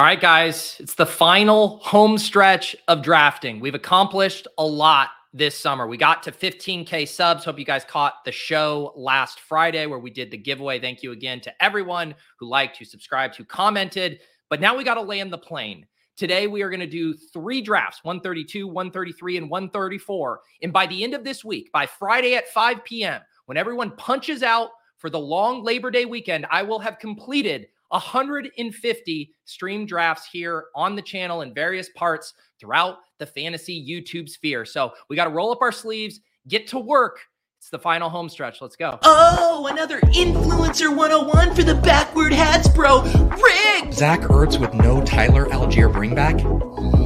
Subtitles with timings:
[0.00, 3.60] All right, guys, it's the final home stretch of drafting.
[3.60, 5.86] We've accomplished a lot this summer.
[5.86, 7.44] We got to 15K subs.
[7.44, 10.80] Hope you guys caught the show last Friday where we did the giveaway.
[10.80, 14.20] Thank you again to everyone who liked, who subscribed, who commented.
[14.48, 15.84] But now we got to land the plane.
[16.16, 20.40] Today, we are going to do three drafts 132, 133, and 134.
[20.62, 24.42] And by the end of this week, by Friday at 5 p.m., when everyone punches
[24.42, 30.66] out for the long Labor Day weekend, I will have completed 150 stream drafts here
[30.74, 34.64] on the channel in various parts throughout the fantasy YouTube sphere.
[34.64, 37.20] So we got to roll up our sleeves, get to work.
[37.58, 38.62] It's the final home stretch.
[38.62, 38.98] Let's go.
[39.02, 43.02] Oh, another influencer 101 for the backward hats, bro.
[43.02, 43.92] Rigged!
[43.92, 46.40] Zach Ertz with no Tyler Allgeier bringback?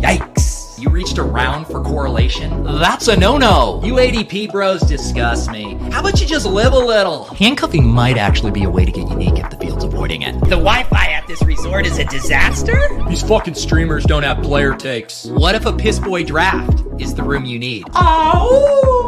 [0.01, 0.34] Yikes.
[0.77, 2.65] You reached around for correlation?
[2.65, 3.81] That's a no-no.
[3.85, 5.75] You ADP bros disgust me.
[5.93, 7.25] How about you just live a little?
[7.27, 10.33] Handcuffing might actually be a way to get unique if the field's avoiding it.
[10.41, 12.77] The Wi-Fi at this resort is a disaster?
[13.09, 15.27] These fucking streamers don't have player takes.
[15.27, 17.85] What if a piss boy draft is the room you need?
[17.95, 19.05] Oh!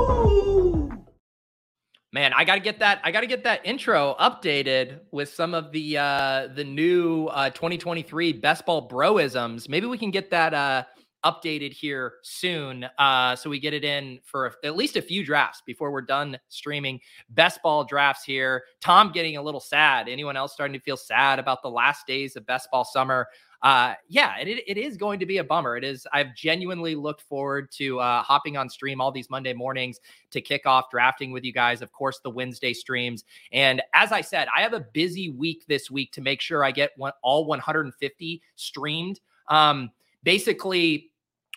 [2.13, 3.01] Man, I gotta get that.
[3.05, 8.33] I gotta get that intro updated with some of the uh the new uh 2023
[8.35, 9.69] best ball broisms.
[9.69, 10.85] Maybe we can get that uh
[11.25, 12.87] updated here soon.
[12.99, 16.39] Uh, so we get it in for at least a few drafts before we're done
[16.49, 17.01] streaming
[17.31, 18.65] best ball drafts here.
[18.81, 20.09] Tom getting a little sad.
[20.09, 23.29] Anyone else starting to feel sad about the last days of best ball summer?
[23.63, 25.77] Uh, yeah, it, it is going to be a bummer.
[25.77, 26.07] It is.
[26.13, 29.99] I've genuinely looked forward to uh, hopping on stream all these Monday mornings
[30.31, 31.83] to kick off drafting with you guys.
[31.83, 33.25] Of course, the Wednesday streams.
[33.53, 36.71] And as I said, I have a busy week this week to make sure I
[36.71, 39.21] get one, all 150 streamed.
[39.49, 39.91] Um,
[40.27, 41.13] basically,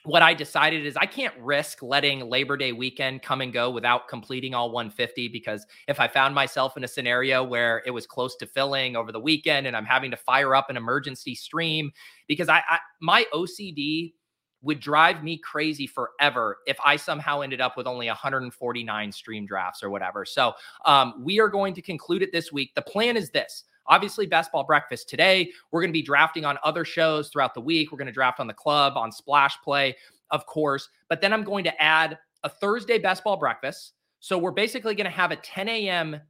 [0.06, 4.08] what I decided is I can't risk letting Labor Day weekend come and go without
[4.08, 8.38] completing all 150 because if I found myself in a scenario where it was close
[8.38, 11.92] to filling over the weekend and I'm having to fire up an emergency stream
[12.30, 14.14] because I, I my OCD
[14.62, 19.82] would drive me crazy forever if I somehow ended up with only 149 stream drafts
[19.82, 20.26] or whatever.
[20.26, 20.54] So
[20.86, 22.72] um, we are going to conclude it this week.
[22.76, 23.64] The plan is this.
[23.90, 25.52] Obviously, Best Ball Breakfast today.
[25.72, 27.92] We're going to be drafting on other shows throughout the week.
[27.92, 29.96] We're going to draft on the club, on Splash Play,
[30.32, 30.90] of course.
[31.10, 33.94] But then I'm going to add a Thursday Best Ball Breakfast.
[34.20, 36.22] So we're basically going to have a 10 a.m.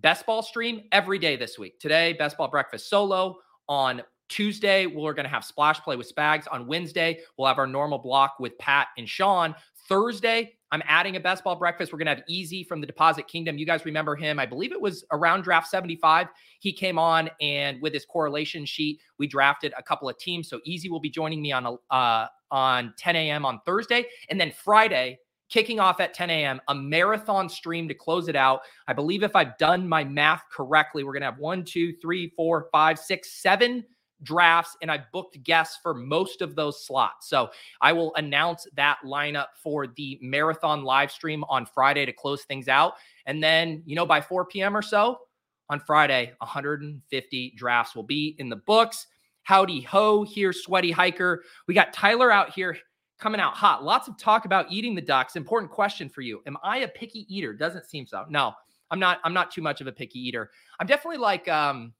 [0.00, 1.78] Best Ball stream every day this week.
[1.80, 3.36] Today, Best Ball Breakfast solo.
[3.68, 6.46] On Tuesday, we're going to have Splash Play with Spags.
[6.50, 9.54] On Wednesday, we'll have our normal block with Pat and Sean.
[9.88, 11.92] Thursday, I'm adding a best ball breakfast.
[11.92, 13.58] We're going to have Easy from the Deposit Kingdom.
[13.58, 14.38] You guys remember him.
[14.38, 16.28] I believe it was around draft 75.
[16.60, 20.48] He came on and with his correlation sheet, we drafted a couple of teams.
[20.48, 23.44] So Easy will be joining me on uh, on 10 a.m.
[23.44, 24.06] on Thursday.
[24.28, 28.60] And then Friday, kicking off at 10 a.m., a marathon stream to close it out.
[28.86, 32.32] I believe if I've done my math correctly, we're going to have one, two, three,
[32.36, 33.84] four, five, six, seven
[34.22, 37.28] drafts and I've booked guests for most of those slots.
[37.28, 37.50] So
[37.80, 42.68] I will announce that lineup for the marathon live stream on Friday to close things
[42.68, 42.94] out.
[43.26, 44.76] And then, you know, by 4 p.m.
[44.76, 45.20] or so
[45.68, 49.06] on Friday, 150 drafts will be in the books.
[49.42, 51.42] Howdy ho here, sweaty hiker.
[51.66, 52.76] We got Tyler out here
[53.18, 53.84] coming out hot.
[53.84, 55.36] Lots of talk about eating the ducks.
[55.36, 56.42] Important question for you.
[56.46, 57.52] Am I a picky eater?
[57.52, 58.24] Doesn't seem so.
[58.28, 58.52] No,
[58.90, 59.20] I'm not.
[59.24, 60.50] I'm not too much of a picky eater.
[60.78, 61.92] I'm definitely like um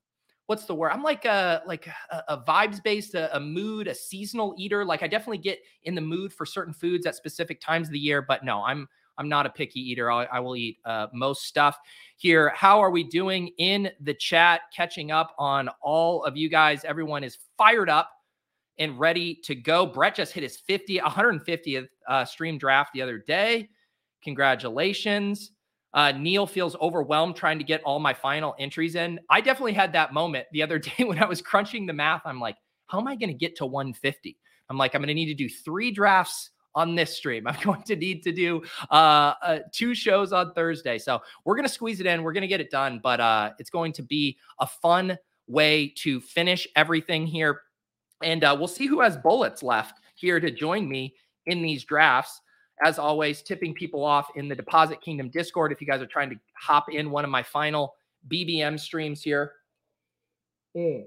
[0.50, 0.90] what's the word?
[0.90, 4.84] I'm like a like a, a vibes based, a, a, mood, a seasonal eater.
[4.84, 8.00] Like I definitely get in the mood for certain foods at specific times of the
[8.00, 8.20] year.
[8.20, 10.10] But no, I'm I'm not a picky eater.
[10.10, 11.78] I, I will eat uh, most stuff
[12.16, 12.48] here.
[12.48, 14.62] How are we doing in the chat?
[14.74, 16.84] Catching up on all of you guys.
[16.84, 18.10] Everyone is fired up
[18.76, 19.86] and ready to go.
[19.86, 23.68] Brett just hit his 50, 150th uh, stream draft the other day.
[24.24, 25.52] Congratulations.
[25.92, 29.18] Uh, Neil feels overwhelmed trying to get all my final entries in.
[29.28, 32.22] I definitely had that moment the other day when I was crunching the math.
[32.24, 32.56] I'm like,
[32.86, 34.36] how am I going to get to 150?
[34.68, 37.46] I'm like, I'm going to need to do three drafts on this stream.
[37.46, 40.98] I'm going to need to do uh, uh, two shows on Thursday.
[40.98, 42.22] So we're going to squeeze it in.
[42.22, 45.92] We're going to get it done, but uh, it's going to be a fun way
[45.98, 47.62] to finish everything here.
[48.22, 51.14] And uh, we'll see who has bullets left here to join me
[51.46, 52.40] in these drafts
[52.82, 56.30] as always, tipping people off in the Deposit Kingdom Discord if you guys are trying
[56.30, 57.94] to hop in one of my final
[58.28, 59.52] BBM streams here.
[60.76, 61.04] Mm.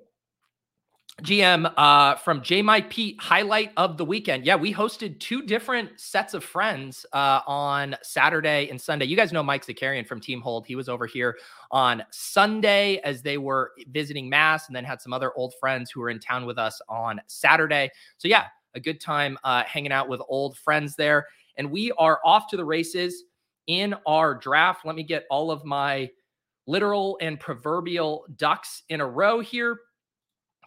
[1.21, 4.45] GM uh, from J My Pete highlight of the weekend.
[4.45, 9.05] Yeah, we hosted two different sets of friends uh, on Saturday and Sunday.
[9.05, 10.65] You guys know Mike Zakarian from Team Hold.
[10.65, 11.37] He was over here
[11.69, 16.01] on Sunday as they were visiting Mass, and then had some other old friends who
[16.01, 17.91] were in town with us on Saturday.
[18.17, 21.27] So yeah, a good time uh, hanging out with old friends there
[21.57, 23.23] and we are off to the races
[23.67, 24.85] in our draft.
[24.85, 26.09] Let me get all of my
[26.67, 29.79] literal and proverbial ducks in a row here.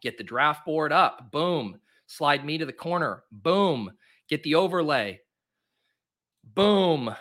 [0.03, 1.31] Get the draft board up.
[1.33, 1.79] Boom.
[2.07, 3.25] Slide me to the corner.
[3.33, 3.91] Boom.
[4.29, 5.21] Get the overlay.
[6.55, 7.15] Boom.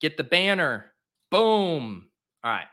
[0.00, 0.92] Get the banner.
[1.30, 2.08] Boom.
[2.44, 2.66] All right.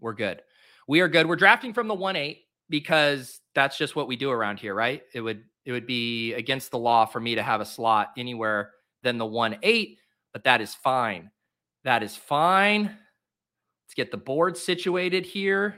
[0.00, 0.42] We're good.
[0.88, 1.26] We are good.
[1.26, 2.38] We're drafting from the 1 8
[2.68, 5.02] because that's just what we do around here, right?
[5.14, 8.70] It would it would be against the law for me to have a slot anywhere
[9.02, 9.98] than the 1 8,
[10.32, 11.30] but that is fine.
[11.84, 12.84] That is fine.
[12.84, 15.76] Let's get the board situated here.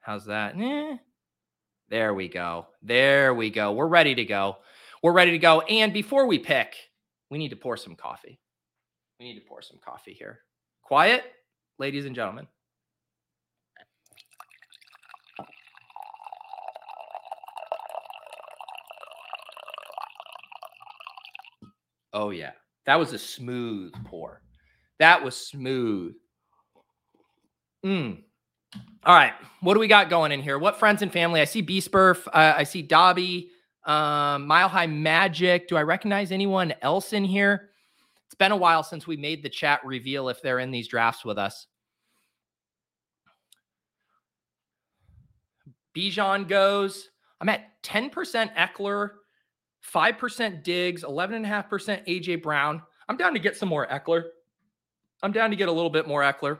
[0.00, 0.54] How's that?
[0.58, 0.96] Eh.
[1.88, 2.66] There we go.
[2.82, 3.72] There we go.
[3.72, 4.58] We're ready to go.
[5.02, 5.60] We're ready to go.
[5.62, 6.74] And before we pick,
[7.30, 8.38] we need to pour some coffee.
[9.18, 10.40] We need to pour some coffee here.
[10.82, 11.24] Quiet,
[11.78, 12.46] ladies and gentlemen.
[22.14, 22.52] Oh, yeah.
[22.86, 24.40] That was a smooth pour.
[25.00, 26.14] That was smooth.
[27.84, 28.22] Mm.
[29.04, 29.32] All right.
[29.60, 30.58] What do we got going in here?
[30.58, 31.40] What friends and family?
[31.40, 32.26] I see B Spurf.
[32.28, 33.50] Uh, I see Dobby,
[33.84, 35.68] um, Mile High Magic.
[35.68, 37.70] Do I recognize anyone else in here?
[38.26, 41.24] It's been a while since we made the chat reveal if they're in these drafts
[41.24, 41.66] with us.
[45.96, 47.10] Bijan goes.
[47.40, 49.10] I'm at 10% Ekeler,
[49.92, 52.82] 5% Diggs, 11.5% AJ Brown.
[53.08, 54.24] I'm down to get some more Ekeler.
[55.22, 56.58] I'm down to get a little bit more Ekeler.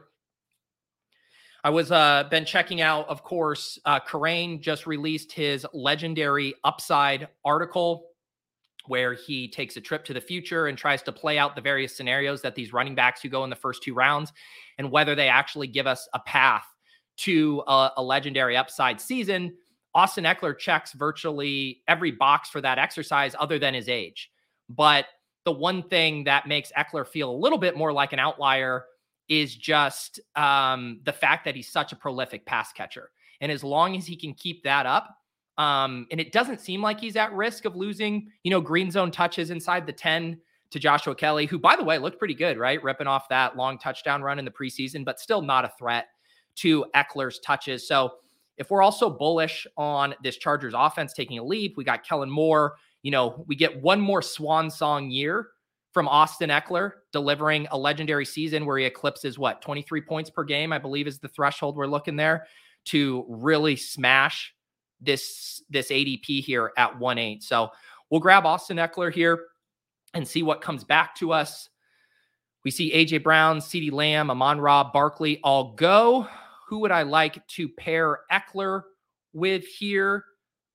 [1.62, 7.28] I was uh been checking out, of course, uh Kerrane just released his legendary upside
[7.44, 8.08] article
[8.86, 11.96] where he takes a trip to the future and tries to play out the various
[11.96, 14.32] scenarios that these running backs who go in the first two rounds
[14.78, 16.66] and whether they actually give us a path
[17.16, 19.54] to a, a legendary upside season.
[19.94, 24.30] Austin Ekeler checks virtually every box for that exercise other than his age.
[24.68, 25.06] But
[25.44, 28.86] the one thing that makes Ekeler feel a little bit more like an outlier
[29.28, 33.10] is just um, the fact that he's such a prolific pass catcher.
[33.40, 35.16] And as long as he can keep that up,
[35.56, 39.10] um, and it doesn't seem like he's at risk of losing, you know, green zone
[39.10, 42.82] touches inside the 10 to Joshua Kelley, who, by the way, looked pretty good, right?
[42.82, 46.08] Ripping off that long touchdown run in the preseason, but still not a threat
[46.56, 47.86] to Ekeler's touches.
[47.86, 48.14] So
[48.56, 52.76] if we're also bullish on this Chargers offense taking a leap, we got Kellen Moore.
[53.02, 55.48] You know, we get one more swan song year
[55.92, 60.72] from Austin Ekeler delivering a legendary season where he eclipses what 23 points per game,
[60.72, 62.46] I believe is the threshold we're looking there
[62.86, 64.54] to really smash
[65.00, 67.42] this this ADP here at 1-8.
[67.42, 67.70] So
[68.10, 69.46] we'll grab Austin Ekeler here
[70.14, 71.68] and see what comes back to us.
[72.64, 76.26] We see AJ Brown, CeeDee Lamb, Amon Ra, Barkley all go.
[76.68, 78.82] Who would I like to pair Ekeler
[79.32, 80.24] with here?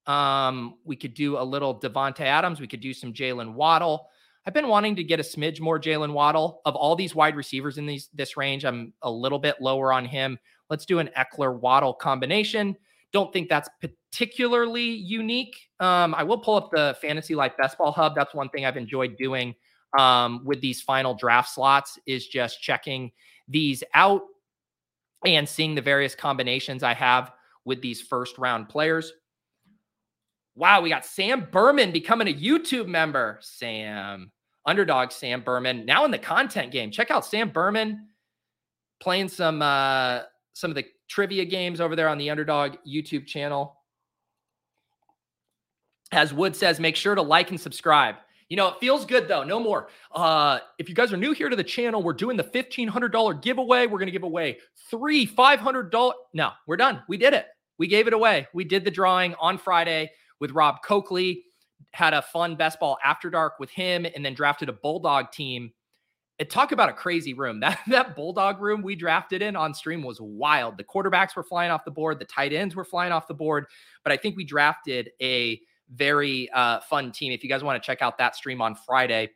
[0.05, 2.59] Um, we could do a little Davante Adams.
[2.59, 4.07] We could do some Jalen Waddle.
[4.45, 6.61] I've been wanting to get a smidge more Jalen Waddle.
[6.65, 10.05] Of all these wide receivers in these this range, I'm a little bit lower on
[10.05, 10.39] him.
[10.69, 12.75] Let's do an Ekeler Waddle combination.
[13.11, 15.55] Don't think that's particularly unique.
[15.79, 18.15] Um, I will pull up the Fantasy Life Best Ball Hub.
[18.15, 19.55] That's one thing I've enjoyed doing
[19.97, 23.11] um, with these final draft slots is just checking
[23.47, 24.21] these out
[25.25, 27.31] and seeing the various combinations I have
[27.65, 29.13] with these first round players.
[30.55, 33.37] Wow, we got Sam Berman becoming a YouTube member.
[33.41, 34.31] Sam,
[34.65, 36.91] underdog Sam Berman, now in the content game.
[36.91, 38.07] Check out Sam Berman
[38.99, 40.21] playing some uh
[40.53, 43.77] some of the trivia games over there on the underdog YouTube channel.
[46.11, 48.15] As Wood says, make sure to like and subscribe.
[48.49, 49.43] You know, it feels good though.
[49.43, 49.89] No more.
[50.11, 53.85] Uh, if you guys are new here to the channel, we're doing the $1,500 giveaway.
[53.85, 54.57] We're going to give away
[54.89, 56.13] three $500.
[56.33, 57.03] No, we're done.
[57.07, 57.45] We did it.
[57.77, 58.47] We gave it away.
[58.53, 61.43] We did the drawing on Friday with Rob Coakley.
[61.91, 65.71] Had a fun best ball after dark with him and then drafted a Bulldog team.
[66.39, 67.59] And talk about a crazy room.
[67.61, 70.77] That that Bulldog room we drafted in on stream was wild.
[70.77, 73.65] The quarterbacks were flying off the board, the tight ends were flying off the board,
[74.03, 75.59] but I think we drafted a
[75.93, 77.31] very uh, fun team.
[77.31, 79.31] If you guys want to check out that stream on Friday.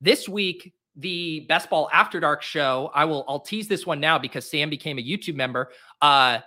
[0.00, 4.18] This week, the Best Ball After Dark show, I will I'll tease this one now
[4.18, 5.70] because Sam became a YouTube member.
[6.00, 6.38] Uh,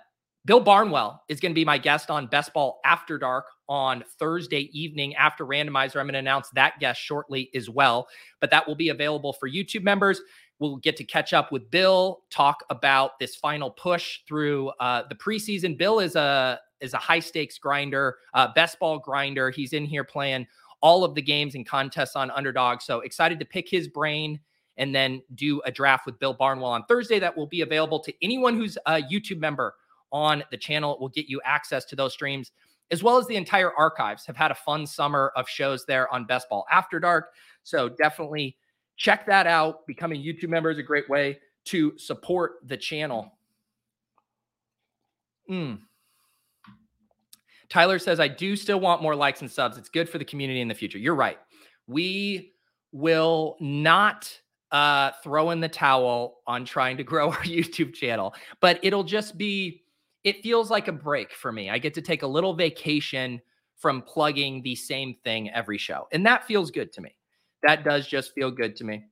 [0.46, 4.68] Bill Barnwell is going to be my guest on Best Ball After Dark on Thursday
[4.78, 5.96] evening after randomizer.
[5.96, 8.06] I'm going to announce that guest shortly as well,
[8.40, 10.20] but that will be available for YouTube members.
[10.58, 15.14] We'll get to catch up with Bill, talk about this final push through uh, the
[15.14, 15.78] preseason.
[15.78, 19.50] Bill is a is a high stakes grinder, uh, best ball grinder.
[19.50, 20.46] He's in here playing
[20.80, 22.82] all of the games and contests on underdog.
[22.82, 24.38] So excited to pick his brain
[24.76, 28.12] and then do a draft with Bill Barnwell on Thursday that will be available to
[28.22, 29.74] anyone who's a YouTube member
[30.12, 30.94] on the channel.
[30.94, 32.52] It will get you access to those streams
[32.90, 34.26] as well as the entire archives.
[34.26, 37.32] Have had a fun summer of shows there on Best Ball After Dark.
[37.62, 38.56] So definitely
[38.96, 39.86] check that out.
[39.86, 43.32] Becoming YouTube member is a great way to support the channel.
[45.50, 45.80] Mm.
[47.74, 49.76] Tyler says, I do still want more likes and subs.
[49.76, 50.96] It's good for the community in the future.
[50.96, 51.38] You're right.
[51.88, 52.52] We
[52.92, 54.32] will not
[54.70, 59.36] uh, throw in the towel on trying to grow our YouTube channel, but it'll just
[59.36, 59.82] be,
[60.22, 61.68] it feels like a break for me.
[61.68, 63.42] I get to take a little vacation
[63.76, 66.06] from plugging the same thing every show.
[66.12, 67.16] And that feels good to me.
[67.64, 69.06] That does just feel good to me.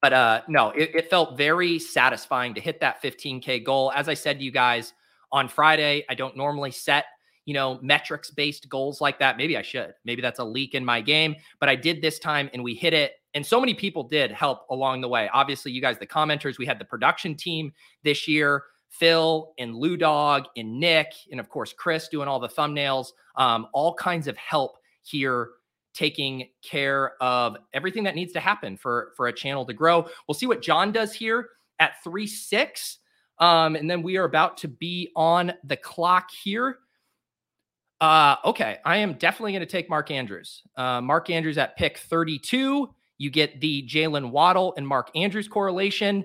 [0.00, 3.92] But uh no, it, it felt very satisfying to hit that 15k goal.
[3.94, 4.94] As I said to you guys
[5.30, 7.04] on Friday, I don't normally set
[7.44, 9.36] you know, metrics based goals like that.
[9.36, 9.94] Maybe I should.
[10.04, 12.94] Maybe that's a leak in my game, but I did this time and we hit
[12.94, 13.14] it.
[13.34, 15.28] And so many people did help along the way.
[15.32, 17.72] Obviously, you guys, the commenters, we had the production team
[18.02, 18.64] this year.
[18.88, 23.66] Phil and Lou Dog and Nick, and of course, Chris doing all the thumbnails, um,
[23.72, 25.48] all kinds of help here
[25.94, 30.06] taking care of everything that needs to happen for for a channel to grow.
[30.28, 32.98] We'll see what John does here at 3 6.
[33.38, 36.78] Um, and then we are about to be on the clock here.
[38.02, 40.62] Uh, okay, I am definitely going to take Mark Andrews.
[40.76, 42.92] Uh, Mark Andrews at pick 32.
[43.18, 46.24] You get the Jalen Waddle and Mark Andrews correlation.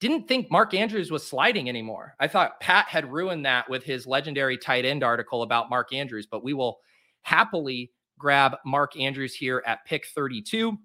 [0.00, 2.14] Didn't think Mark Andrews was sliding anymore.
[2.18, 6.26] I thought Pat had ruined that with his legendary tight end article about Mark Andrews,
[6.26, 6.78] but we will
[7.20, 10.78] happily grab Mark Andrews here at pick 32.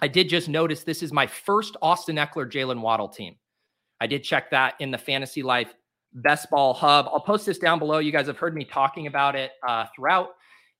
[0.00, 3.36] I did just notice this is my first Austin Ekeler Jalen Waddle team.
[4.00, 5.74] I did check that in the Fantasy Life
[6.16, 7.06] Best Ball Hub.
[7.12, 7.98] I'll post this down below.
[7.98, 10.30] You guys have heard me talking about it uh, throughout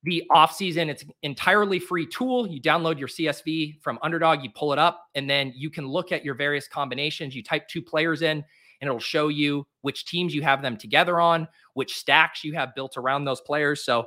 [0.02, 0.88] the offseason.
[0.88, 2.46] It's an entirely free tool.
[2.46, 6.12] You download your CSV from Underdog, you pull it up, and then you can look
[6.12, 7.34] at your various combinations.
[7.34, 8.38] You type two players in,
[8.80, 12.74] and it'll show you which teams you have them together on, which stacks you have
[12.74, 13.84] built around those players.
[13.84, 14.06] So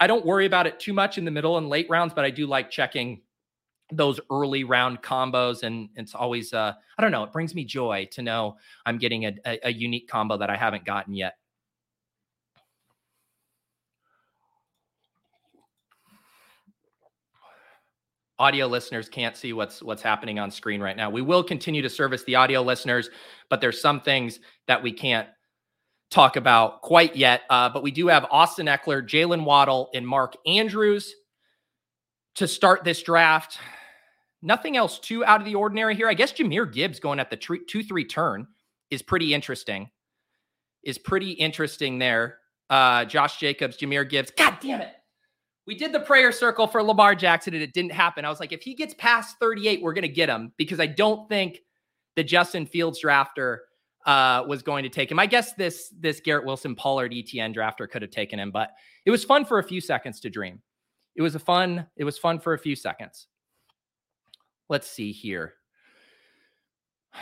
[0.00, 2.30] I don't worry about it too much in the middle and late rounds, but I
[2.30, 3.22] do like checking
[3.90, 8.06] those early round combos and it's always uh i don't know it brings me joy
[8.12, 11.34] to know i'm getting a, a, a unique combo that i haven't gotten yet.
[18.40, 21.10] Audio listeners can't see what's what's happening on screen right now.
[21.10, 23.10] We will continue to service the audio listeners
[23.48, 25.28] but there's some things that we can't
[26.10, 30.36] talk about quite yet uh, but we do have austin ekeler jalen waddle and mark
[30.46, 31.14] andrews
[32.34, 33.58] to start this draft
[34.42, 36.08] Nothing else too out of the ordinary here.
[36.08, 38.46] I guess Jahmyr Gibbs going at the 2 3 turn
[38.90, 39.90] is pretty interesting.
[40.84, 42.38] Is pretty interesting there.
[42.70, 44.30] Uh, Josh Jacobs, Jahmyr Gibbs.
[44.36, 44.92] God damn it.
[45.66, 48.24] We did the prayer circle for Lamar Jackson and it didn't happen.
[48.24, 50.86] I was like, if he gets past 38, we're going to get him because I
[50.86, 51.58] don't think
[52.16, 53.58] the Justin Fields drafter
[54.06, 55.18] uh, was going to take him.
[55.18, 58.70] I guess this this Garrett Wilson Pollard ETN drafter could have taken him, but
[59.04, 60.62] it was fun for a few seconds to dream.
[61.16, 61.86] It was a fun.
[61.96, 63.26] It was fun for a few seconds
[64.68, 65.54] let's see here.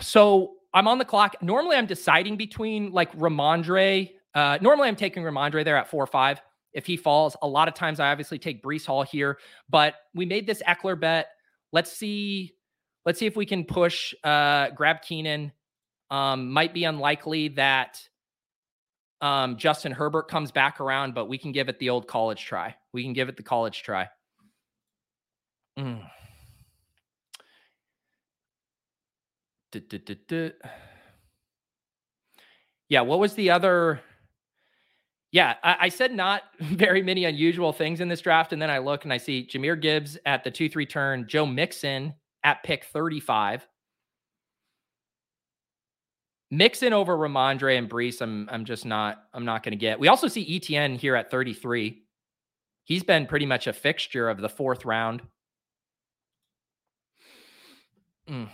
[0.01, 1.37] So I'm on the clock.
[1.43, 4.11] Normally I'm deciding between like Rhamondre.
[4.35, 6.41] Uh, normally I'm taking Rhamondre there at four or five.
[6.73, 9.39] If he falls, a lot of times I obviously take Breece Hall here,
[9.71, 11.29] but we made this Ekeler bet.
[11.73, 12.53] Let's see.
[13.07, 15.53] Let's see if we can push, uh, grab Keenan.
[16.11, 18.01] Um, might be unlikely that
[19.21, 22.75] um, Justin Herbert comes back around, but we can give it the old college try.
[22.93, 24.09] We can give it the college try.
[25.79, 26.03] Mm.
[32.89, 34.01] Yeah, what was the other?
[35.33, 38.53] Yeah, I, I, said not very many unusual things in this draft.
[38.53, 41.47] And then I look and I see Jahmyr Gibbs at the 2 3 turn, Joe
[41.47, 43.67] Mixon at pick 35.
[46.51, 49.99] Mixon over Rhamondre and Breece, I'm I'm just not I'm not going to get.
[49.99, 52.03] We also see ETN here at 33.
[52.85, 55.23] He's been pretty much a fixture of the fourth round.
[58.31, 58.49] Mm.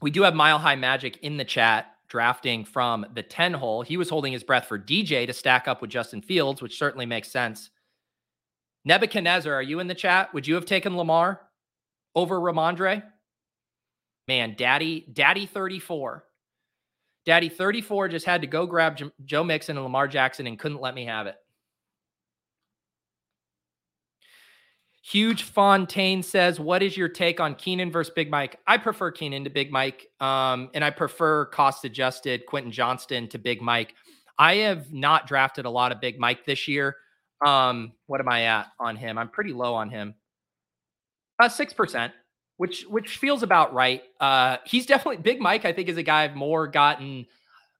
[0.00, 3.82] We do have Mile High Magic in the chat drafting from the 10 hole.
[3.82, 7.06] He was holding his breath for DJ to stack up with Justin Fields, which certainly
[7.06, 7.70] makes sense.
[8.84, 10.32] Nebuchadnezzar, are you in the chat?
[10.32, 11.40] Would you have taken Lamar
[12.14, 13.02] over Rhamondre?
[14.28, 16.24] Man, Daddy, Daddy 34.
[17.24, 20.94] Daddy 34 just had to go grab Joe Mixon and Lamar Jackson and couldn't let
[20.94, 21.36] me have it.
[25.08, 29.44] Huge Fontaine says, "What is your take on Keenan versus Big Mike?" I prefer Keenan
[29.44, 33.94] to Big Mike, um, and I prefer cost adjusted Quentin Johnston to Big Mike.
[34.36, 36.96] I have not drafted a lot of Big Mike this year.
[37.46, 39.16] Um, what am I at on him?
[39.16, 40.16] I'm pretty low on him.
[41.38, 42.12] Uh, six percent,
[42.56, 44.02] which which feels about right.
[44.18, 45.64] Uh, he's definitely Big Mike.
[45.64, 47.26] I think is a guy I've more gotten.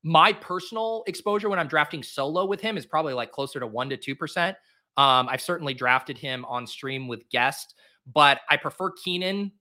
[0.05, 3.89] My personal exposure when I'm drafting solo with him is probably like closer to one
[3.91, 4.57] to two percent.
[4.97, 7.75] Um, I've certainly drafted him on stream with guest,
[8.13, 9.53] but I prefer Keenan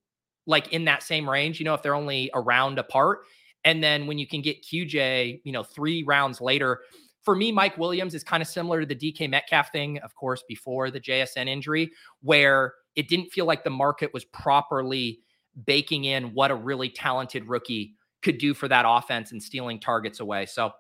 [0.48, 3.20] like in that same range, you know, if they're only around apart.
[3.64, 6.82] And then when you can get QJ, you know, three rounds later,
[7.24, 10.44] for me, Mike Williams is kind of similar to the DK Metcalf thing, of course,
[10.48, 15.20] before the JSN injury, where it didn't feel like the market was properly
[15.66, 20.20] baking in what a really talented rookie could do for that offense and stealing targets
[20.20, 20.46] away.
[20.46, 20.72] So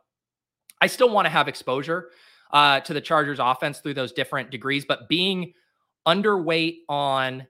[0.82, 2.10] I still want to have exposure
[2.52, 5.54] uh, to the Chargers offense through those different degrees, but being
[6.08, 7.48] underweight on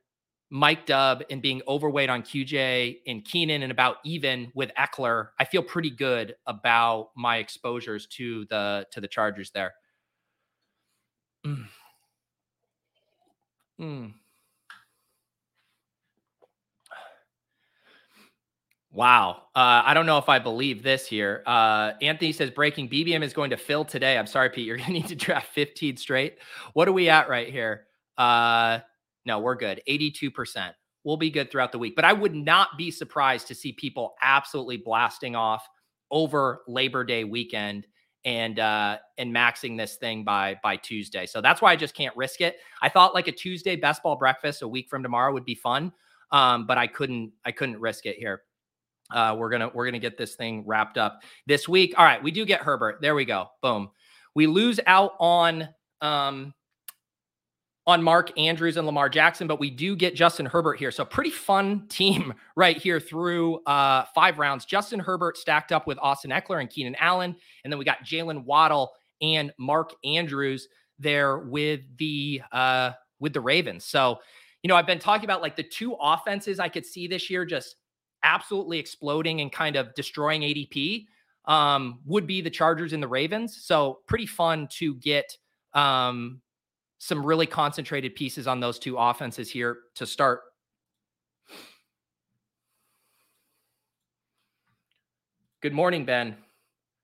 [0.50, 5.46] Mike Dub and being overweight on QJ and Keenan and about even with Ekeler, I
[5.46, 9.74] feel pretty good about my exposures to the to the Chargers there.
[11.46, 11.66] Mm.
[13.80, 14.14] Mm.
[18.96, 19.42] Wow.
[19.54, 21.44] Uh, I don't know if I believe this here.
[21.46, 24.18] Uh, Anthony says breaking BBM is going to fill today.
[24.18, 24.66] I'm sorry, Pete.
[24.68, 26.38] You're going to need to draft 15 straight.
[26.74, 27.88] What are we at right here?
[28.18, 28.80] Uh,
[29.26, 29.82] no, we're good.
[29.90, 30.72] 82%.
[31.04, 31.94] We'll be good throughout the week.
[31.94, 35.68] But I would not be surprised to see people absolutely blasting off
[36.10, 37.88] over Labor Day weekend
[38.24, 41.28] and uh and maxing this thing by by Tuesday.
[41.28, 42.58] So that's why I just can't risk it.
[42.82, 45.92] I thought like a Tuesday best ball breakfast a week from tomorrow would be fun.
[46.32, 48.42] Um, but I couldn't I couldn't risk it here
[49.14, 51.94] uh, we're gonna we're gonna get this thing wrapped up this week.
[51.98, 53.00] All right, we do get Herbert.
[53.02, 53.50] There we go.
[53.62, 53.90] Boom.
[54.34, 55.70] We lose out on
[56.02, 56.54] um,
[57.88, 60.92] on Mark Andrews and Lamar Jackson, but we do get Justin Herbert here.
[60.92, 64.66] So pretty fun team right here through uh, five rounds.
[64.66, 68.44] Justin Herbert stacked up with Austin Ekeler and Keenan Allen, and then we got Jalen
[68.46, 73.86] Waddle and Mark Andrews there with the uh, with the Ravens.
[73.86, 74.20] So
[74.64, 77.46] you know I've been talking about like the two offenses I could see this year
[77.46, 77.76] just
[78.26, 81.06] absolutely exploding and kind of destroying ADP
[81.46, 83.56] um, would be the Chargers and the Ravens.
[83.62, 85.38] So pretty fun to get
[85.74, 86.42] um,
[86.98, 90.42] some really concentrated pieces on those two offenses here to start.
[95.62, 96.36] Good morning, Ben.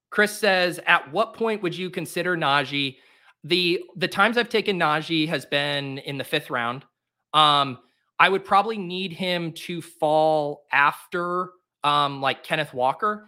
[0.10, 2.98] Chris says, at what point would you consider Najee?
[3.44, 6.86] The the times I've taken Najee has been in the fifth round.
[7.34, 7.80] Um,
[8.22, 11.54] I would probably need him to fall after
[11.84, 13.26] um, like Kenneth Walker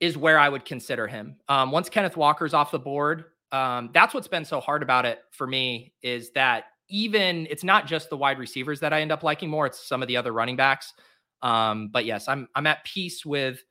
[0.00, 1.36] is where I would consider him.
[1.50, 5.18] Um, once Kenneth Walker's off the board, um, that's what's been so hard about it
[5.32, 9.22] for me is that even it's not just the wide receivers that I end up
[9.22, 10.94] liking more; it's some of the other running backs.
[11.42, 13.62] Um, but yes, I'm I'm at peace with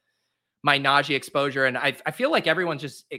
[0.62, 3.18] my Najee exposure, and I I feel like everyone's just eh,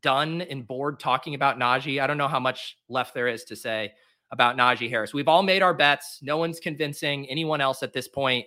[0.00, 2.00] done and bored talking about Najee.
[2.00, 3.92] I don't know how much left there is to say
[4.32, 5.12] about Najee Harris.
[5.12, 6.20] We've all made our bets.
[6.22, 8.46] No one's convincing anyone else at this point,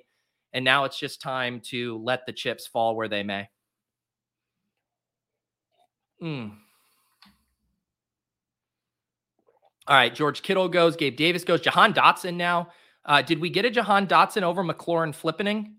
[0.53, 3.49] And now it's just time to let the chips fall where they may.
[6.21, 6.53] Mm.
[9.87, 10.13] All right.
[10.13, 10.95] George Kittle goes.
[10.95, 11.59] Gabe Davis goes.
[11.59, 12.69] Jahan Dotson now.
[13.05, 15.73] Uh, did we get a Jahan Dotson over McLaurin flippening?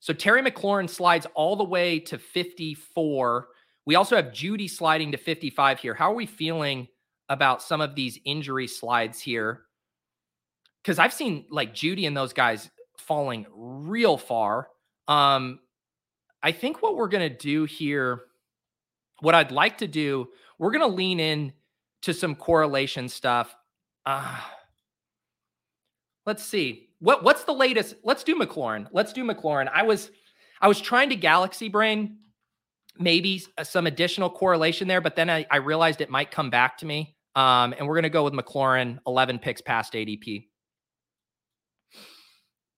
[0.00, 3.48] So Terry McLaurin slides all the way to 54.
[3.84, 5.94] We also have Jeudy sliding to 55 here.
[5.94, 6.88] How are we feeling
[7.28, 9.62] about some of these injury slides here
[10.82, 14.68] because I've seen like Jeudy and those guys falling real far.
[15.08, 15.58] Um,
[16.42, 18.22] I think what we're gonna do here,
[19.20, 21.52] what I'd like to do, we're gonna lean in
[22.02, 23.56] to some correlation stuff.
[24.04, 24.40] Uh,
[26.24, 27.96] let's see what what's the latest.
[28.04, 28.86] Let's do McLaurin.
[28.92, 29.68] Let's do McLaurin.
[29.72, 30.10] I was
[30.60, 32.18] I was trying to galaxy brain
[32.98, 36.86] maybe some additional correlation there, but then I, I realized it might come back to
[36.86, 37.15] me.
[37.36, 40.46] Um, and we're going to go with McLaurin, 11 picks past ADP.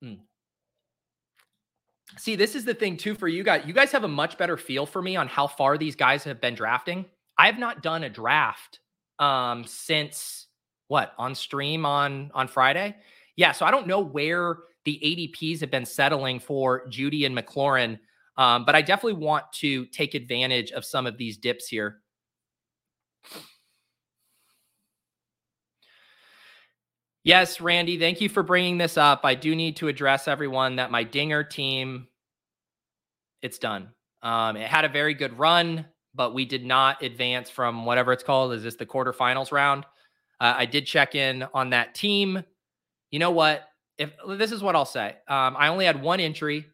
[0.03, 0.15] Hmm.
[2.19, 3.63] See, this is the thing too for you guys.
[3.65, 6.41] You guys have a much better feel for me on how far these guys have
[6.41, 7.07] been drafting.
[7.39, 8.81] I have not done a draft
[9.21, 10.49] um, since
[10.89, 12.97] what on stream on on Friday.
[13.37, 18.01] Yeah, so I don't know where the ADPs have been settling for Jeudy and McLaurin,
[18.37, 22.01] um, but I definitely want to take advantage of some of these dips here.
[27.29, 29.21] Yes, Randy, thank you for bringing this up.
[29.23, 32.09] I do need to address everyone that my dinger team,
[33.43, 33.91] it's done.
[34.23, 38.23] Um, it had a very good run, but we did not advance from whatever it's
[38.23, 38.55] called.
[38.55, 39.85] Is this the quarterfinals round?
[40.41, 42.43] Uh, I did check in on that team.
[43.11, 43.69] You know what?
[43.99, 46.65] If this is what I'll say, um, I only had one entry,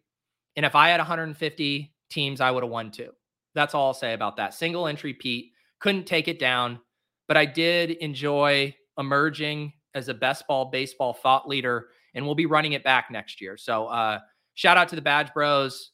[0.55, 3.11] and if I had 150 teams, I would have won two.
[3.57, 4.55] That's all I'll say about that.
[4.55, 6.79] Single entry, Pete couldn't take it down,
[7.27, 12.47] but I did enjoy emerging as a best ball baseball thought leader, and we'll be
[12.47, 13.57] running it back next year.
[13.57, 14.21] So uh,
[14.55, 15.91] shout out to the Badge Bros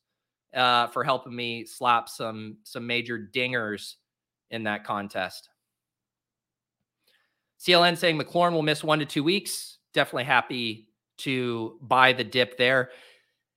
[0.54, 3.94] uh, for helping me slap some some major dingers
[4.50, 5.48] in that contest.
[7.60, 9.78] CLN saying McLaurin will miss one to two weeks.
[9.92, 12.90] Definitely happy to buy the dip there.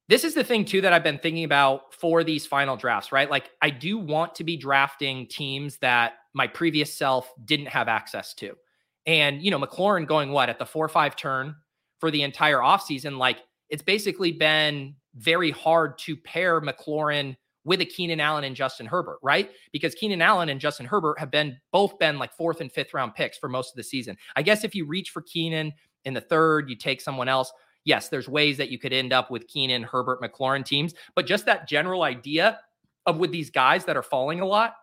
[0.09, 3.29] this is the thing too that I've been thinking about for these final drafts, right?
[3.29, 8.33] Like I do want to be drafting teams that my previous self didn't have access
[8.35, 8.55] to.
[9.05, 11.55] And, you know, McLaurin going what at the four five turn
[11.99, 13.39] for the entire offseason, like
[13.69, 17.35] it's basically been very hard to pair McLaurin
[17.65, 19.49] with a Keenan Allen and Justin Herbert, right?
[19.71, 23.15] Because Keenan Allen and Justin Herbert have been both been like fourth and fifth round
[23.15, 24.17] picks for most of the season.
[24.35, 25.73] I guess if you reach for Keenan
[26.05, 27.51] in the third, you take someone else.
[27.85, 31.45] Yes, there's ways that you could end up with Keenan, Herbert, McLaurin teams, but just
[31.45, 32.59] that general idea
[33.05, 34.75] of with these guys that are falling a lot,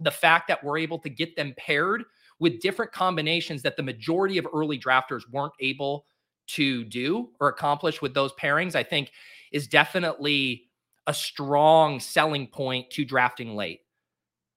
[0.00, 2.04] the fact that we're able to get them paired
[2.44, 6.04] with different combinations that the majority of early drafters weren't able
[6.46, 9.12] to do or accomplish with those pairings, I think
[9.50, 10.64] is definitely
[11.06, 13.80] a strong selling point to drafting late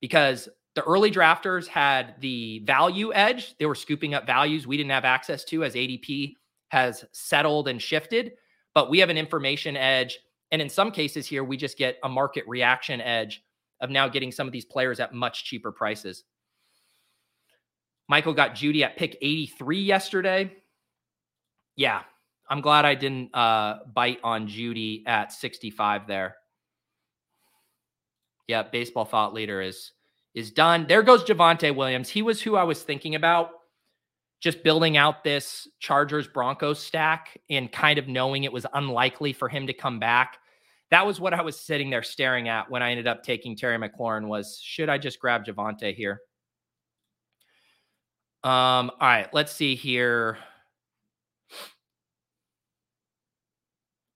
[0.01, 3.55] because the early drafters had the value edge.
[3.57, 6.35] They were scooping up values we didn't have access to as ADP
[6.67, 8.33] has settled and shifted,
[8.73, 10.19] but we have an information edge.
[10.51, 13.45] And in some cases here, we just get a market reaction edge
[13.79, 16.25] of now getting some of these players at much cheaper prices.
[18.07, 20.53] Michael got Jeudy at pick 83 yesterday.
[21.75, 22.01] Yeah,
[22.49, 26.35] I'm glad I didn't uh, bite on Jeudy at 65 there.
[28.47, 29.91] Yeah, baseball thought leader is
[30.33, 30.85] is done.
[30.87, 32.09] There goes Javonte Williams.
[32.09, 33.49] He was who I was thinking about
[34.39, 39.49] just building out this Chargers Broncos stack and kind of knowing it was unlikely for
[39.49, 40.37] him to come back.
[40.91, 43.77] That was what I was sitting there staring at when I ended up taking Terry
[43.77, 46.21] McLaurin was should I just grab Javonte here?
[48.47, 50.37] Um, all right, let's see here.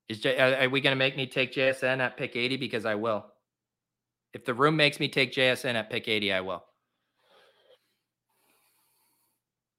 [0.08, 2.56] Is J- are we going to make me take JSN at pick 80?
[2.56, 3.26] Because I will.
[4.34, 6.64] If the room makes me take JSN at pick 80, I will.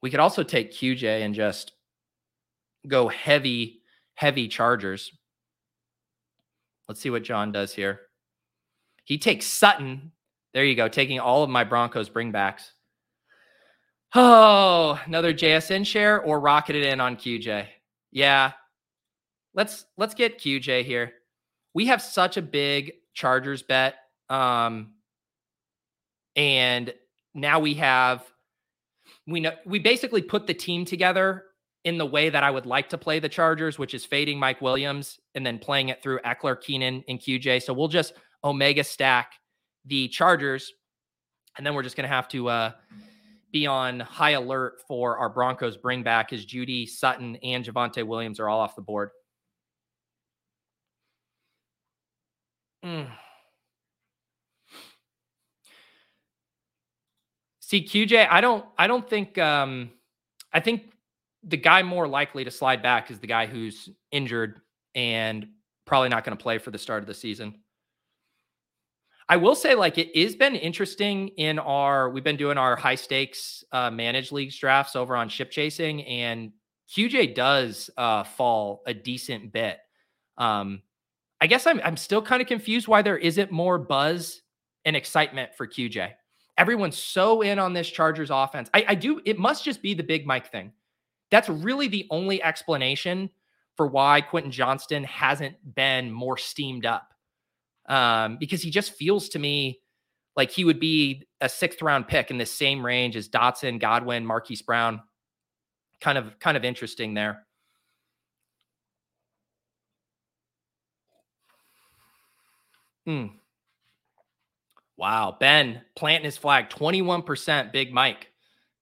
[0.03, 1.73] We could also take QJ and just
[2.87, 3.81] go heavy,
[4.17, 5.13] heavy Chargers.
[6.89, 8.01] Let's see what John does here.
[9.05, 10.13] He takes Sutton.
[10.53, 12.65] There you go, taking all of my Broncos bringbacks.
[14.15, 17.67] Oh, another JSN share or rocket it in on QJ.
[18.11, 18.53] Yeah,
[19.55, 21.13] let's let's get QJ here.
[21.75, 23.95] We have such a big Chargers bet.
[24.29, 24.95] Um
[26.37, 26.93] and
[27.35, 28.25] now we have
[29.27, 31.45] we know we basically put the team together
[31.85, 34.61] in the way that I would like to play the Chargers, which is fading Mike
[34.61, 37.63] Williams and then playing it through Ekeler, Keenan, and QJ.
[37.63, 38.13] So we'll just
[38.45, 39.33] Omega stack
[39.87, 40.73] the Chargers,
[41.57, 42.73] and then we're just to have to uh,
[43.53, 48.41] be on high alert for our Broncos bring back as Jeudy Sutton, and Javonte Williams
[48.41, 49.11] are all off the board.
[52.85, 53.09] Mm.
[57.61, 59.91] See, QJ, I don't I don't think um
[60.53, 60.93] I think
[61.45, 64.61] the guy more likely to slide back is the guy who's injured
[64.95, 65.47] and
[65.87, 67.57] probably not going to play for the start of the season.
[69.33, 72.97] I will say, like, it has been interesting in our, we've been doing our high
[72.97, 76.53] stakes uh, managed leagues drafts over on ship chasing, and
[76.95, 79.79] QJ does uh, fall a decent bit.
[80.37, 80.83] Um,
[81.41, 84.43] I guess I'm I'm still kind of confused why there isn't more buzz
[84.85, 86.11] and excitement for QJ.
[86.59, 88.69] Everyone's so in on this Chargers offense.
[88.75, 89.23] I, I do.
[89.25, 90.73] It must just be the Big Mike thing.
[91.31, 93.31] That's really the only explanation
[93.79, 97.12] for why Quentin Johnston hasn't been more steamed up.
[97.87, 99.81] Um, because he just feels to me
[100.37, 104.25] like he would be a sixth round pick in the same range as Dotson, Godwin,
[104.25, 105.03] Marquise Brown.
[106.01, 107.47] Kind of, kind of interesting there.
[113.07, 113.27] Hmm.
[114.97, 115.37] Wow.
[115.39, 118.29] Ben planting his flag 21% Big Mike.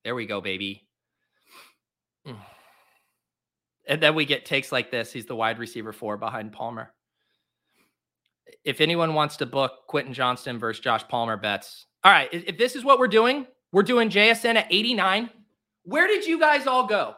[0.05, 0.87] There we go, baby.
[2.25, 2.35] Hmm.
[3.89, 5.13] And then we get takes like this.
[5.13, 6.93] He's the wide receiver four behind Palmer.
[8.64, 12.29] If anyone wants to book Quentin Johnston versus Josh Palmer bets, all right.
[12.33, 15.31] If this is what we're doing, we're doing JSN at 89.
[15.85, 17.14] Where did you guys all go?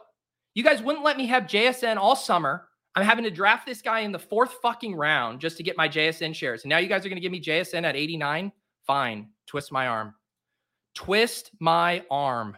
[0.53, 2.67] You guys wouldn't let me have JSN all summer.
[2.95, 5.89] I'm having to draft this guy in the fourth fucking round just to get my
[5.89, 6.63] JSN shares.
[6.63, 8.51] And now you guys are going to give me JSN at 89?
[8.85, 9.29] Fine.
[9.47, 10.13] Twist my arm.
[10.93, 12.55] Twist my arm.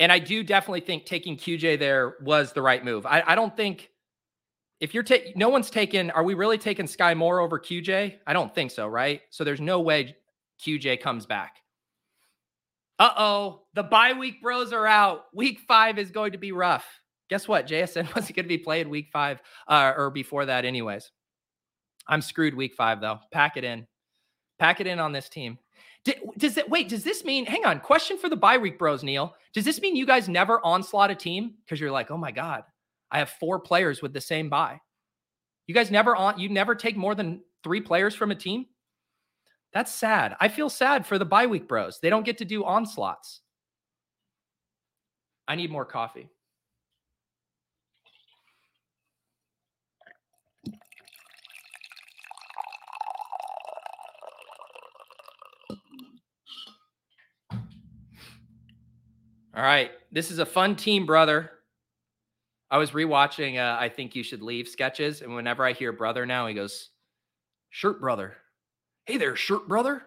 [0.00, 3.06] And I do definitely think taking QJ there was the right move.
[3.06, 3.90] I, I don't think
[4.80, 8.16] if you're taking, no one's taken, are we really taking Skyy Moore over QJ?
[8.26, 9.20] I don't think so, right?
[9.30, 10.16] So there's no way
[10.64, 11.56] QJ comes back.
[12.98, 15.24] Uh oh, the bye week bros are out.
[15.34, 16.86] Week five is going to be rough.
[17.28, 17.66] Guess what?
[17.66, 21.10] JSN wasn't going to be played week five uh, or before that, anyways.
[22.06, 23.18] I'm screwed week five, though.
[23.32, 23.86] Pack it in.
[24.58, 25.58] Pack it in on this team.
[26.38, 26.88] does it wait?
[26.88, 27.46] Does this mean?
[27.46, 27.80] Hang on.
[27.80, 29.34] Question for the bye week bros, Neil.
[29.54, 32.64] Does this mean you guys never onslaught a team because you're like, oh my god,
[33.14, 34.80] I have four players with the same buy.
[35.68, 38.66] You guys never on you never take more than three players from a team?
[39.72, 40.36] That's sad.
[40.40, 42.00] I feel sad for the bye week bros.
[42.00, 43.40] They don't get to do onslaughts.
[45.46, 46.28] I need more coffee.
[59.56, 59.92] All right.
[60.10, 61.53] This is a fun team, brother.
[62.74, 65.22] I was rewatching uh, I Think You Should Leave sketches.
[65.22, 66.90] And whenever I hear brother now, he goes,
[67.70, 68.34] Shirt brother.
[69.06, 70.02] Hey there, shirt brother.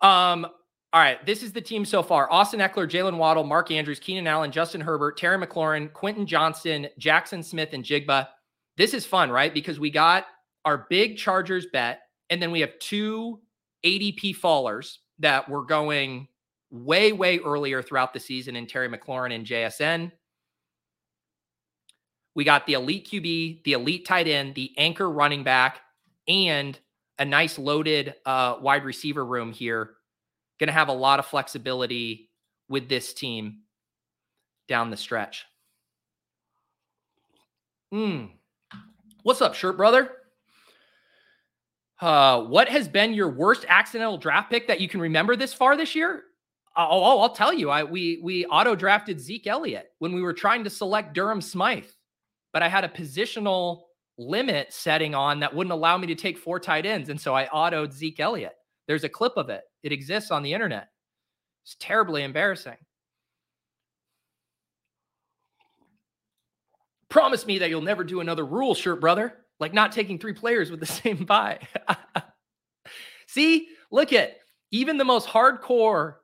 [0.00, 0.44] Um,
[0.92, 2.30] all right, this is the team so far.
[2.30, 7.42] Austin Ekeler, Jalen Waddle, Mark Andrews, Keenan Allen, Justin Herbert, Terry McLaurin, Quentin Johnston, Jackson
[7.42, 8.28] Smith, and Jigba.
[8.76, 9.52] This is fun, right?
[9.52, 10.26] Because we got
[10.64, 13.40] our big Chargers bet, and then we have two
[13.84, 16.28] ADP fallers that were going
[16.70, 20.12] way, way earlier throughout the season in Terry McLaurin and JSN.
[22.34, 25.80] We got the elite QB, the elite tight end, the anchor running back,
[26.26, 26.78] and
[27.18, 29.90] a nice loaded uh, wide receiver room here.
[30.58, 32.30] Going to have a lot of flexibility
[32.68, 33.60] with this team
[34.68, 35.44] down the stretch.
[37.90, 38.26] Hmm.
[39.22, 40.10] What's up, shirt brother?
[42.00, 45.76] Uh, what has been your worst accidental draft pick that you can remember this far
[45.76, 46.24] this year?
[46.76, 47.70] Oh, oh, I'll tell you.
[47.70, 51.84] I we we auto drafted Zeke Elliott when we were trying to select Durham Smythe,
[52.52, 53.82] but I had a positional
[54.18, 57.46] limit setting on that wouldn't allow me to take four tight ends, and so I
[57.46, 58.54] autoed Zeke Elliott.
[58.86, 59.62] There's a clip of it.
[59.82, 60.88] It exists on the internet.
[61.64, 62.76] It's terribly embarrassing.
[67.08, 69.34] Promise me that you'll never do another rule shirt, brother.
[69.60, 71.60] Like not taking three players with the same buy.
[73.28, 74.38] See, look at
[74.70, 76.14] even the most hardcore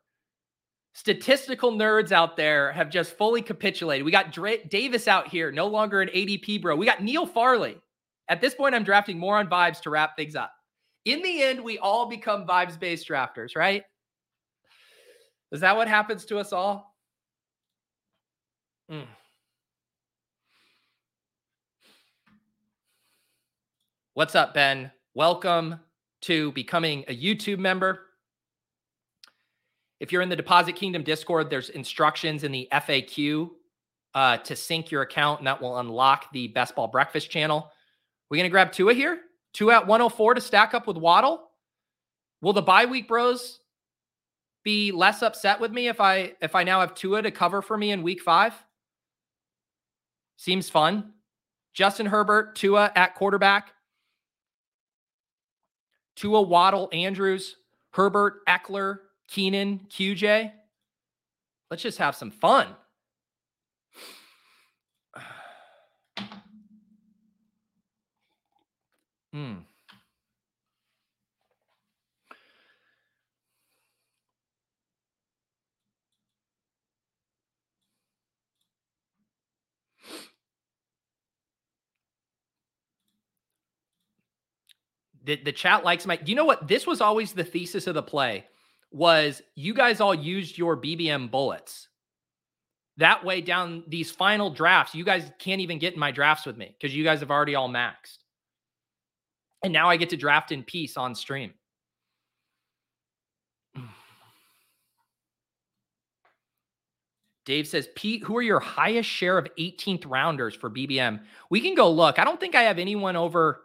[0.98, 4.04] statistical nerds out there have just fully capitulated.
[4.04, 4.36] We got
[4.68, 6.74] Davis out here, no longer an ADP bro.
[6.74, 7.80] We got Neil Farley.
[8.28, 10.52] At this point, I'm drafting more on vibes to wrap things up.
[11.04, 13.84] In the end, we all become vibes based drafters, right?
[15.52, 16.96] Is that what happens to us all?
[18.90, 19.06] Mm.
[24.14, 24.90] What's up, Ben?
[25.14, 25.78] Welcome
[26.22, 28.07] to becoming a YouTube member.
[30.00, 33.50] If you're in the Deposit Kingdom Discord, there's instructions in the FAQ
[34.14, 37.70] uh, to sync your account, and that will unlock the Best Ball Breakfast channel.
[38.30, 39.20] We're going to grab Tua here.
[39.52, 41.50] Tua at 104 to stack up with Waddle.
[42.40, 43.60] Will the bye week bros
[44.64, 47.76] be less upset with me if I if I now have Tua to cover for
[47.76, 48.54] me in week five?
[50.36, 51.12] Seems fun.
[51.74, 53.72] Justin Herbert, Tua at quarterback.
[56.16, 57.56] Tua, Waddle, Andrews,
[57.90, 60.52] Herbert, Ekeler, Keenan, QJ.
[61.70, 62.68] Let's just have some fun.
[69.30, 69.56] Hmm.
[85.24, 86.18] The, the chat likes my.
[86.24, 86.66] You know what?
[86.66, 88.46] This was always the thesis of the play
[88.90, 91.88] was you guys all used your BBM bullets.
[92.96, 96.56] That way, down these final drafts, you guys can't even get in my drafts with
[96.56, 98.18] me because you guys have already all maxed.
[99.62, 101.54] And now I get to draft in peace on stream.
[107.44, 111.20] Dave says, Pete, who are your highest share of 18th rounders for BBM?
[111.50, 112.18] We can go look.
[112.18, 113.62] I don't think I have anyone over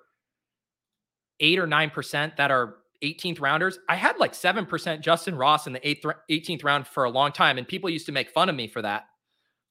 [1.39, 3.77] eight or 9% that are 18th rounders.
[3.89, 7.57] I had like 7% Justin Ross in the eighth, 18th round for a long time,
[7.57, 9.05] and people used to make fun of me for that.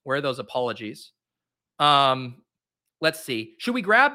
[0.05, 1.13] Where are those apologies?
[1.79, 2.43] Um,
[3.01, 3.55] let's see.
[3.59, 4.13] Should we grab?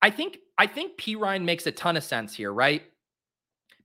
[0.00, 2.82] I think I think Perine makes a ton of sense here, right?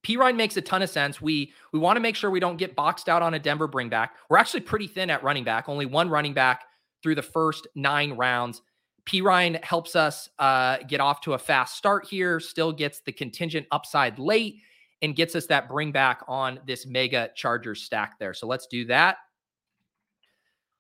[0.03, 1.21] Perine makes a ton of sense.
[1.21, 3.89] We we want to make sure we don't get boxed out on a Denver bring
[3.89, 4.15] back.
[4.29, 5.69] We're actually pretty thin at running back.
[5.69, 6.65] Only one running back
[7.03, 8.61] through the first nine rounds.
[9.07, 13.65] Perine helps us uh, get off to a fast start here, still gets the contingent
[13.71, 14.57] upside late,
[15.01, 18.33] and gets us that bring back on this mega Chargers stack there.
[18.33, 19.17] So let's do that.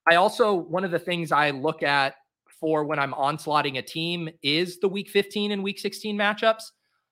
[0.09, 2.15] I also, one of the things I look at
[2.59, 6.63] for when I'm onslaughting a team is the week 15 and week 16 matchups.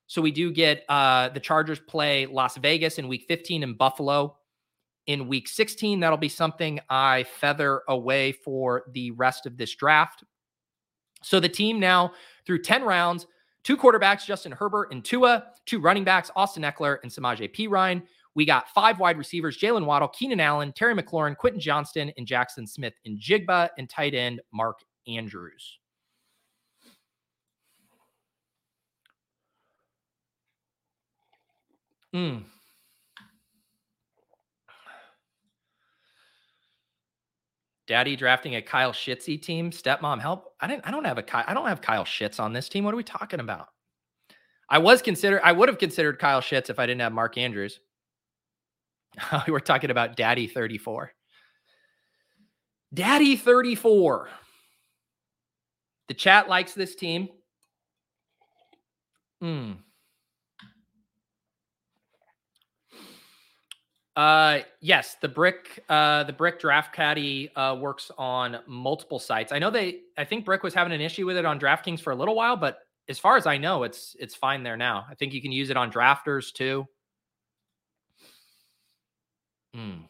[0.08, 4.36] So we do get uh, the Chargers play Las Vegas in week 15 and Buffalo
[5.06, 6.00] in week 16.
[6.00, 10.24] That'll be something I feather away for the rest of this draft.
[11.22, 12.12] So the team now
[12.46, 13.26] through 10 rounds,
[13.64, 18.02] two quarterbacks, Justin Herbert and Tua, two running backs, Austin Ekeler and Samaje Perine.
[18.34, 22.66] We got five wide receivers, Jalen Waddle, Keenan Allen, Terry McLaurin, Quentin Johnston, and Jackson
[22.66, 25.78] Smith and Jigba, and tight end Mark Andrews.
[32.12, 32.38] Hmm.
[37.86, 39.70] Daddy drafting a Kyle Shitsy team.
[39.70, 40.54] Stepmom, help.
[40.60, 42.84] I didn't I don't have a I don't have Kyle Shits on this team.
[42.84, 43.68] What are we talking about?
[44.68, 45.44] I was consider.
[45.44, 47.78] I would have considered Kyle Shits if I didn't have Mark Andrews.
[49.46, 51.12] we were talking about Daddy 34.
[52.92, 54.28] Daddy 34.
[56.08, 57.28] The chat likes this team.
[59.40, 59.72] Hmm.
[64.16, 69.52] Uh, yes, the brick, uh, the brick draft caddy uh, works on multiple sites.
[69.52, 72.12] I know they, I think Brick was having an issue with it on DraftKings for
[72.12, 75.06] a little while, but as far as I know, it's it's fine there now.
[75.08, 76.86] I think you can use it on drafters too.
[79.74, 80.06] Hmm.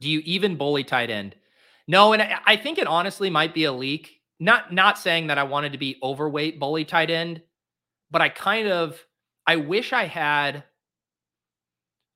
[0.00, 1.36] Do you even bully tight end?
[1.86, 4.20] No, and I, I think it honestly might be a leak.
[4.40, 7.42] Not not saying that I wanted to be overweight bully tight end,
[8.10, 8.98] but I kind of
[9.46, 10.64] I wish I had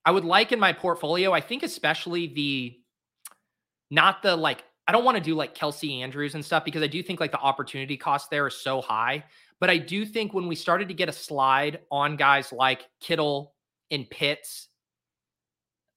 [0.06, 2.78] I would like in my portfolio, I think especially the
[3.90, 6.86] not the like I don't want to do like Kelce Andrews and stuff because I
[6.86, 9.24] do think like the opportunity cost there is so high.
[9.58, 13.54] But I do think when we started to get a slide on guys like Kittle
[13.90, 14.68] and Pitts,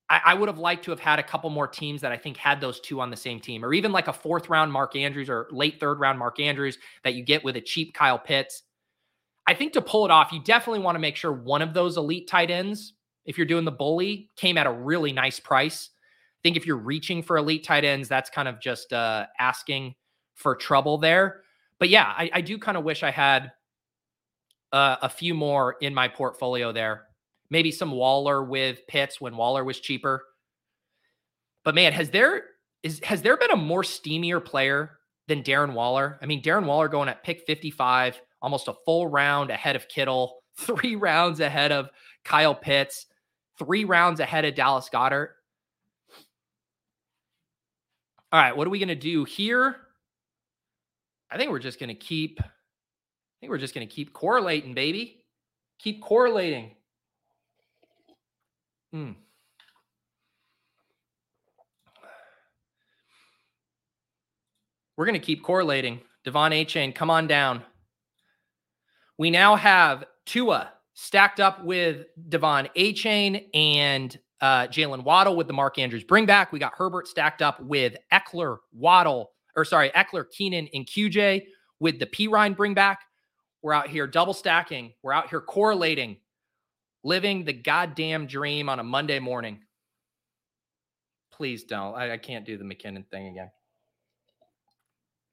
[0.09, 2.37] I, I, would have liked to have had a couple more teams that I think
[2.37, 5.29] had those two on the same team, or even like a fourth round Mark Andrews
[5.29, 8.63] or late third round Mark Andrews that you get with a cheap Kyle Pitts.
[9.45, 11.97] I think to pull it off, you definitely want to make sure one of those
[11.97, 12.93] elite tight ends
[13.29, 15.91] if you're doing the bully, came at a really nice price.
[15.93, 19.93] I think if you're reaching for elite tight ends, that's kind of just uh, asking
[20.33, 21.41] for trouble there.
[21.77, 23.51] But yeah, I, I do kind of wish I had
[24.73, 27.03] uh, a few more in my portfolio there.
[27.51, 30.25] Maybe some Waller with Pitts when Waller was cheaper.
[31.63, 32.45] But man, has there
[32.81, 36.17] is has there been a more steamier player than Darren Waller?
[36.19, 40.39] I mean, Darren Waller going at pick 55, almost a full round ahead of Kittle,
[40.57, 41.89] three rounds ahead of
[42.23, 43.05] Kyle Pitts
[43.59, 45.29] three rounds ahead of Dallas Goedert.
[48.31, 49.75] All right, what are we going to do here?
[51.29, 54.73] I think we're just going to keep I think we're just going to keep correlating,
[54.73, 55.23] baby.
[55.79, 56.71] Keep correlating.
[58.91, 59.11] Hmm.
[64.97, 66.01] We're going to keep correlating.
[66.25, 67.63] De'Von Achane, come on down.
[69.17, 75.53] We now have Tua stacked up with De'Von Achane and uh, Jaylen Waddle with the
[75.53, 76.51] Mark Andrews bring back.
[76.51, 81.45] We got Herbert stacked up with Ekeler, Waddle, or sorry, Ekeler, Keenan, and QJ
[81.79, 82.99] with the Perine bring back.
[83.61, 84.93] We're out here double stacking.
[85.01, 86.17] We're out here correlating,
[87.03, 89.61] living the goddamn dream on a Monday morning.
[91.31, 91.95] Please don't.
[91.95, 93.51] I, I can't do the McKinnon thing again.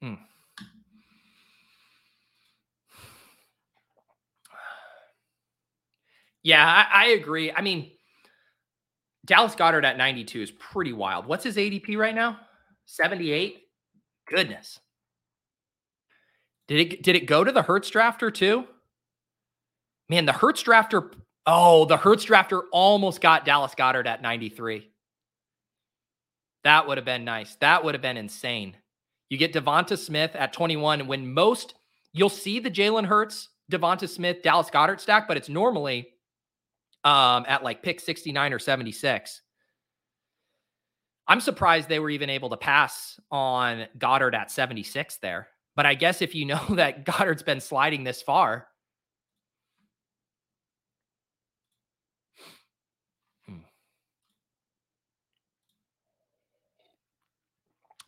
[0.00, 0.14] Hmm.
[6.46, 7.50] Yeah, I, I agree.
[7.50, 7.90] I mean,
[9.24, 11.26] Dallas Goedert at 92 is pretty wild.
[11.26, 12.38] What's his ADP right now?
[12.84, 13.62] 78?
[14.28, 14.78] Goodness.
[16.68, 18.64] Did it did it go to the Hurts drafter too?
[20.08, 21.12] Man, the Hurts drafter.
[21.46, 24.88] Oh, the Hurts drafter almost got Dallas Goedert at 93.
[26.62, 27.56] That would have been nice.
[27.56, 28.76] That would have been insane.
[29.30, 31.74] You get Devonta Smith at 21 when most
[32.12, 36.10] you'll see the Jalen Hurts, Devonta Smith, Dallas Goedert stack, but it's normally
[37.06, 39.40] um, at like pick 69 or 76.
[41.28, 45.48] I'm surprised they were even able to pass on Goedert at 76 there.
[45.76, 48.66] But I guess if you know that Goedert's been sliding this far,
[53.46, 53.58] hmm.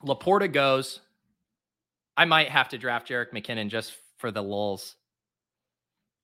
[0.04, 1.00] Laporta goes.
[2.16, 4.96] I might have to draft Jerick McKinnon just for the lulls.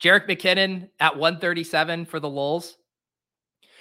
[0.04, 2.76] Jerick McKinnon at 137 for the Lulz.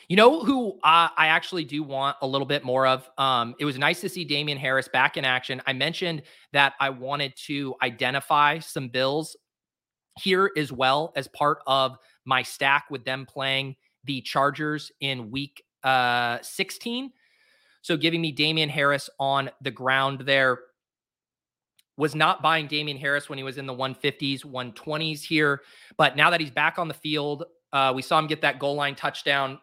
[0.08, 3.10] You know who uh, I actually do want a little bit more of?
[3.18, 5.62] Um, it was nice to see Damien Harris back in action.
[5.68, 6.22] I mentioned
[6.54, 9.36] that I wanted to identify some Bills
[10.18, 15.62] here as well as part of my stack with them playing the Chargers in week
[15.84, 17.12] uh, 16.
[17.82, 20.60] So giving me Damien Harris on the ground there
[21.98, 25.62] was not buying Damien Harris when he was in the 150s, 120s here.
[25.98, 28.76] But now that he's back on the field, uh, we saw him get that goal
[28.76, 29.60] line touchdown.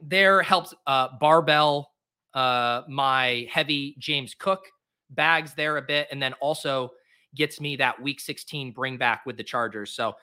[0.00, 1.92] There helps uh, barbell
[2.34, 4.66] uh, my heavy James Cook
[5.10, 6.90] bags there a bit, and then also
[7.34, 9.92] gets me that Week 16 bring back with the Chargers.
[9.92, 10.16] So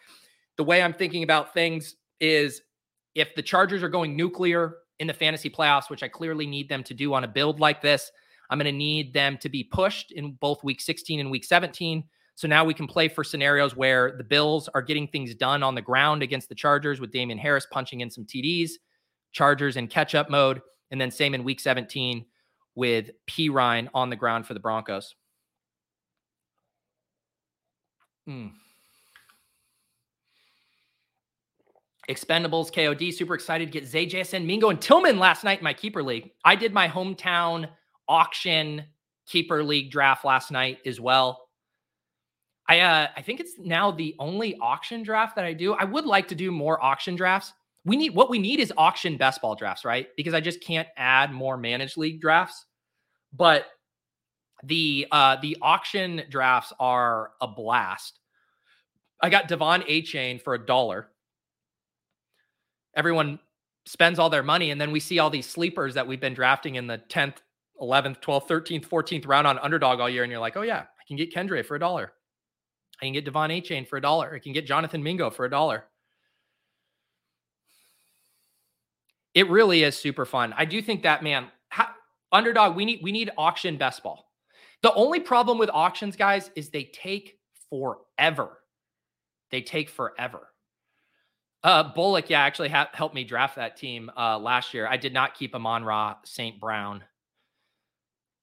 [0.58, 2.62] the way I'm thinking about things is
[3.16, 6.84] if the Chargers are going nuclear in the fantasy playoffs, which I clearly need them
[6.84, 8.12] to do on a build like this,
[8.50, 12.04] I'm going to need them to be pushed in both week 16 and week 17.
[12.36, 15.76] So now we can play for scenarios where the Bills are getting things done on
[15.76, 18.72] the ground against the Chargers with Damien Harris punching in some TDs,
[19.32, 22.26] Chargers in catch up mode, and then same in week 17
[22.76, 25.16] with Perine on the ground for the Broncos.
[28.30, 28.52] Mm.
[32.08, 35.74] Expendables KOD, super excited to get Zay, JSN, Mingo, and Tillman last night in my
[35.74, 36.32] keeper league.
[36.46, 37.68] I did my hometown
[38.08, 38.84] auction
[39.28, 41.48] keeper league draft last night as well.
[42.70, 45.74] I uh, I think it's now the only auction draft that I do.
[45.74, 47.54] I would like to do more auction drafts.
[47.86, 50.08] We need what we need is auction best ball drafts, right?
[50.18, 52.66] Because I just can't add more managed league drafts.
[53.34, 53.66] But
[54.64, 58.20] the uh the auction drafts are a blast.
[59.22, 61.08] I got De'Von Achane for a dollar.
[62.96, 63.40] Everyone
[63.86, 66.76] spends all their money, and then we see all these sleepers that we've been drafting
[66.76, 67.38] in the 10th,
[67.82, 71.04] 11th, 12th, 13th, 14th round on underdog all year, and you're like, oh yeah, I
[71.08, 72.14] can get Kendre for a dollar.
[73.02, 74.34] I can get De'Von Achane for a dollar.
[74.36, 75.86] I can get Jonathan Mingo for a dollar.
[79.36, 80.54] It really is super fun.
[80.58, 81.94] I do think that man, ha,
[82.32, 82.76] underdog.
[82.76, 84.32] We need we need auction best ball.
[84.82, 87.38] The only problem with auctions, guys, is they take
[87.70, 88.58] forever.
[89.52, 90.48] They take forever.
[91.64, 94.88] Uh, Bullock, yeah, actually ha- helped me draft that team uh, last year.
[94.88, 96.60] I did not keep Amon Ra St.
[96.60, 97.04] Brown.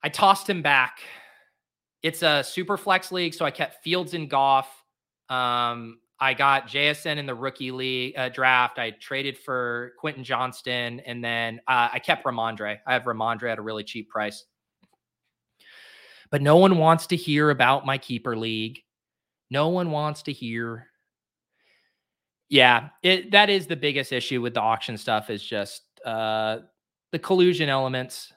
[0.04, 0.98] I tossed him back.
[2.02, 4.68] It's a super flex league, so I kept Fields and Goff.
[5.30, 8.78] Um, I got JSN in the rookie league uh, draft.
[8.78, 12.80] I traded for Quentin Johnston, and then uh, I kept Rhamondre.
[12.86, 14.44] I have Rhamondre at a really cheap price.
[16.30, 18.80] But no one wants to hear about my keeper league.
[19.50, 20.88] No one wants to hear.
[22.50, 26.58] Yeah, it that is the biggest issue with the auction stuff is just uh
[27.10, 28.30] the collusion elements.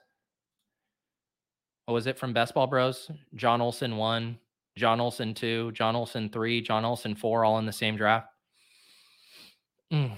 [1.88, 3.10] What was it from Best Ball Bros?
[3.36, 4.38] John Olson one,
[4.76, 8.28] John Olson two, John Olson three, John Olson four, all in the same draft.
[9.94, 10.12] Mm.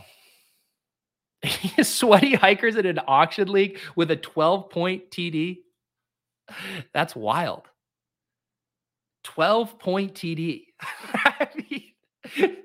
[1.84, 5.60] Sweaty hikers in an auction league with a 12 point TD.
[6.92, 7.68] That's wild.
[9.26, 10.64] 12 point TD.
[10.82, 12.58] I mean,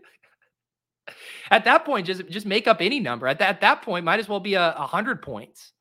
[1.51, 3.27] at that point, just just make up any number.
[3.27, 5.73] At that, at that point, might as well be a, hundred points.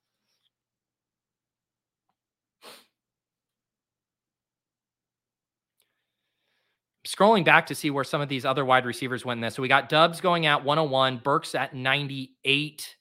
[7.14, 9.56] Scrolling back to see where some of these other wide receivers went in this.
[9.56, 12.96] So we got Dubs going at 101, Burks at 98,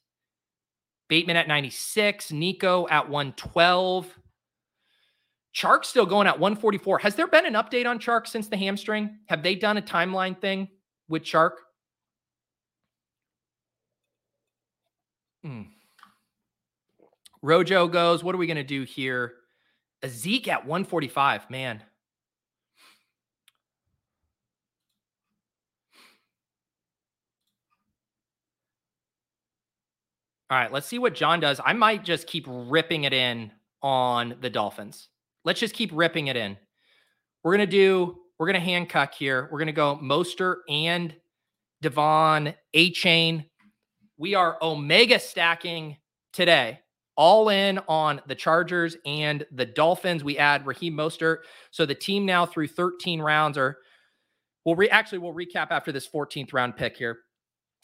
[1.09, 4.19] Bateman at 96, Nico at 112.
[5.55, 6.99] Chark still going at 144.
[6.99, 9.19] Has there been an update on Chark since the hamstring?
[9.27, 10.69] Have they done a timeline thing
[11.09, 11.53] with Chark?
[15.43, 15.63] Hmm.
[17.41, 19.35] Rojo goes, what are we going to do here?
[20.03, 21.83] A Zeke at 145, man.
[30.53, 31.63] All right, let's see what John does.
[31.65, 33.51] I might just keep ripping it in
[33.81, 35.09] on the Dolphins.
[35.47, 36.59] Let's just keep ripping it in.
[37.43, 39.49] We're going to do, we're going to handcuck here.
[39.51, 41.15] We're going to go Mostert and
[41.83, 43.47] De'Von Achane.
[44.19, 45.97] We are Omega stacking
[46.35, 46.81] today,
[47.17, 50.23] all in on the Chargers and the Dolphins.
[50.23, 51.39] We add Raheem Mostert.
[51.71, 53.79] So the team now through 13 rounds are,
[54.67, 57.21] we'll re, actually, we'll recap after this 14th round pick here.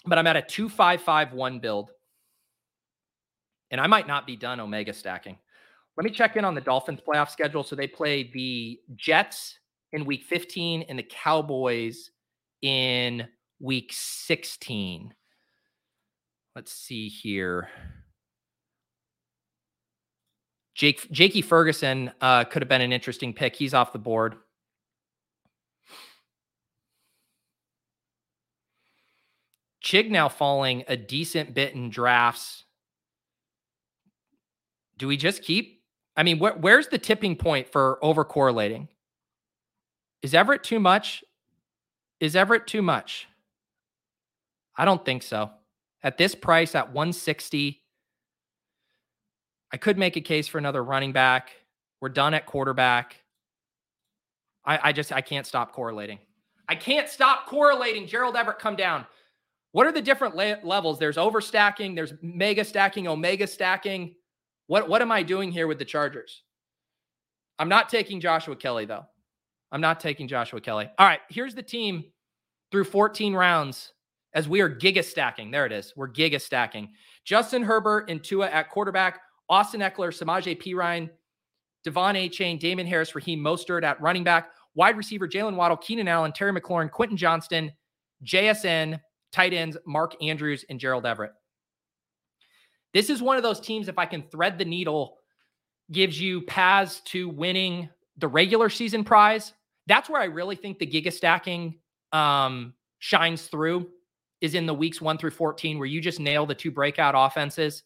[0.05, 1.93] But I'm at a 2551 build.
[3.71, 5.39] And I might not be done Omega stacking.
[5.97, 7.65] Let me check in on the Dolphins playoff schedule.
[7.65, 9.59] So they play the Jets
[9.93, 12.11] in week 15 and the Cowboys
[12.63, 13.27] in
[13.61, 15.13] week 16.
[16.55, 17.69] Let's see here.
[20.75, 23.57] Jake Jakey Ferguson uh, could have been an interesting pick.
[23.57, 24.37] He's off the board.
[29.83, 32.65] Chig now falling a decent bit in drafts.
[34.99, 35.79] Do we just keep
[36.19, 38.89] I mean, wh- where's the tipping point for over correlating?
[40.21, 41.23] Is Everett too much?
[42.19, 43.29] Is Everett too much?
[44.77, 45.53] I don't think so.
[46.03, 47.81] At this price, at 160,
[49.73, 51.51] I could make a case for another running back.
[52.01, 53.15] We're done at quarterback.
[54.65, 56.19] I, I just I can't stop correlating.
[56.69, 58.09] I can't stop correlating.
[58.09, 59.07] Gerald Everett, come down.
[59.71, 60.99] What are the different la- levels?
[60.99, 61.95] There's overstacking.
[61.95, 64.17] There's mega stacking, omega stacking.
[64.69, 66.45] What what am I doing here with the Chargers?
[67.59, 69.05] I'm not taking Joshua Kelley though.
[69.73, 70.89] I'm not taking Joshua Kelley.
[70.99, 72.05] All right, here's the team
[72.71, 73.93] through 14 rounds
[74.35, 75.51] as we are giga stacking.
[75.51, 75.93] There it is.
[75.97, 76.91] We're giga stacking.
[77.25, 80.75] Justin Herbert and Tua at quarterback, Austin Ekeler, Samaje P.
[80.75, 81.11] Perine,
[81.87, 86.33] De'Von Achane, Damien Harris, Raheem Mostert at running back, wide receiver Jaylen Waddle, Keenan Allen,
[86.33, 87.73] Terry McLaurin, Quentin Johnston,
[88.25, 89.01] JSN,
[89.33, 91.33] tight ends Mark Andrews and Gerald Everett.
[92.95, 95.19] This is one of those teams, if I can thread the needle,
[95.93, 99.53] gives you paths to winning the regular season prize.
[99.87, 101.79] That's where I really think the giga stacking
[102.13, 103.89] um, shines through
[104.41, 107.83] is in the weeks one through 14, where you just nail the two breakout offenses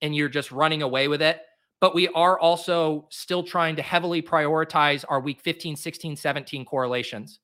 [0.00, 1.40] and you're just running away with it.
[1.80, 7.40] But we are also still trying to heavily prioritize our week 15, 16, 17 correlations.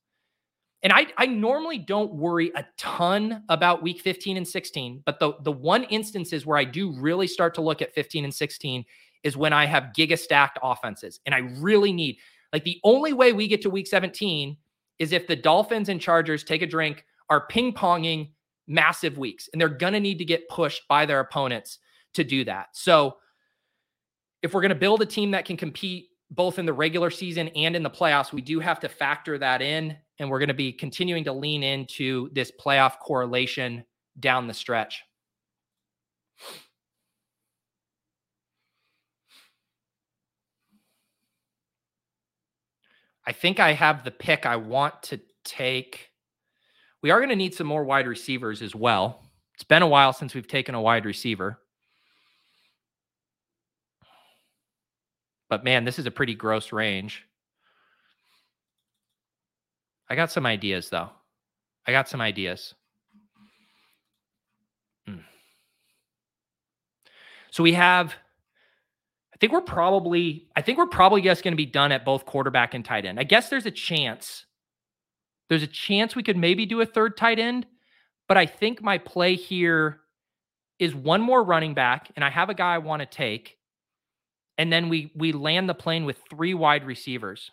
[0.83, 5.33] And I, I normally don't worry a ton about week 15 and 16, but the,
[5.43, 8.85] the one instances where I do really start to look at 15 and 16
[9.25, 11.19] is when I have giga stacked offenses.
[11.27, 12.19] And I really need,
[12.53, 14.57] like, the only way we get to week 17
[15.01, 18.31] is if the Dolphins and Chargers take a drink, are ping ponging
[18.69, 21.79] massive weeks, and they're going to need to get pushed by their opponents
[22.15, 22.69] to do that.
[22.73, 23.17] So,
[24.43, 27.49] if we're going to build a team that can compete both in the regular season
[27.49, 29.97] and in the playoffs, we do have to factor that in.
[30.19, 33.85] And we're going to be continuing to lean into this playoff correlation
[34.19, 35.03] down the stretch.
[43.25, 46.09] I think I have the pick I want to take.
[47.03, 49.23] We are going to need some more wide receivers as well.
[49.55, 51.59] It's been a while since we've taken a wide receiver.
[55.51, 57.25] But man, this is a pretty gross range.
[60.11, 61.11] I got some ideas though.
[61.87, 62.75] I got some ideas.
[65.09, 65.23] Mm.
[67.51, 68.15] So we have
[69.35, 72.27] I think we're probably I think we're probably just going to be done at both
[72.27, 73.21] quarterback and tight end.
[73.21, 74.47] I guess there's a chance.
[75.49, 77.67] There's a chance we could maybe do a third tight end,
[78.27, 80.01] but I think my play here
[80.79, 83.59] is one more running back and I have a guy I want to take
[84.59, 87.51] and then we we land the plane with three wide receivers.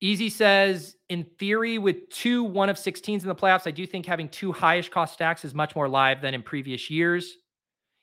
[0.00, 4.06] Easy says, in theory, with two one of 16s in the playoffs, I do think
[4.06, 7.36] having two highest cost stacks is much more live than in previous years.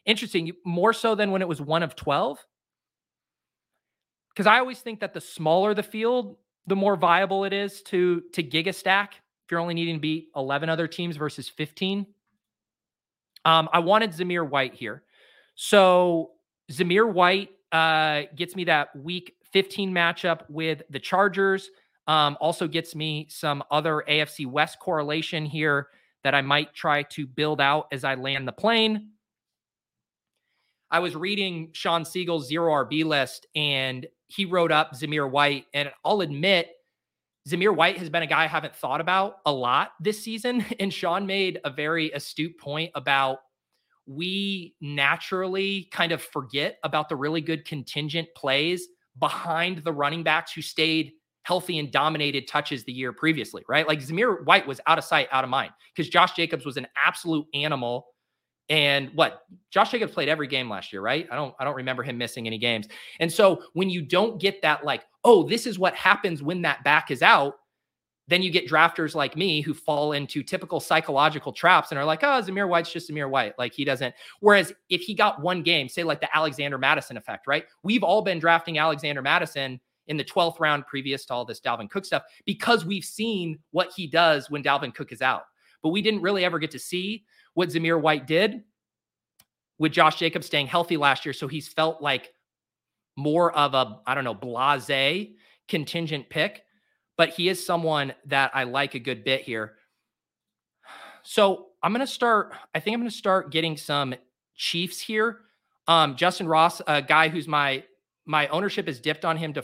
[0.06, 2.38] Interesting, more so than when it was one of 12.
[4.30, 6.38] Because I always think that the smaller the field,
[6.68, 9.16] the more viable it is to to giga stack.
[9.16, 12.06] If you're only needing to beat 11 other teams versus 15.
[13.46, 15.04] Um, I wanted Zamir White here.
[15.56, 16.32] So
[16.72, 21.70] Zamir White uh, gets me that week 15 matchup with the Chargers.
[22.08, 25.90] Um, also gets me some other AFC West correlation here
[26.24, 29.12] that I might try to build out as I land the plane.
[30.90, 35.66] I was reading Sean Siegel's zero RB list and he wrote up Zamir White.
[35.74, 36.70] And I'll admit,
[37.48, 40.66] Zamir White has been a guy I haven't thought about a lot this season.
[40.80, 43.40] And Sean made a very astute point about
[44.06, 48.88] we naturally kind of forget about the really good contingent plays
[49.20, 51.12] behind the running backs who stayed
[51.48, 53.88] healthy and dominated touches the year previously, right?
[53.88, 56.86] Like Zamir White was out of sight, out of mind because Josh Jacobs was an
[57.06, 58.08] absolute animal.
[58.68, 61.26] And what Josh Jacobs played every game last year, right?
[61.32, 62.90] I don't I don't remember him missing any games.
[63.22, 66.84] And so when you don't get that like, oh, this is what happens when that
[66.84, 67.54] back is out,
[68.28, 72.24] then you get drafters like me who fall into typical psychological traps and are like,
[72.24, 73.58] oh, Zamir White's just Zamir White.
[73.58, 74.14] Like he doesn't.
[74.42, 77.64] Whereas if he got one game, say like the Alexander Mattison effect, right?
[77.84, 81.90] We've all been drafting Alexander Mattison in the 12th round previous to all this Dalvin
[81.90, 85.44] Cook stuff because we've seen what he does when Dalvin Cook is out.
[85.84, 88.64] But we didn't really ever get to see what Zamir White did
[89.78, 91.34] with Josh Jacobs staying healthy last year.
[91.34, 92.34] So he's felt like
[93.16, 95.28] more of a, I don't know, blase
[95.68, 96.64] contingent pick
[97.18, 99.74] but he is someone that I like a good bit here.
[101.24, 104.16] So I'm going to start, I think I'm going to start getting some
[104.56, 105.42] Chiefs here.
[105.88, 107.84] Um, Justyn Ross, a guy who's my,
[108.26, 109.64] my ownership has dipped on him to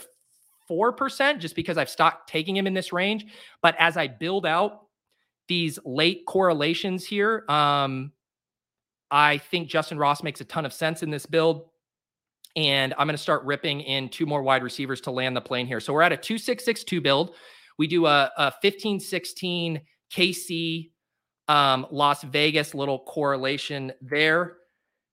[0.70, 3.26] 4% just because I've stopped taking him in this range.
[3.62, 4.86] But as I build out
[5.48, 8.12] these late correlations here, um,
[9.10, 11.68] I think Justyn Ross makes a ton of sense in this build.
[12.56, 15.66] And I'm going to start ripping in two more wide receivers to land the plane
[15.66, 15.80] here.
[15.80, 17.34] So we're at a 2662 build.
[17.78, 19.80] We do a, a 15 16
[20.12, 20.90] KC
[21.48, 24.58] um, Las Vegas little correlation there.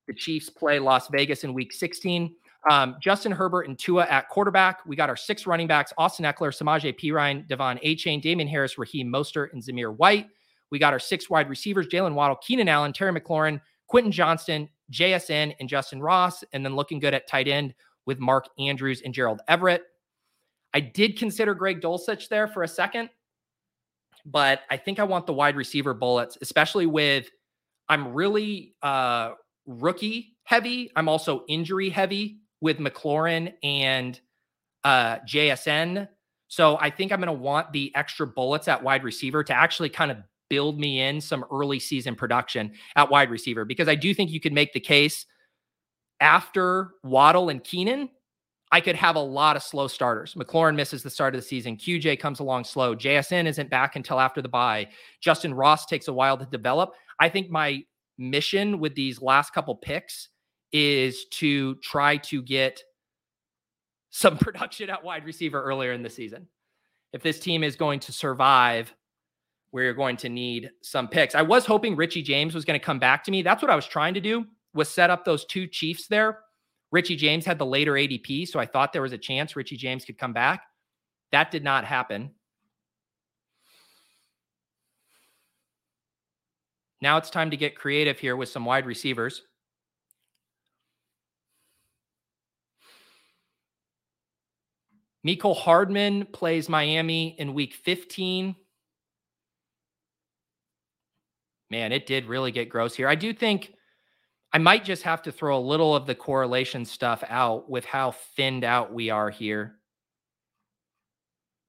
[0.08, 2.36] The Chiefs play Las Vegas in week 16.
[2.70, 4.86] Um, Justin Herbert and Tua at quarterback.
[4.86, 9.12] We got our six running backs Austin Ekeler, Samaje Perine, De'Von Achane, Damien Harris, Raheem
[9.12, 10.28] Mostert, and Zamir White.
[10.70, 15.56] We got our six wide receivers Jaylen Waddle, Keenan Allen, Terry McLaurin, Quentin Johnston, JSN,
[15.60, 16.44] and Justyn Ross.
[16.54, 17.74] And then looking good at tight end
[18.06, 19.84] with Mark Andrews and Gerald Everett.
[20.74, 23.10] I did consider Greg Dulcich there for a second,
[24.26, 27.30] but I think I want the wide receiver bullets, especially with
[27.90, 29.32] I'm really uh
[29.66, 30.92] rookie heavy.
[30.96, 34.20] I'm also injury heavy with McLaurin and
[34.84, 36.08] uh, JSN.
[36.48, 39.90] So I think I'm going to want the extra bullets at wide receiver to actually
[39.90, 40.18] kind of
[40.50, 44.42] build me in some early season production at wide receiver because I do think you
[44.42, 45.26] could make the case
[46.20, 48.10] after Waddle and Keenan.
[48.74, 50.34] I could have a lot of slow starters.
[50.36, 51.76] McLaurin misses the start of the season.
[51.76, 52.96] QJ comes along slow.
[52.96, 54.88] JSN isn't back until after the bye.
[55.26, 56.94] Justyn Ross takes a while to develop.
[57.20, 57.84] I think my
[58.18, 60.30] mission with these last couple picks
[60.72, 62.82] is to try to get
[64.10, 66.48] some production at wide receiver earlier in the season.
[67.14, 68.94] If this team is going to survive,
[69.72, 71.36] we're going to need some picks.
[71.36, 73.42] I was hoping Richie James was going to come back to me.
[73.42, 76.40] That's what I was trying to do was set up those two Chiefs there.
[76.92, 80.06] Richie James had the later ADP, so I thought there was a chance Richie James
[80.06, 80.64] could come back.
[81.32, 82.32] That did not happen.
[87.02, 89.42] Now it's time to get creative here with some wide receivers.
[95.26, 98.56] Mecole Hardman plays Miami in week 15.
[101.70, 103.08] Man, it did really get gross here.
[103.08, 103.74] I do think
[104.52, 108.12] I might just have to throw a little of the correlation stuff out with how
[108.36, 109.76] thinned out we are here.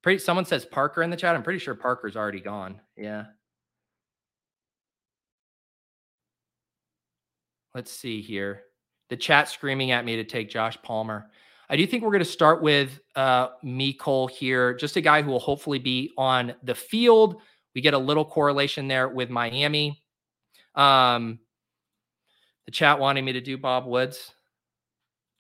[0.02, 1.36] Pretty, someone says Parker in the chat.
[1.36, 2.80] I'm pretty sure Parker's already gone.
[2.96, 3.26] Yeah.
[7.74, 8.62] Let's see here.
[9.10, 11.30] The chat screaming at me to take Josh Palmer.
[11.72, 15.30] I do think we're going to start with uh, Mecole here, just a guy who
[15.30, 17.40] will hopefully be on the field.
[17.74, 20.02] We get a little correlation there with Miami.
[20.74, 21.38] Um,
[22.66, 24.34] the chat wanting me to do Bob Woods,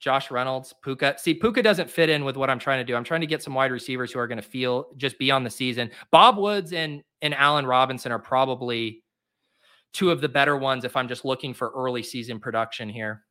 [0.00, 1.16] Josh Reynolds, Puka.
[1.18, 2.96] See, Puka doesn't fit in with what I'm trying to do.
[2.96, 5.44] I'm trying to get some wide receivers who are going to feel just be on
[5.44, 5.90] the season.
[6.10, 9.04] Bob Woods and and Allen Robinson are probably
[9.92, 13.22] two of the better ones if I'm just looking for early season production here.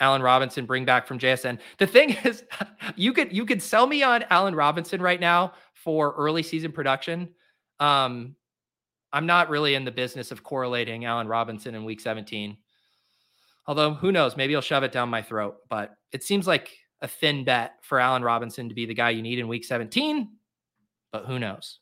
[0.00, 1.58] Allen Robinson bring back from JSN.
[1.78, 2.44] The thing is,
[2.96, 7.30] you could you could sell me on Allen Robinson right now for early season production.
[7.80, 8.36] Um,
[9.12, 12.56] I'm not really in the business of correlating Allen Robinson in week 17.
[13.66, 15.56] Although who knows, maybe he'll shove it down my throat.
[15.68, 19.22] But it seems like a thin bet for Allen Robinson to be the guy you
[19.22, 20.28] need in week 17.
[21.12, 21.78] But who knows?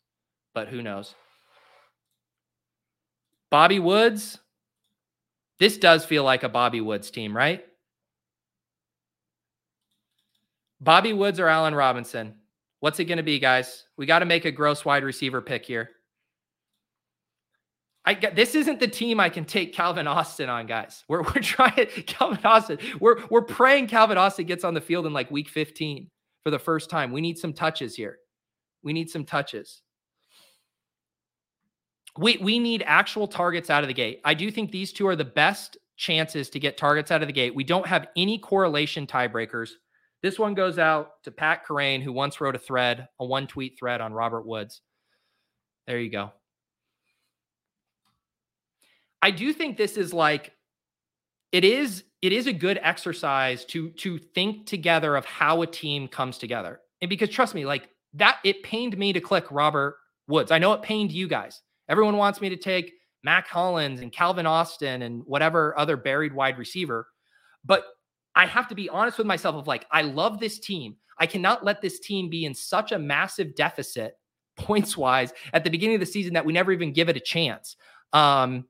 [0.55, 1.15] But who knows?
[3.51, 4.39] Bobby Woods.
[5.59, 7.65] This does feel like a Bobby Woods team, right?
[10.85, 12.35] Bobby Woods or Allen Robinson?
[12.81, 13.85] What's it going to be, guys?
[13.97, 15.91] We got to make a gross wide receiver pick here.
[18.05, 21.05] I this isn't the team I can take Calvin Austin on, guys.
[21.09, 22.79] We're we're trying Calvin Austin.
[23.01, 26.11] We're we're praying Calvin Austin gets on the field in like week 15
[26.43, 27.13] for the first time.
[27.13, 28.19] We need some touches here.
[28.83, 29.81] We need some touches.
[32.19, 34.21] We we need actual targets out of the gate.
[34.27, 37.33] I do think these two are the best chances to get targets out of the
[37.33, 37.55] gate.
[37.55, 39.71] We don't have any correlation tiebreakers.
[40.25, 43.79] This one goes out to Pat Kerrane, who once wrote a thread, a one tweet
[43.79, 44.81] thread on Robert Woods.
[45.87, 46.33] There you go.
[49.21, 50.53] I do think this is like
[51.53, 56.09] it is it is a good exercise to to think together of how a team
[56.09, 56.81] comes together.
[57.03, 60.51] And because trust me, like that it pained me to click Robert Woods.
[60.51, 61.61] I know it pained you guys.
[61.91, 62.95] Everyone wants me to take
[63.25, 67.09] Mack Hollins and Calvin Austin and whatever other buried wide receiver.
[67.63, 67.85] But
[68.35, 70.97] I have to be honest with myself of like, I love this team.
[71.19, 74.19] I cannot let this team be in such a massive deficit
[74.57, 77.21] points wise at the beginning of the season that we never even give it a
[77.21, 77.77] chance.
[78.13, 78.67] Um,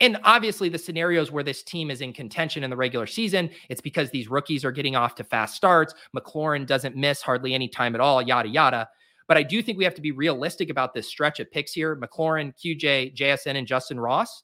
[0.00, 3.80] and obviously, the scenarios where this team is in contention in the regular season, it's
[3.80, 5.94] because these rookies are getting off to fast starts.
[6.14, 8.88] McLaurin doesn't miss hardly any time at all, yada, yada.
[9.26, 11.96] But I do think we have to be realistic about this stretch of picks here.
[11.96, 14.42] McLaurin, QJ, JSN, and Justyn Ross.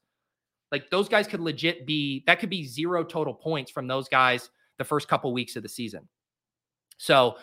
[0.73, 4.51] Like those guys could legit be that could be zero total points from those guys
[4.79, 6.09] the first couple weeks of the season.
[6.97, 7.37] So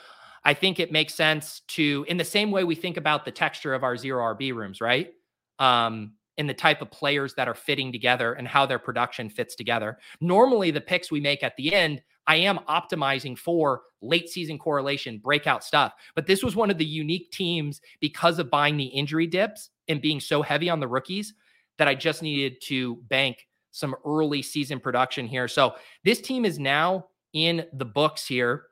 [0.43, 3.73] I think it makes sense to, in the same way we think about the texture
[3.73, 5.11] of our zero RB rooms, right?
[5.59, 9.55] Um, in the type of players that are fitting together and how their production fits
[9.55, 9.97] together.
[10.21, 15.17] Normally, the picks we make at the end, I am optimizing for late season correlation,
[15.17, 15.93] breakout stuff.
[16.15, 20.01] But this was one of the unique teams because of buying the injury dips and
[20.01, 21.34] being so heavy on the rookies
[21.80, 25.47] that I just needed to bank some early season production here.
[25.47, 28.65] So this team is now in the books here.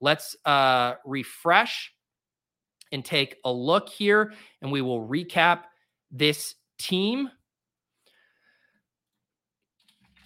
[0.00, 1.92] Let's uh, refresh
[2.90, 5.60] and take a look here, and we will recap
[6.10, 7.30] this team.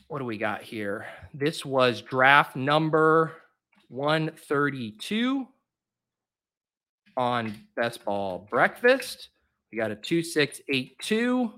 [0.06, 1.06] What do we got here?
[1.34, 3.32] This was draft number
[3.88, 5.46] 132
[7.16, 9.28] on Best Ball Breakfast.
[9.70, 11.52] We got a 2682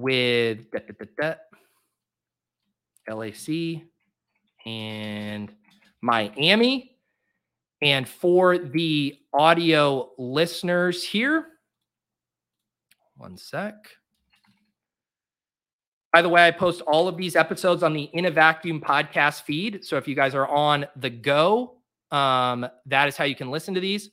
[0.00, 1.34] with da, da,
[3.06, 3.82] da, LAC
[4.66, 5.52] and
[6.00, 6.96] Miami.
[7.82, 11.46] And for the audio listeners here,
[13.16, 13.74] one sec.
[16.12, 19.42] By the way, I post all of these episodes on the In a Vacuum podcast
[19.42, 19.84] feed.
[19.84, 21.76] So if you guys are on the go,
[22.10, 24.10] um, that is how you can listen to these.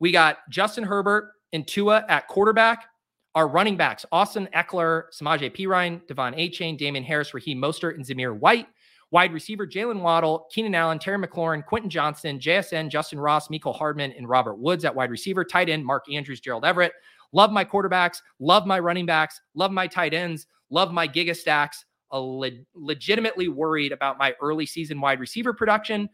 [0.00, 2.86] We got Justin Herbert and Tua at quarterback.
[3.34, 8.38] Our running backs, Austin Ekeler, Samaje Perine, De'Von Achane, Damien Harris, Raheem Mostert, and Zamir
[8.38, 8.66] White.
[9.10, 14.12] Wide receiver, Jaylen Waddle, Keenan Allen, Terry McLaurin, Quentin Johnston, JSN, Justyn Ross, Mecole Hardman,
[14.12, 15.44] and Robert Woods at wide receiver.
[15.44, 16.92] Tight end, Mark Andrews, Gerald Everett.
[17.32, 21.84] Love my quarterbacks, love my running backs, love my tight ends, love my giga stacks.
[22.10, 26.08] Le- legitimately worried about my early season wide receiver production.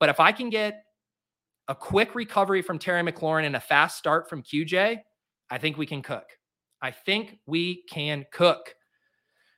[0.00, 0.82] But if I can get
[1.68, 4.98] a quick recovery from Terry McLaurin and a fast start from QJ,
[5.50, 6.37] I think we can cook.
[6.82, 8.74] I think we can cook.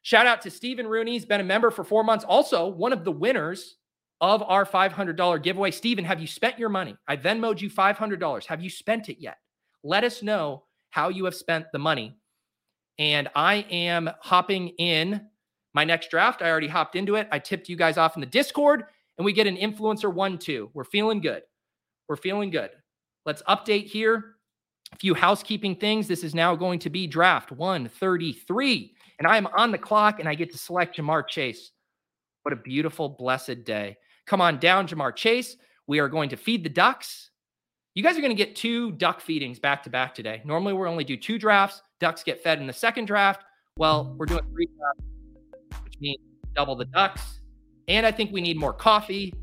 [0.02, 1.12] Shout out to Stephen Rooney.
[1.12, 2.24] He's been a member for four months.
[2.24, 3.76] Also, one of the winners
[4.20, 5.70] of our $500 giveaway.
[5.70, 6.96] Stephen, have you spent your money?
[7.08, 8.46] I Venmoed you $500.
[8.46, 9.38] Have you spent it yet?
[9.82, 12.16] Let us know how you have spent the money.
[12.98, 15.22] And I am hopping in
[15.72, 16.42] my next draft.
[16.42, 17.28] I already hopped into it.
[17.32, 18.84] I tipped you guys off in the Discord,
[19.16, 20.70] and we get an influencer one, two.
[20.74, 21.42] We're feeling good.
[22.08, 22.70] We're feeling good.
[23.24, 24.36] Let's update here.
[24.92, 26.08] A few housekeeping things.
[26.08, 28.94] This is now going to be draft 133.
[29.18, 31.72] And I am on the clock and I get to select Ja'Marr Chase.
[32.42, 33.98] What a beautiful, blessed day.
[34.26, 35.56] Come on down, Ja'Marr Chase.
[35.86, 37.30] We are going to feed the ducks.
[37.94, 40.40] You guys are going to get two duck feedings back to back today.
[40.44, 41.82] Normally, we only do two drafts.
[41.98, 43.44] Ducks get fed in the second draft.
[43.76, 46.20] Well, we're doing three drafts, which means
[46.54, 47.40] double the ducks.
[47.88, 49.34] And I think we need more coffee.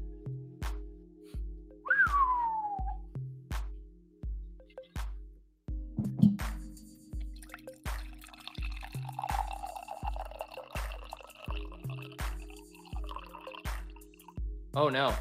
[14.77, 15.11] Oh no.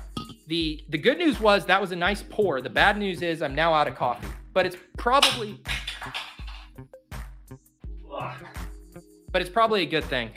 [0.49, 2.61] The the good news was that was a nice pour.
[2.61, 4.29] The bad news is I'm now out of coffee.
[4.53, 5.63] But it's probably
[9.33, 10.31] But it's probably a good thing.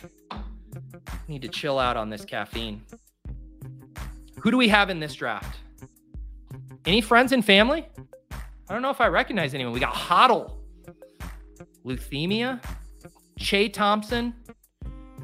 [1.28, 2.82] Need to chill out on this caffeine.
[4.39, 5.59] Who do we have in this draft?
[6.86, 7.89] Any friends and family?
[8.32, 9.74] I don't know if I recognize anyone.
[9.74, 10.53] We got Hoddle,
[11.86, 12.63] Leukemia,
[13.38, 14.34] Che Thompson.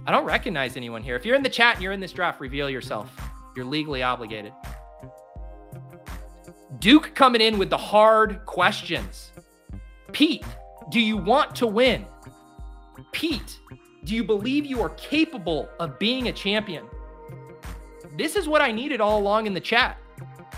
[0.05, 1.15] I don't recognize anyone here.
[1.15, 3.09] If you're in the chat and you're in this draft, reveal yourself.
[3.55, 4.53] You're legally obligated.
[6.79, 9.31] Duke coming in with the hard questions.
[10.11, 10.45] Pete,
[10.91, 12.05] do you want to win?
[13.11, 13.59] Pete,
[14.03, 16.85] do you believe you are capable of being a champion?
[18.17, 19.97] This is what I needed all along in the chat.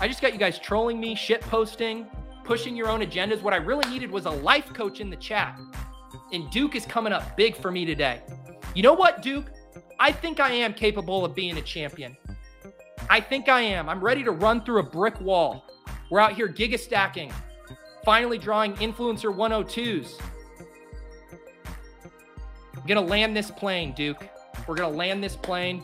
[0.00, 2.06] I just got you guys trolling me, shit posting,
[2.44, 3.42] pushing your own agendas.
[3.42, 5.58] What I really needed was a life coach in the chat.
[6.32, 8.22] And Duke is coming up big for me today.
[8.74, 9.50] You know what, Duke?
[9.98, 12.16] I think I am capable of being a champion.
[13.10, 13.88] I think I am.
[13.88, 15.64] I'm ready to run through a brick wall.
[16.10, 17.32] We're out here giga stacking,
[18.04, 20.20] finally drawing influencer 102s.
[22.76, 24.28] I'm going to land this plane, Duke.
[24.66, 25.82] We're going to land this plane.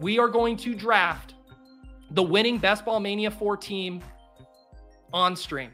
[0.00, 1.34] We are going to draft
[2.10, 4.00] the winning Best Ball Mania 4 team
[5.12, 5.70] on stream.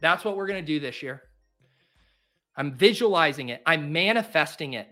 [0.00, 1.22] That's what we're going to do this year.
[2.56, 4.88] I'm visualizing it, I'm manifesting it.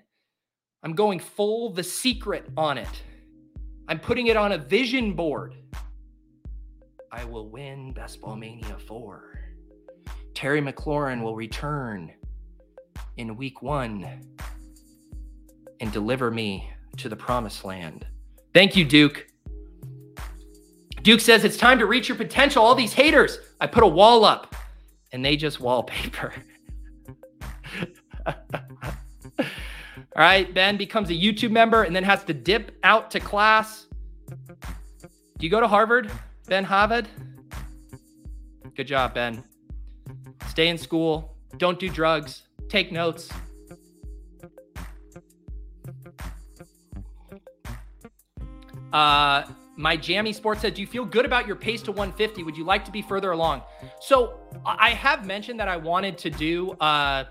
[0.83, 3.03] I'm going full the secret on it.
[3.89, 5.55] I'm putting it on a vision board.
[7.13, 9.41] I will win Best Ball Mania 4.
[10.35, 12.13] Terry McLaurin will return
[13.17, 14.21] in week one
[15.81, 18.07] and deliver me to the promised land.
[18.53, 19.27] Thank you, Duke.
[21.03, 22.65] Duke says it's time to reach your potential.
[22.65, 24.57] All these haters, I put a wall up
[25.13, 26.35] and they just wallpaper.
[30.17, 33.87] All right, Ben becomes a YouTube member and then has to dip out to class.
[34.65, 36.11] Do you go to Harvard,
[36.49, 37.07] Ben Harvard?
[38.75, 39.45] Good job, Ben.
[40.49, 41.37] Stay in school.
[41.59, 42.45] Don't do drugs.
[42.71, 43.29] Take notes.
[48.95, 49.45] Uh,
[49.77, 52.43] my Jammy Sports said, Do you feel good about your pace to 150?
[52.43, 53.61] Would you like to be further along?
[54.01, 57.25] So I have mentioned that I wanted to do uh,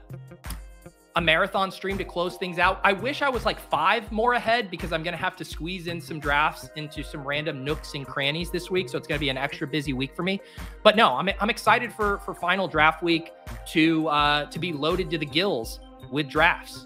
[1.18, 2.82] a marathon stream to close things out.
[2.84, 5.88] I wish I was like five more ahead because I'm going to have to squeeze
[5.88, 8.89] in some drafts into some random nooks and crannies this week.
[8.89, 10.41] So it's going to be an extra busy week for me.
[10.84, 13.32] But no, I'm, I'm excited for for final draft week
[13.68, 15.80] to uh, to be loaded to the gills
[16.11, 16.86] with drafts.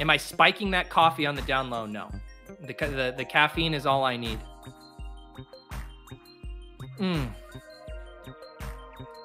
[0.00, 1.86] Am I spiking that coffee on the down low?
[1.86, 2.10] No.
[2.60, 4.38] The, the, the caffeine is all I need.
[6.98, 7.28] Mm.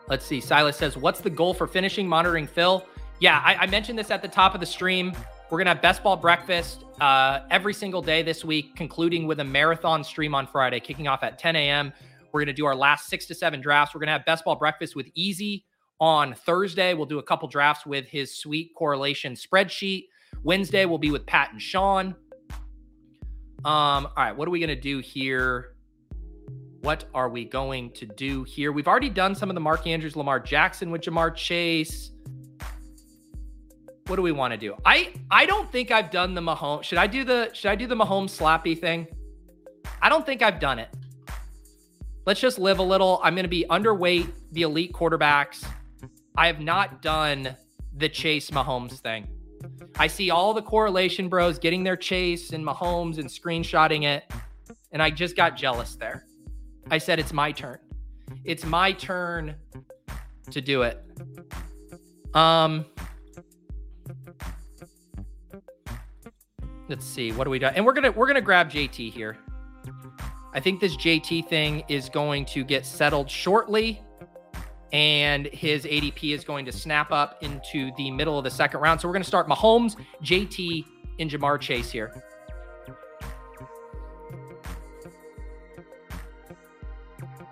[0.09, 0.41] Let's see.
[0.41, 2.85] Silas says, What's the goal for finishing monitoring Phil?
[3.19, 5.13] Yeah, I, I mentioned this at the top of the stream.
[5.49, 9.39] We're going to have best ball breakfast uh, every single day this week, concluding with
[9.39, 11.93] a marathon stream on Friday, kicking off at 10 a.m.
[12.31, 13.93] We're going to do our last six to seven drafts.
[13.93, 15.65] We're going to have best ball breakfast with Easy
[15.99, 16.93] on Thursday.
[16.93, 20.05] We'll do a couple drafts with his sweet correlation spreadsheet.
[20.43, 22.15] Wednesday, we'll be with Pat and Sean.
[23.65, 25.73] Um, all right, what are we going to do here?
[26.81, 28.71] What are we going to do here?
[28.71, 32.11] We've already done some of the Mark Andrews, Lamar Jackson with Ja'Marr Chase.
[34.07, 34.75] What do we want to do?
[34.85, 36.83] I I don't think I've done the Mahomes.
[36.83, 39.07] Should I do the should I do the Mahomes slappy thing?
[40.01, 40.89] I don't think I've done it.
[42.25, 43.19] Let's just live a little.
[43.23, 45.65] I'm going to be underweight the elite quarterbacks.
[46.37, 47.55] I have not done
[47.97, 49.27] the Chase Mahomes thing.
[49.97, 54.31] I see all the correlation bros getting their Chase and Mahomes and screenshotting it.
[54.91, 56.25] And I just got jealous there.
[56.91, 57.79] I said, it's my turn.
[58.43, 59.55] It's my turn
[60.51, 61.03] to do it.
[62.33, 62.85] Um,
[66.87, 67.31] let's see.
[67.31, 67.67] What do we do?
[67.67, 69.37] And we're gonna we're gonna grab JT here.
[70.53, 74.01] I think this JT thing is going to get settled shortly,
[74.91, 78.99] and his ADP is going to snap up into the middle of the second round.
[78.99, 80.85] So we're to start Mahomes, JT,
[81.19, 82.23] and Ja'Marr Chase here.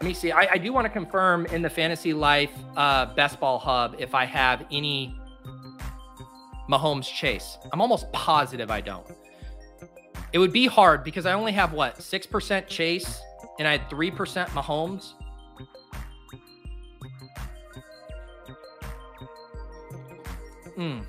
[0.08, 0.32] Me see.
[0.32, 4.16] I, I do want to confirm in the Fantasy Life uh, Best Ball Hub if
[4.16, 5.14] I have any
[6.70, 7.58] Mahomes Chase.
[7.72, 9.06] I'm almost positive I don't.
[10.34, 13.20] It would be hard because I only have what, 6% Chase
[13.60, 15.14] and I had 3% Mahomes.
[20.76, 21.00] Hmm.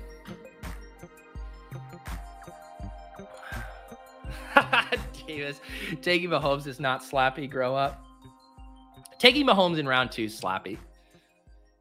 [5.27, 5.61] Davis,
[6.01, 7.49] taking Mahomes is not slappy.
[7.49, 8.03] Grow up.
[9.19, 10.77] Taking Mahomes in round two slappy.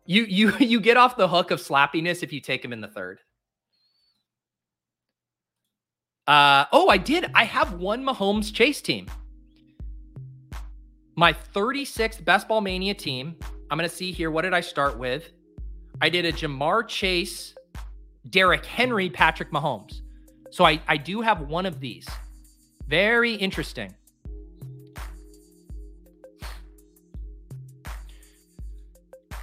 [0.04, 2.88] You you you get off the hook of slappiness if you take him in the
[2.88, 3.20] third.
[6.26, 7.30] Uh, oh, I did.
[7.34, 9.06] I have one Mahomes Chase team.
[11.16, 13.34] My 36th Best Ball Mania team.
[13.70, 14.30] I'm going to see here.
[14.30, 15.32] What did I start with?
[16.02, 17.54] I did a Ja'Marr Chase,
[18.28, 20.02] Derrick Henry, Patrick Mahomes.
[20.50, 22.06] So I, I do have one of these.
[22.86, 23.94] Very interesting.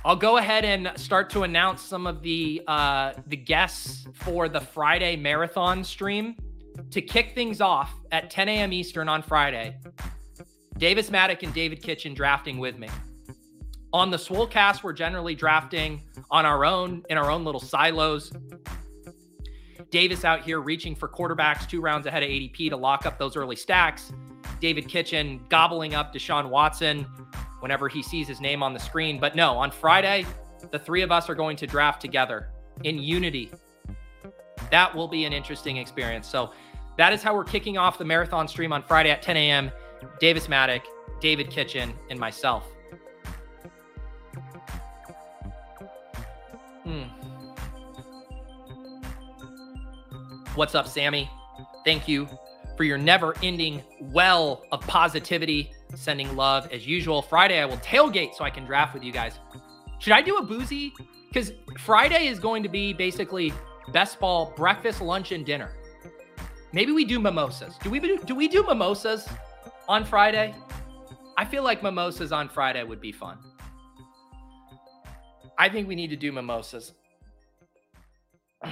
[0.06, 4.62] I'll go ahead and start to announce some of the uh, the guests for the
[4.62, 6.36] Friday marathon stream
[6.92, 8.72] to kick things off at 10 a.m.
[8.72, 9.78] Eastern on Friday.
[10.78, 12.88] Davis Mattek and David Kitchen drafting with me.
[13.94, 18.32] On the Swolecast, we're generally drafting on our own in our own little silos.
[19.90, 23.36] Davis out here reaching for quarterbacks two rounds ahead of ADP to lock up those
[23.36, 24.14] early stacks.
[24.60, 27.08] David Kitchen gobbling up Deshaun Watson
[27.66, 29.20] whenever he sees his name on the screen.
[29.20, 30.24] But no, on Friday,
[30.70, 32.50] the three of us are going to draft together
[32.84, 33.52] in unity.
[34.70, 36.28] That will be an interesting experience.
[36.28, 36.52] So
[37.00, 39.72] that is how we're kicking off the marathon stream on Friday at 10 a.m.
[40.20, 40.84] Davis Mattek,
[41.20, 42.68] David Kitchen, and myself.
[46.84, 47.06] Hmm.
[50.54, 51.32] What's up, Sammy?
[51.84, 52.30] Thank you
[52.78, 57.22] for your never ending well of positivity sending love as usual.
[57.22, 59.40] Friday, I will tailgate so I can draft with you guys.
[60.00, 60.94] Should I do a boozy?
[61.28, 63.54] Because Friday is going to be basically
[63.92, 65.72] best ball breakfast, lunch, and dinner.
[66.74, 67.78] Maybe we do mimosas.
[67.82, 69.28] Do we do, do we do mimosas
[69.88, 70.54] on Friday?
[71.38, 73.38] I feel like mimosas on Friday would be fun.
[75.58, 76.94] I think we need to do mimosas.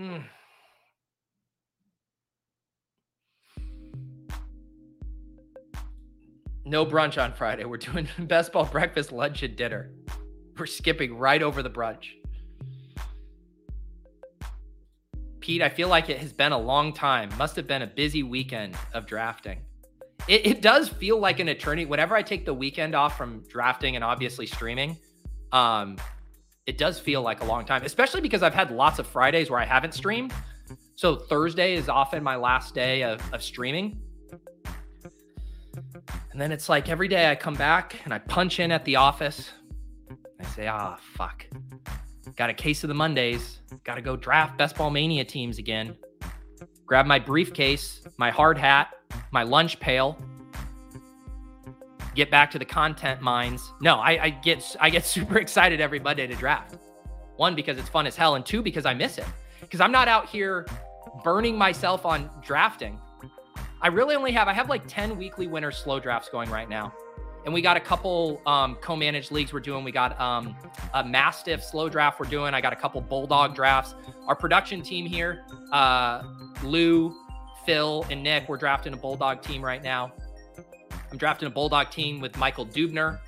[0.00, 0.24] mm.
[6.66, 7.64] No brunch on Friday.
[7.64, 9.92] We're doing best ball breakfast, lunch, and dinner.
[10.58, 12.08] We're skipping right over the brunch.
[15.38, 17.30] Pete, I feel like it has been a long time.
[17.38, 19.60] Must have been a busy weekend of drafting.
[20.26, 21.84] It, it does feel like an eternity.
[21.84, 24.96] Whenever I take the weekend off from drafting and obviously streaming,
[25.52, 25.96] um,
[26.66, 29.60] it does feel like a long time, especially because I've had lots of Fridays where
[29.60, 30.32] I haven't streamed.
[30.96, 34.00] So Thursday is often my last day of, of streaming.
[36.36, 38.96] And then it's like every day I come back and I punch in at the
[38.96, 39.52] office.
[40.38, 41.46] I say, ah, fuck.
[42.36, 43.60] Got a case of the Mondays.
[43.84, 45.96] Got to go draft Best Ball Mania teams again.
[46.84, 48.90] Grab my briefcase, my hard hat,
[49.30, 50.18] my lunch pail.
[52.14, 53.72] Get back to the content mines.
[53.80, 56.76] No, I, I get I get super excited every Monday to draft.
[57.36, 59.24] One because it's fun as hell, and two because I miss it.
[59.62, 60.66] Because I'm not out here
[61.24, 63.00] burning myself on drafting.
[63.80, 66.94] I really only have I have like 10 weekly winner slow drafts going right now.
[67.44, 69.84] And we got a couple um, co-managed leagues we're doing.
[69.84, 70.56] We got um,
[70.94, 72.54] a Mastiff slow draft we're doing.
[72.54, 73.94] I got a couple Bulldog drafts.
[74.26, 76.24] Our production team here, uh,
[76.64, 77.14] Lou,
[77.64, 80.12] Phil, and Nick, we're drafting a Bulldog team right now.
[81.12, 83.20] I'm drafting a Bulldog team with Michael Dubner.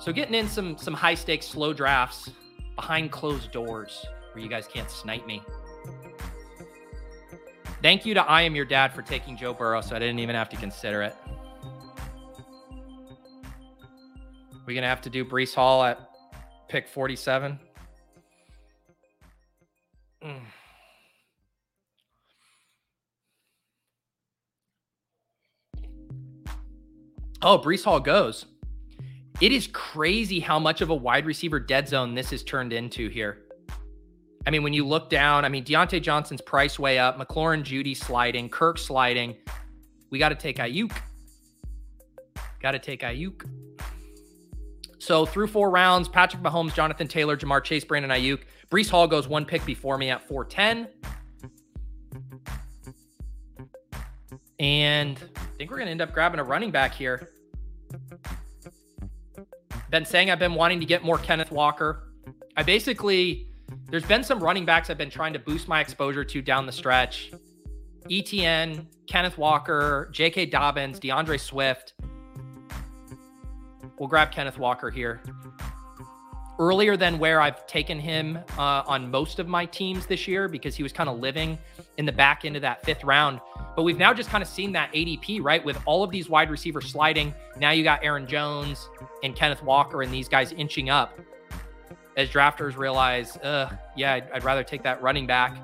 [0.00, 2.30] So getting in some some high stakes slow drafts
[2.76, 5.42] behind closed doors where you guys can't snipe me.
[7.84, 10.34] Thank you to I Am Your Dad for taking Joe Burrow, so I didn't even
[10.34, 11.14] have to consider it.
[14.64, 16.00] We're to have to do Breece Hall at
[16.66, 17.60] pick 47.
[20.24, 20.40] Mm.
[27.42, 28.46] Oh, Breece Hall goes.
[29.42, 33.10] It is crazy how much of a wide receiver dead zone this has turned into
[33.10, 33.43] here.
[34.46, 37.96] I mean, when you look down, I mean, Diontae Johnson's price way up, McLaurin Jeudy
[37.96, 39.36] sliding, Kirk sliding.
[40.10, 40.92] We got to take Aiyuk.
[42.60, 43.48] Got to take Aiyuk.
[44.98, 48.40] So through four rounds, Patrick Mahomes, Jonathan Taylor, Ja'Marr Chase, Brandon Aiyuk.
[48.70, 50.88] Breece Hall goes one pick before me at 410.
[54.58, 57.28] And I think we're going to end up grabbing a running back here.
[59.90, 62.08] Been saying I've been wanting to get more Kenneth Walker.
[62.56, 63.48] I basically
[63.90, 66.72] there's been some running backs I've been trying to boost my exposure to down the
[66.72, 67.32] stretch.
[68.10, 70.46] ETN, Kenneth Walker, J.K.
[70.46, 71.94] Dobbins, D'Andre Swift.
[73.98, 75.22] We'll grab Kenneth Walker here.
[76.58, 80.76] Earlier than where I've taken him uh, on most of my teams this year because
[80.76, 81.58] he was kind of living
[81.96, 83.40] in the back end of that fifth round.
[83.74, 85.64] But we've now just kind of seen that ADP, right?
[85.64, 87.34] With all of these wide receivers sliding.
[87.58, 88.88] Now you got Aaron Jones
[89.22, 91.18] and Kenneth Walker and these guys inching up
[92.16, 95.56] as drafters realize, uh, yeah, I'd, I'd, rather take that running back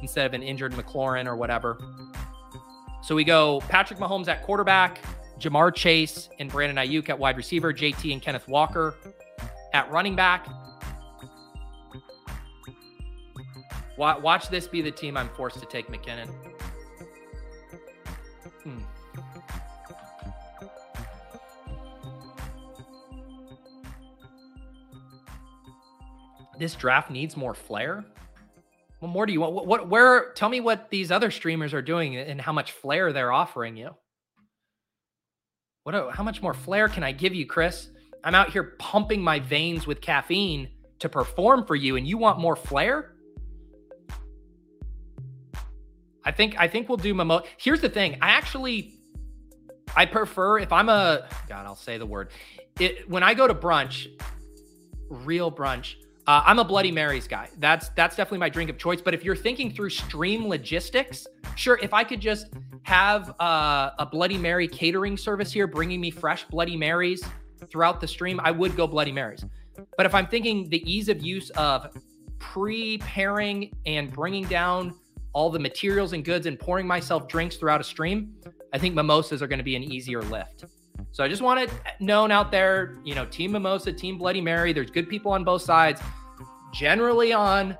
[0.00, 1.78] instead of an injured McLaurin or whatever.
[3.02, 5.00] So we go Patrick Mahomes at quarterback,
[5.38, 8.94] Ja'Marr Chase and Brandon Aiyuk at wide receiver, JT and Kenneth Walker
[9.72, 10.46] at running back.
[13.96, 16.28] Watch this be the team I'm forced to take McKinnon.
[18.62, 18.80] Hmm.
[26.58, 28.04] This draft needs more flair.
[29.00, 29.54] What more do you want?
[29.54, 33.12] What, what, where, tell me what these other streamers are doing and how much flair
[33.12, 33.90] they're offering you.
[35.82, 37.88] What, how much more flair can I give you, Chris?
[38.24, 42.40] I'm out here pumping my veins with caffeine to perform for you, and you want
[42.40, 43.12] more flair?
[46.24, 47.46] I think I think we'll do Momo.
[47.56, 48.18] Here's the thing.
[48.20, 48.94] I actually
[49.94, 52.30] I prefer if I'm a God, I'll say the word.
[52.80, 54.08] It when I go to brunch,
[55.08, 55.94] real brunch,
[56.26, 57.48] uh, I'm a Bloody Marys guy.
[57.58, 59.00] That's that's definitely my drink of choice.
[59.00, 61.78] But if you're thinking through stream logistics, sure.
[61.82, 62.48] If I could just
[62.82, 67.22] have uh, a Bloody Mary catering service here, bringing me fresh Bloody Marys
[67.70, 69.44] throughout the stream, I would go Bloody Marys.
[69.96, 71.96] But if I'm thinking the ease of use of
[72.38, 74.94] preparing and bringing down
[75.32, 78.34] all the materials and goods and pouring myself drinks throughout a stream,
[78.72, 80.64] I think mimosas are going to be an easier lift.
[81.16, 84.74] So I just want it known out there, you know, Team Mimosa, Team Bloody Mary.
[84.74, 85.98] There's good people on both sides.
[86.74, 87.78] Generally on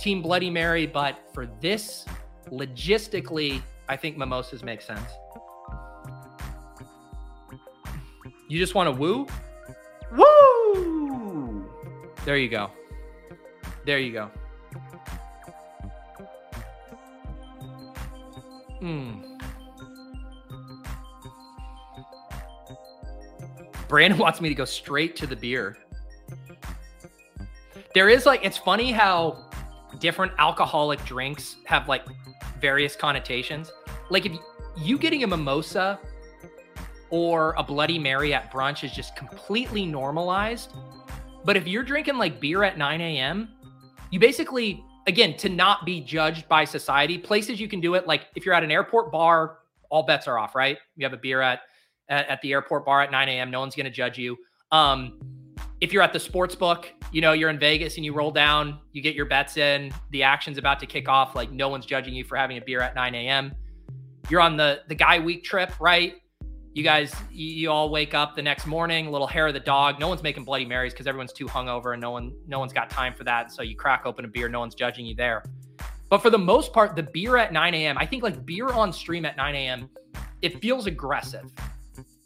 [0.00, 2.06] Team Bloody Mary, but for this,
[2.50, 3.60] logistically,
[3.90, 5.02] I think mimosas make sense.
[8.48, 9.26] You just want to woo?
[10.16, 11.68] Woo!
[12.24, 12.70] There you go.
[13.84, 14.30] There you go.
[18.80, 19.37] Hmm.
[23.88, 25.78] Brandon wants me to go straight to the beer.
[27.94, 29.44] There is like, it's funny how
[29.98, 32.04] different alcoholic drinks have like
[32.60, 33.72] various connotations.
[34.10, 34.32] Like if
[34.76, 35.98] you getting a mimosa
[37.10, 40.72] or a Bloody Mary at brunch is just completely normalized.
[41.44, 43.48] But if you're drinking like beer at 9 a.m.,
[44.10, 48.26] you basically, again, to not be judged by society, places you can do it, like
[48.34, 49.58] if you're at an airport bar,
[49.90, 50.78] all bets are off, right?
[50.96, 51.60] You have a beer at
[52.08, 53.50] at, at the airport bar at 9 a.m.
[53.50, 54.36] No one's going to judge you.
[54.72, 55.18] Um,
[55.80, 58.80] if you're at the sports book, you know, you're in Vegas and you roll down,
[58.92, 61.34] you get your bets in, the action's about to kick off.
[61.34, 63.54] Like no one's judging you for having a beer at 9 a.m.
[64.28, 66.16] You're on the the guy week trip, right?
[66.74, 69.98] You guys, you, you all wake up the next morning, little hair of the dog.
[69.98, 72.90] No one's making Bloody Marys because everyone's too hungover and no one no one's got
[72.90, 73.52] time for that.
[73.52, 75.42] So you crack open a beer, no one's judging you there.
[76.10, 78.92] But for the most part, the beer at 9 a.m., I think like beer on
[78.92, 79.90] stream at 9 a.m.,
[80.40, 81.50] it feels aggressive.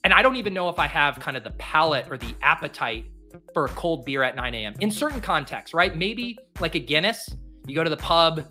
[0.05, 3.07] And I don't even know if I have kind of the palate or the appetite
[3.55, 4.75] for a cold beer at 9 a.m.
[4.81, 5.97] in certain contexts, right?
[5.97, 7.35] Maybe like a Guinness,
[7.67, 8.45] you go to the pub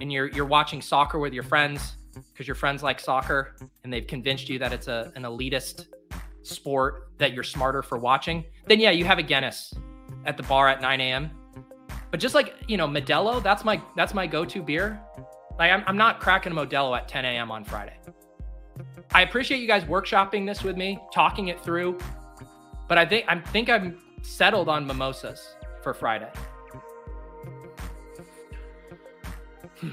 [0.00, 1.96] and you're you're watching soccer with your friends
[2.32, 5.86] because your friends like soccer and they've convinced you that it's a an elitist
[6.42, 9.72] sport that you're smarter for watching, then yeah, you have a Guinness
[10.26, 11.30] at the bar at 9 a.m.
[12.10, 15.00] But just like you know, Modelo, that's my that's my go-to beer.
[15.58, 17.50] Like I'm, I'm not cracking a Modelo at 10 a.m.
[17.50, 17.96] on Friday.
[19.12, 21.98] I appreciate you guys workshopping this with me, talking it through.
[22.88, 26.30] But I think I think I'm settled on mimosas for Friday.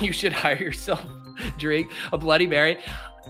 [0.00, 1.04] you should hire yourself
[1.58, 2.78] drink a Bloody Mary.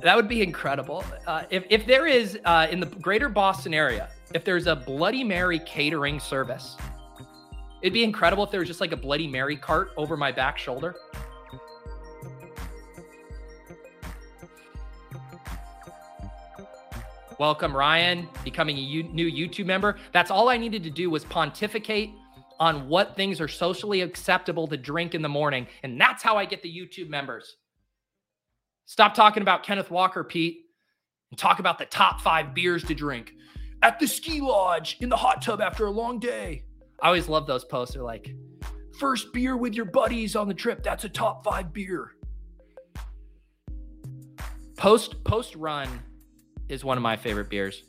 [0.02, 1.04] That would be incredible.
[1.26, 5.24] Uh, if, if there is uh, in the greater Boston area, if there's a Bloody
[5.24, 6.76] Mary catering service,
[7.82, 10.58] it'd be incredible if there was just like a Bloody Mary cart over my back
[10.58, 10.96] shoulder.
[17.38, 19.98] Welcome, Ryan, becoming a U- new YouTube member.
[20.12, 22.10] That's all I needed to do was pontificate
[22.58, 25.66] on what things are socially acceptable to drink in the morning.
[25.82, 27.56] And that's how I get the YouTube members.
[28.86, 30.60] Stop talking about Kenneth Walker, Pete,
[31.30, 33.32] and talk about the top five beers to drink
[33.82, 36.64] at the ski lodge in the hot tub after a long day.
[37.02, 37.94] I always love those posts.
[37.94, 38.34] They're like,
[38.98, 40.82] first beer with your buddies on the trip.
[40.82, 42.12] That's a top five beer.
[44.76, 45.88] Post post run
[46.68, 47.84] is one of my favorite beers.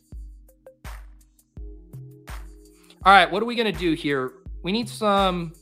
[3.05, 4.33] All right, what are we gonna do here?
[4.63, 5.53] We need some.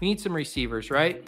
[0.00, 1.26] We need some receivers, right?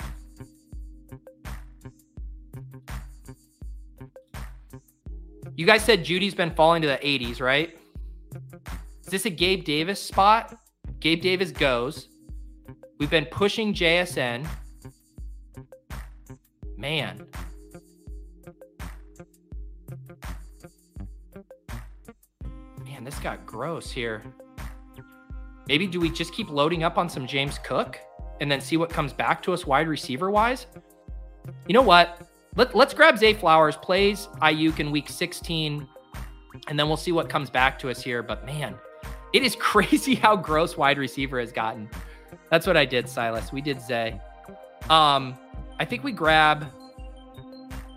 [5.57, 7.76] You guys said Jeudy's been falling to the 80s, right?
[9.05, 10.57] Is this a Gabe Davis spot?
[11.01, 12.09] Gabe Davis goes.
[12.98, 14.46] We've been pushing JSN.
[16.76, 17.26] Man,
[23.01, 24.22] Man, this got gross here.
[25.68, 27.98] Maybe do we just keep loading up on some James Cook
[28.42, 30.66] and then see what comes back to us wide receiver wise?
[31.66, 32.28] You know what?
[32.57, 35.88] Let, let's grab Zay Flowers, plays Aiyuk in week 16,
[36.68, 38.22] and then we'll see what comes back to us here.
[38.22, 38.74] But man,
[39.33, 41.89] it is crazy how gross wide receiver has gotten.
[42.51, 43.53] That's what I did, Silas.
[43.53, 44.20] We did Zay.
[44.89, 45.37] Um,
[45.78, 46.66] I think we grab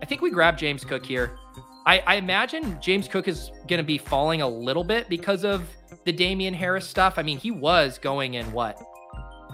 [0.03, 1.37] I think we grab James Cook here.
[1.85, 5.63] I, I imagine James Cook is going to be falling a little bit because of
[6.03, 7.13] the Damien Harris stuff.
[7.15, 8.81] I mean, he was going in what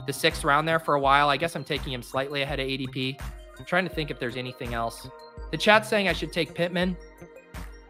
[0.08, 1.30] the sixth round there for a while.
[1.30, 3.22] I guess I'm taking him slightly ahead of ADP.
[3.60, 5.08] I'm trying to think if there's anything else.
[5.52, 6.98] The chat's saying I should take Pittman.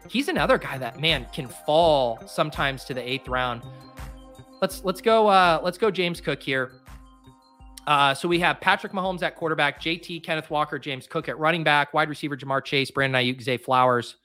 [0.08, 3.62] He's another guy that man can fall sometimes to the eighth round.
[4.60, 5.28] Let's let's go.
[5.28, 6.72] Uh, let's go James Cook here.
[7.86, 11.64] Uh, so we have Patrick Mahomes at quarterback, JT, Kenneth Walker, James Cook at running
[11.64, 14.16] back, wide receiver Ja'Marr Chase, Brandon Aiyuk, Zay Flowers.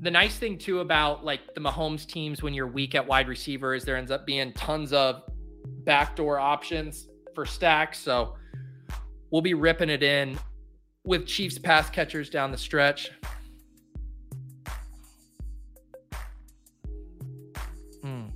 [0.00, 3.74] the nice thing too about like the Mahomes teams when you're weak at wide receiver
[3.74, 5.22] is there ends up being tons of
[5.84, 7.98] backdoor options for stacks.
[7.98, 8.36] So
[9.30, 10.38] we'll be ripping it in
[11.06, 13.12] with Chiefs pass catchers down the stretch.
[18.02, 18.26] Hmm.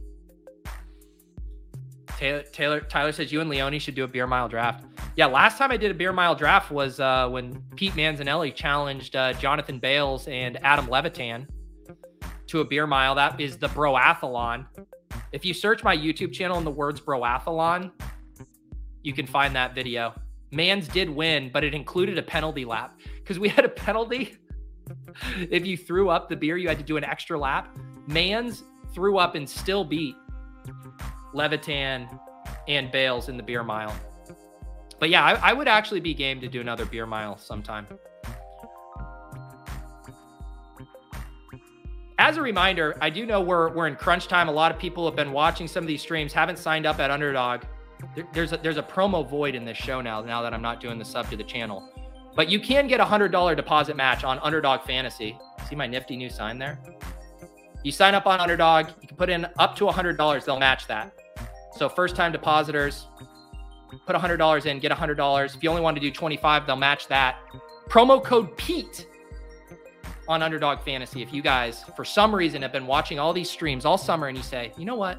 [2.16, 4.84] Taylor, Taylor Tyler says you and Leone should do a beer mile draft.
[5.16, 9.16] Yeah, last time I did a beer mile draft was uh, when Pete Manzanelli challenged
[9.16, 11.48] uh, Jonathan Bales and Adam Levitan
[12.46, 13.16] to a beer mile.
[13.16, 14.66] That is the Broathlon.
[15.32, 17.90] If you search my YouTube channel in the words Broathlon,
[19.02, 20.14] you can find that video.
[20.52, 24.36] Mans did win, but it included a penalty lap because we had a penalty.
[25.50, 27.76] if you threw up the beer, you had to do an extra lap.
[28.06, 30.16] Mans threw up and still beat
[31.32, 32.08] Levitan
[32.66, 33.94] and Bales in the beer mile.
[34.98, 37.86] But yeah, I, I would actually be game to do another beer mile sometime.
[42.18, 44.48] As a reminder, I do know we're we're in crunch time.
[44.50, 47.10] A lot of people have been watching some of these streams, haven't signed up at
[47.10, 47.62] Underdog.
[48.14, 50.20] There, there's a, there's a promo void in this show now.
[50.20, 51.88] Now that I'm not doing the sub to the channel,
[52.34, 55.38] but you can get a hundred dollar deposit match on Underdog Fantasy.
[55.68, 56.78] See my nifty new sign there.
[57.82, 60.44] You sign up on Underdog, you can put in up to a hundred dollars.
[60.44, 61.12] They'll match that.
[61.76, 63.06] So first time depositors,
[64.06, 65.56] put a $100 in, get a $100.
[65.56, 67.38] If you only want to do 25, they'll match that.
[67.88, 69.06] Promo code Pete
[70.28, 71.22] on Underdog Fantasy.
[71.22, 74.36] If you guys, for some reason, have been watching all these streams all summer and
[74.36, 75.18] you say, you know what?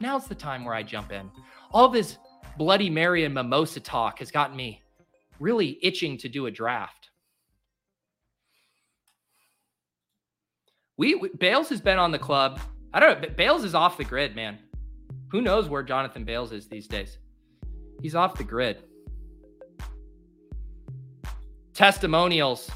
[0.00, 1.30] Now's the time where I jump in.
[1.72, 2.18] All this
[2.58, 4.82] Bloody Mary and mimosa talk has gotten me
[5.40, 7.10] really itching to do a draft.
[10.98, 12.60] We, we Bales has been on the club.
[12.92, 13.28] I don't know.
[13.30, 14.58] Bales is off the grid, man.
[15.30, 17.18] Who knows where Jonathan Bales is these days?
[18.02, 18.82] He's off the grid.
[21.72, 22.70] Testimonials.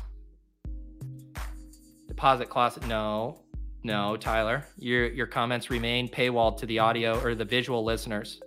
[2.09, 2.87] Deposit closet.
[2.87, 3.43] No,
[3.85, 4.65] no, Tyler.
[4.79, 8.41] Your your comments remain paywalled to the audio or the visual listeners.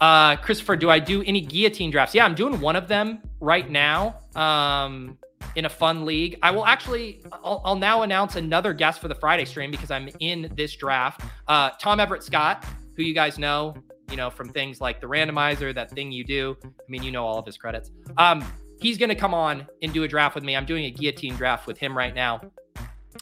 [0.00, 2.14] Uh, Christopher, do I do any guillotine drafts?
[2.14, 4.16] Yeah, I'm doing one of them right now.
[4.34, 5.18] Um,
[5.56, 6.38] in a fun league.
[6.42, 10.08] I will actually, I'll, I'll, now announce another guest for the Friday stream because I'm
[10.20, 11.22] in this draft.
[11.48, 12.64] Uh, Tom Everett Scott,
[12.96, 13.74] who you guys know,
[14.10, 16.56] you know, from things like the randomizer, that thing you do.
[16.64, 17.90] I mean, you know all of his credits.
[18.16, 18.44] Um,
[18.80, 20.56] he's going to come on and do a draft with me.
[20.56, 22.40] I'm doing a guillotine draft with him right now.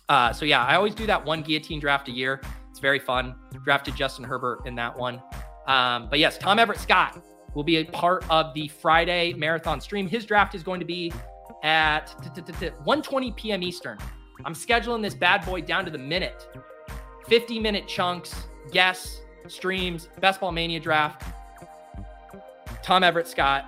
[0.08, 2.40] Uh, so yeah, I always do that one guillotine draft a year.
[2.70, 3.34] It's very fun.
[3.64, 5.22] Drafted Justin Herbert in that one.
[5.68, 7.22] Um, but yes, Tom Everett Scott
[7.54, 10.08] will be a part of the Friday marathon stream.
[10.08, 11.12] His draft is going to be
[11.62, 12.08] at
[12.84, 13.62] 1:20 p.m.
[13.62, 13.98] Eastern.
[14.44, 16.48] I'm scheduling this bad boy down to the minute.
[17.28, 18.34] 50 minute chunks,
[18.72, 21.22] guests, streams, Best Ball Mania draft.
[22.82, 23.66] Tom Everett Scott.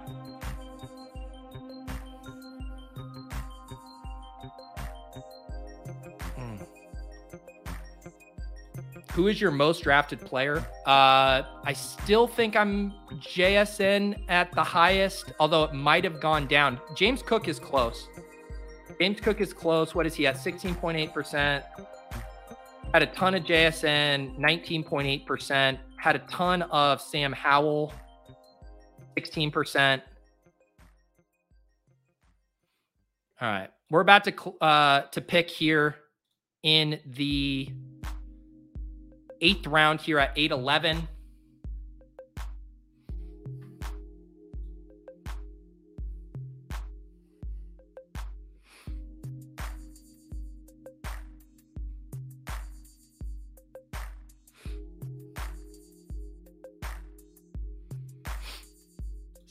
[9.12, 10.59] Who is your most drafted player?
[10.87, 16.81] Uh, I still think I'm JSN at the highest, although it might have gone down.
[16.95, 18.09] James Cook is close.
[19.01, 19.95] James Cook is close.
[19.95, 20.37] What is he at?
[20.37, 21.62] 16.8%.
[22.93, 25.78] Had a ton of JSN, 19.8%.
[25.97, 27.93] Had a ton of Sam Howell,
[29.16, 30.03] 16%.
[33.41, 33.70] All right.
[33.91, 35.97] We're about to uh, to pick here
[36.62, 37.73] in the
[39.40, 41.08] eighth round here at 811.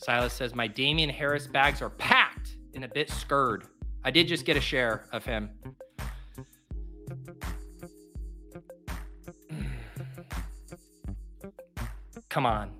[0.09, 3.65] Silas says, My Damien Harris bags are packed and a bit scurred.
[4.03, 5.51] I did just get a share of him.
[12.29, 12.71] Come on.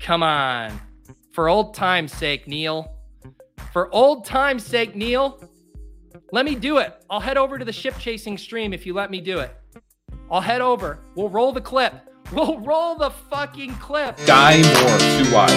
[0.00, 0.80] Come on.
[1.32, 2.90] For old time's sake, Neil.
[3.72, 5.38] For old time's sake, Neil.
[6.32, 6.94] Let me do it.
[7.10, 9.54] I'll head over to the ship chasing stream if you let me do it.
[10.30, 10.98] I'll head over.
[11.14, 11.94] We'll roll the clip.
[12.32, 14.16] We'll roll the fucking clip.
[14.24, 15.52] Die more, two wise.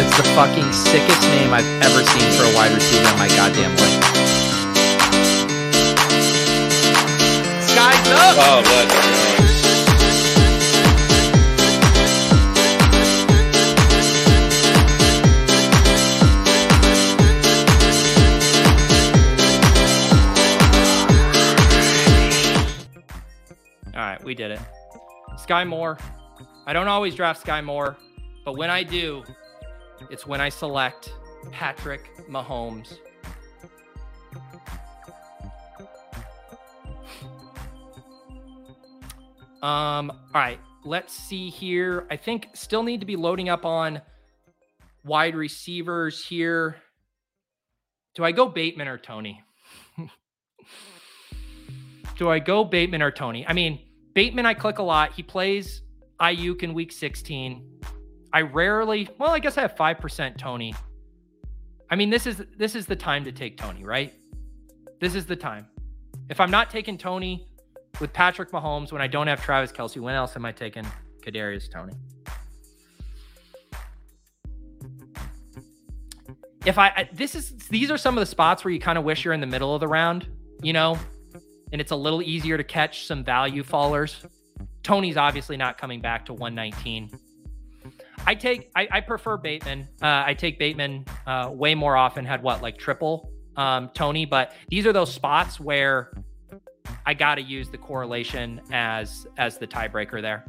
[0.00, 3.76] It's the fucking sickest name I've ever seen for a wide receiver in my goddamn
[3.76, 4.31] life.
[8.12, 8.36] Up.
[8.38, 9.22] Oh.
[23.94, 24.60] All right, we did it.
[25.36, 25.98] Skyy Moore.
[26.66, 27.96] I don't always draft Skyy Moore,
[28.44, 29.22] but when I do,
[30.10, 31.12] it's when I select
[31.50, 32.98] Patrick Mahomes.
[39.62, 42.06] Um, all right, let's see here.
[42.10, 44.02] I think still need to be loading up on
[45.04, 46.76] wide receivers here.
[48.14, 49.40] Do I go Bateman or Toney?
[52.16, 53.46] Do I go Bateman or Toney?
[53.46, 53.78] I mean,
[54.14, 55.12] Bateman, I click a lot.
[55.12, 55.82] He plays
[56.20, 57.80] Aiyuk in week 16.
[58.32, 60.74] I rarely, well, I guess I have 5% Toney.
[61.90, 64.14] I mean, this is this is the time to take Toney, right?
[64.98, 65.66] This is the time.
[66.30, 67.46] If I'm not taking Toney
[68.00, 70.86] with Patrick Mahomes when I don't have Travis Kelce, when else am I taking
[71.22, 71.94] Kadarius Toney?
[76.64, 79.04] If I, I this is these are some of the spots where you kind of
[79.04, 80.28] wish you're in the middle of the round,
[80.62, 80.98] you know,
[81.72, 84.24] and it's a little easier to catch some value fallers.
[84.82, 87.10] Toney's obviously not coming back to 119.
[88.26, 89.88] I take I, I prefer Bateman.
[90.00, 92.24] Uh, I take Bateman uh, way more often.
[92.24, 96.12] Had what like triple um, Toney, but these are those spots where
[97.04, 100.44] I got to use the correlation as as the tiebreaker there.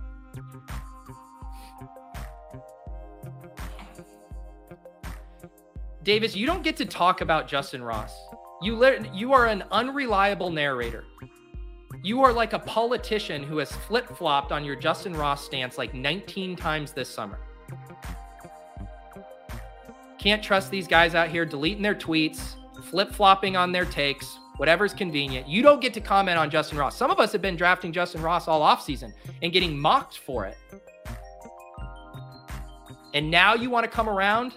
[6.04, 8.14] Davis, you don't get to talk about Justyn Ross.
[8.62, 11.06] You li- you are an unreliable narrator.
[12.04, 15.94] You are like a politician who has flip flopped on your Justyn Ross stance like
[15.94, 17.40] 19 times this summer.
[20.20, 22.56] Can't trust these guys out here deleting their tweets,
[22.90, 25.48] flip flopping on their takes, whatever's convenient.
[25.48, 26.96] You don't get to comment on Justyn Ross.
[26.96, 30.58] Some of us have been drafting Justyn Ross all offseason and getting mocked for it.
[33.14, 34.54] And now you want to come around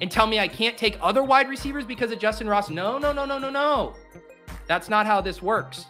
[0.00, 2.70] and tell me I can't take other wide receivers because of Justyn Ross?
[2.70, 3.94] No, no, no, no, no, no.
[4.66, 5.86] That's not how this works.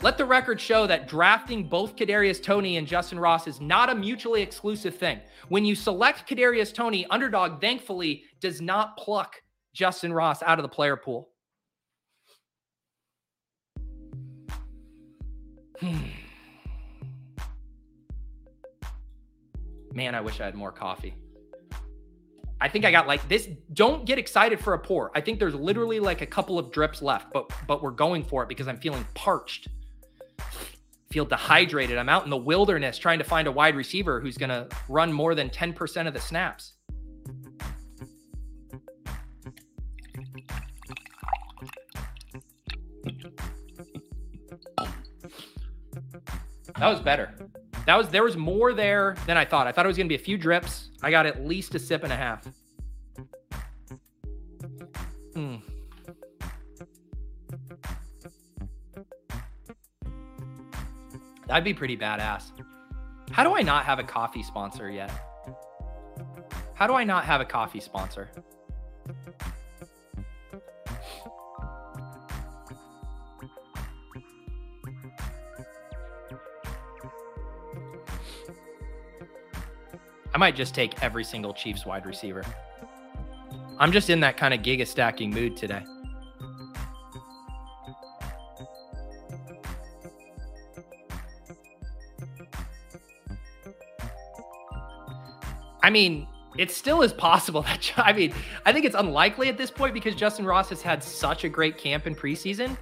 [0.00, 3.94] Let the record show that drafting both Kadarius Toney and Justyn Ross is not a
[3.94, 5.18] mutually exclusive thing.
[5.48, 9.42] When you select Kadarius Toney, underdog thankfully does not pluck
[9.78, 11.28] Justyn Ross out of the player pool.
[19.92, 21.14] Man, I wish I had more coffee.
[22.60, 23.48] I think I got like this.
[23.72, 25.12] Don't get excited for a pour.
[25.14, 28.42] I think there's literally like a couple of drips left, but but we're going for
[28.42, 29.68] it because I'm feeling parched.
[31.10, 31.96] Feel dehydrated.
[31.96, 35.12] I'm out in the wilderness trying to find a wide receiver who's going to run
[35.12, 36.74] more than 10% of the snaps.
[46.78, 47.34] That was better.
[47.86, 49.66] That was there was more there than I thought.
[49.66, 50.90] I thought it was gonna be a few drips.
[51.02, 52.46] I got at least a sip and a half.
[55.34, 55.56] Hmm.
[61.46, 62.52] That'd be pretty badass.
[63.30, 65.10] How do I not have a coffee sponsor yet?
[66.74, 68.30] How do I not have a coffee sponsor?
[80.38, 82.44] I might just take every single Chiefs wide receiver.
[83.80, 85.82] I'm just in that kind of giga stacking mood today.
[95.82, 98.32] I mean, it still is possible that I mean,
[98.64, 101.78] I think it's unlikely at this point because Justyn Ross has had such a great
[101.78, 102.76] camp in preseason.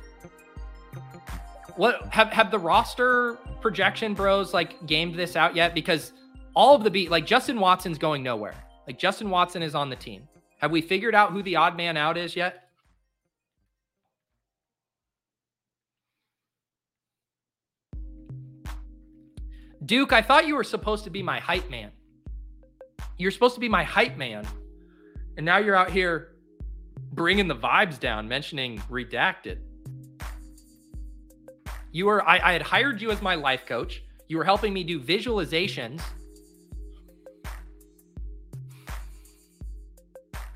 [1.77, 5.75] What have have the roster projection bros like gamed this out yet?
[5.75, 6.13] Because
[6.57, 8.55] all of the beat, like Justin Watson's going nowhere.
[8.87, 10.27] Like Justin Watson is on the team.
[10.59, 12.71] Have we figured out who the odd man out is yet?
[19.85, 21.93] Duke, I thought you were supposed to be my hype man.
[23.19, 24.45] You're supposed to be my hype man.
[25.37, 26.37] And now you're out here
[27.13, 29.59] bringing the vibes down, mentioning redacted.
[31.93, 34.03] You were, I, I had hired you as my life coach.
[34.29, 36.01] You were helping me do visualizations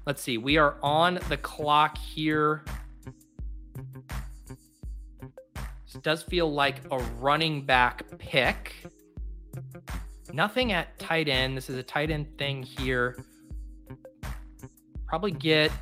[0.07, 0.39] Let's see.
[0.39, 2.65] We are on the clock here.
[5.93, 8.75] This does feel like a running back pick.
[10.33, 11.57] Nothing at tight end.
[11.57, 13.25] This is a tight end thing here.
[15.07, 15.73] Probably get.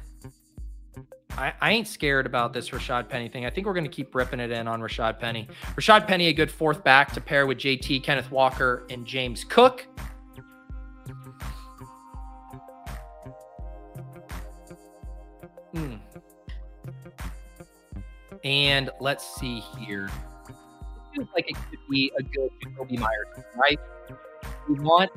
[1.33, 3.47] I, I ain't scared about this Rashad Penny thing.
[3.47, 5.47] I think we're going to keep ripping it in on Rashad Penny.
[5.77, 9.87] Rashad Penny, a good fourth back to pair with JT, Kenneth Walker, and James Cook.
[15.79, 15.95] Hmm.
[18.45, 20.11] And let's see here.
[20.49, 20.55] It
[21.15, 23.79] Feels like it could be a good Jakobi Meyers, right?
[24.69, 25.11] We want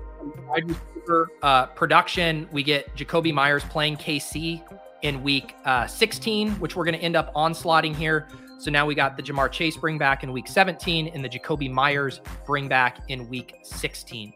[0.48, 2.48] wide receiver uh, production.
[2.52, 4.62] We get Jakobi Meyers playing KC
[5.02, 8.28] in week uh, 16, which we're going to end up onslaughting here.
[8.60, 11.72] So now we got the Ja'Marr Chase bring back in week 17 and the Jakobi
[11.72, 14.34] Meyers bring back in week 16.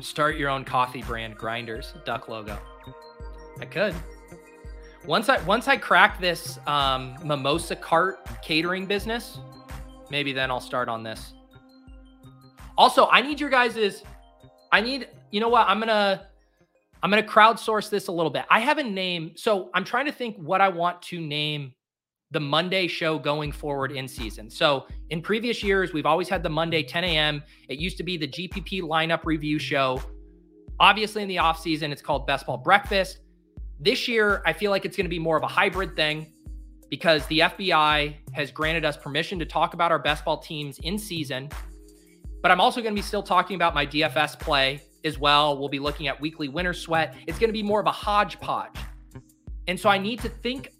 [0.00, 2.58] Start your own coffee brand, Grinders Duck logo.
[3.60, 3.94] I could.
[5.06, 9.38] Once I once I crack this um, mimosa cart catering business,
[10.10, 11.34] maybe then I'll start on this.
[12.76, 14.02] Also, I need your guys's.
[14.72, 15.08] I need.
[15.30, 15.68] You know what?
[15.68, 16.28] I'm gonna.
[17.02, 18.44] I'm gonna crowdsource this a little bit.
[18.50, 21.72] I have a name, so I'm trying to think what I want to name
[22.30, 24.48] the Monday show going forward in season.
[24.48, 27.42] So in previous years, we've always had the Monday 10 a.m.
[27.68, 30.00] It used to be the GPP lineup review show.
[30.78, 33.18] Obviously, in the off season, it's called Best Ball Breakfast.
[33.80, 36.32] This year, I feel like it's going to be more of a hybrid thing
[36.88, 40.98] because the FBI has granted us permission to talk about our best ball teams in
[40.98, 41.48] season.
[42.42, 45.58] But I'm also going to be still talking about my DFS play as well.
[45.58, 47.14] We'll be looking at weekly winter sweat.
[47.26, 48.76] It's going to be more of a hodgepodge.
[49.66, 50.72] And so I need to think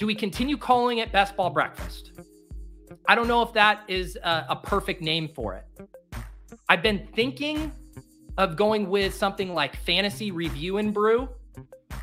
[0.00, 2.12] do we continue calling it best ball breakfast?
[3.06, 5.66] I don't know if that is a, a perfect name for it.
[6.70, 7.70] I've been thinking
[8.38, 11.28] of going with something like fantasy review and brew.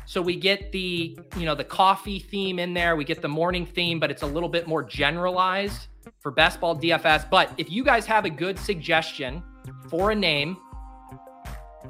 [0.06, 3.66] So we get the, you know, the coffee theme in there, we get the morning
[3.66, 5.88] theme, but it's a little bit more generalized
[6.20, 7.28] for best ball DFS.
[7.28, 9.42] But if you guys have a good suggestion
[9.90, 10.56] for a name,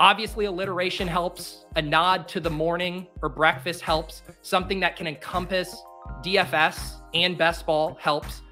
[0.01, 5.83] obviously alliteration helps, a nod to the morning or breakfast helps, something that can encompass
[6.23, 8.43] DFS and best ball helps.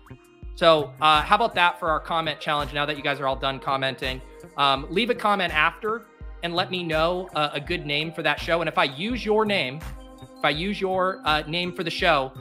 [0.55, 2.73] So, uh, how about that for our comment challenge?
[2.73, 4.23] Now that you guys are all done commenting,
[4.57, 6.07] um, leave a comment after
[6.43, 8.61] and let me know uh, a good name for that show.
[8.61, 9.81] And if I use your name,
[10.39, 12.33] if I use your uh, name for the show,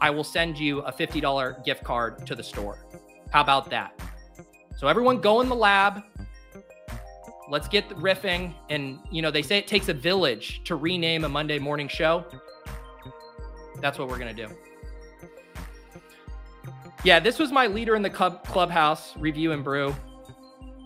[0.00, 2.86] I will send you a $50 gift card to the store.
[3.32, 4.00] How about that?
[4.76, 6.04] So, everyone go in the lab.
[7.48, 8.54] Let's get riffing.
[8.68, 12.24] And, you know, they say it takes a village to rename a Monday morning show.
[13.80, 14.48] That's what we're gonna do.
[17.02, 19.94] Yeah, this was my leader in the club clubhouse review and brew.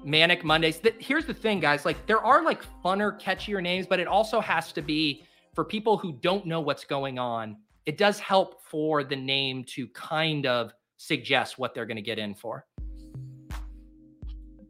[0.05, 0.79] Manic Mondays.
[0.79, 1.85] Th- here's the thing, guys.
[1.85, 5.97] Like there are like funner, catchier names, but it also has to be for people
[5.97, 7.57] who don't know what's going on.
[7.87, 12.19] It does help for the name to kind of suggest what they're going to get
[12.19, 12.67] in for.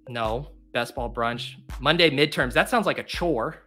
[0.08, 1.54] No, best ball brunch.
[1.80, 2.52] Monday midterms.
[2.52, 3.63] That sounds like a chore.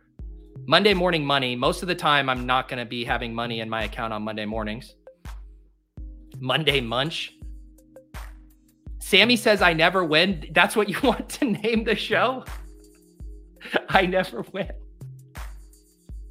[0.65, 1.55] Monday morning money.
[1.55, 4.23] Most of the time, I'm not going to be having money in my account on
[4.23, 4.95] Monday mornings.
[6.39, 7.33] Monday munch.
[8.99, 10.49] Sammy says, I never win.
[10.51, 12.45] That's what you want to name the show?
[13.89, 14.71] I never win.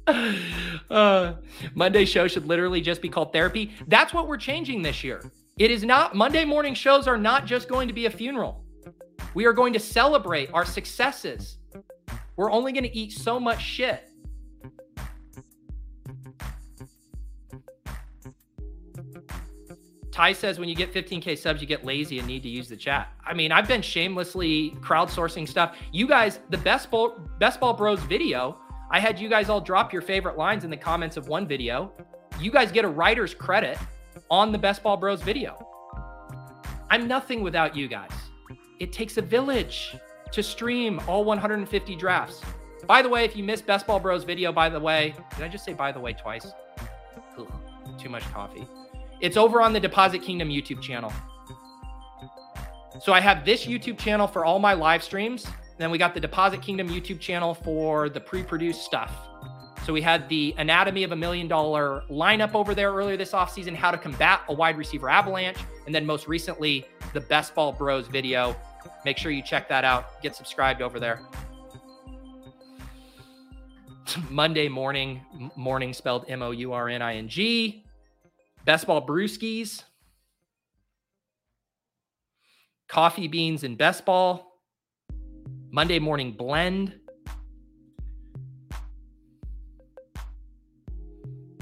[0.89, 1.33] Uh,
[1.75, 3.73] Monday show should literally just be called therapy.
[3.87, 5.21] That's what we're changing this year.
[5.59, 8.63] It is not, Monday morning shows are not just going to be a funeral.
[9.33, 11.57] We are going to celebrate our successes.
[12.37, 14.09] We're only going to eat so much shit.
[20.17, 22.75] Ty says when you get 15k subs, you get lazy and need to use the
[22.75, 23.13] chat.
[23.23, 25.77] I mean, I've been shamelessly crowdsourcing stuff.
[25.91, 28.57] You guys, the best ball, best ball bros video,
[28.89, 31.93] I had you guys all drop your favorite lines in the comments of one video.
[32.39, 33.77] You guys get a writer's credit
[34.31, 35.55] on the best ball bros video.
[36.89, 38.09] I'm nothing without you guys.
[38.79, 39.95] It takes a village
[40.31, 42.41] to stream all 150 drafts.
[42.87, 45.47] By the way, if you missed Best Ball Bros video, by the way, did I
[45.47, 46.47] just say by the way twice?
[47.37, 47.51] Ugh,
[47.99, 48.67] too much coffee.
[49.19, 51.11] It's over on the Deposit Kingdom YouTube channel.
[53.01, 55.45] So I have this YouTube channel for all my live streams.
[55.77, 59.11] Then we got the Deposit Kingdom YouTube channel for the pre-produced stuff.
[59.85, 63.73] So we had the Anatomy of a Million Dollar lineup over there earlier this offseason,
[63.75, 68.07] how to combat a wide receiver avalanche, and then most recently the Best Ball Bros
[68.07, 68.55] video.
[69.05, 70.21] Make sure you check that out.
[70.21, 71.21] Get subscribed over there.
[74.29, 75.21] Monday morning,
[75.55, 77.83] morning spelled M O U R N I N G.
[78.67, 79.83] Best Ball Brewskis,
[82.89, 84.45] Coffee Beans and Best Ball,
[85.71, 86.99] Monday Morning Blend,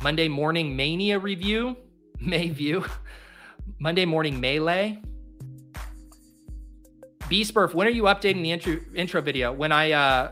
[0.02, 1.78] Monday Morning Mania Review,
[2.20, 2.84] May view,
[3.78, 5.00] Monday Morning Melee.
[7.30, 9.54] B Spurf, when are you updating the intro intro video?
[9.54, 10.32] When I uh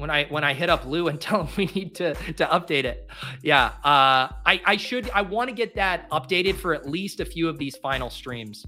[0.00, 2.84] when I when I hit up Lou and tell him we need to to update
[2.84, 3.06] it.
[3.42, 7.24] Yeah, uh, I I should I want to get that updated for at least a
[7.24, 8.66] few of these final streams.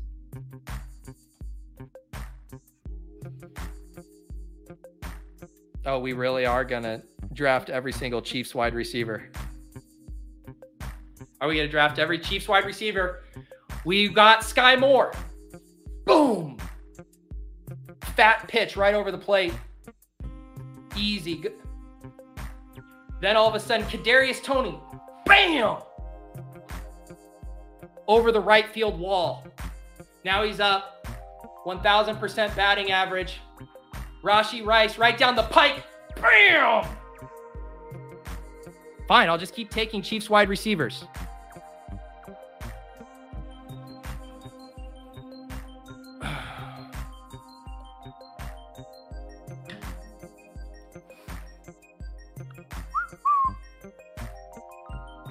[5.85, 7.03] Oh, we really are gonna
[7.33, 9.31] draft every single Chiefs wide receiver.
[11.41, 13.25] Are we gonna draft every Chiefs wide receiver?
[13.85, 15.13] We've got Skyy Moore.
[16.05, 16.59] Boom.
[18.15, 19.55] Fat pitch right over the plate.
[20.97, 21.45] Easy.
[23.21, 24.79] Then all of a sudden, Kadarius Toney,
[25.27, 25.79] bam,
[28.09, 29.47] over the right field wall.
[30.25, 31.07] Now he's up,
[31.65, 33.41] 1,000% batting average.
[34.25, 35.85] Rashee Rice right down the pike,
[36.17, 36.87] bam.
[39.09, 41.05] Fine, I'll just keep taking Chiefs wide receivers.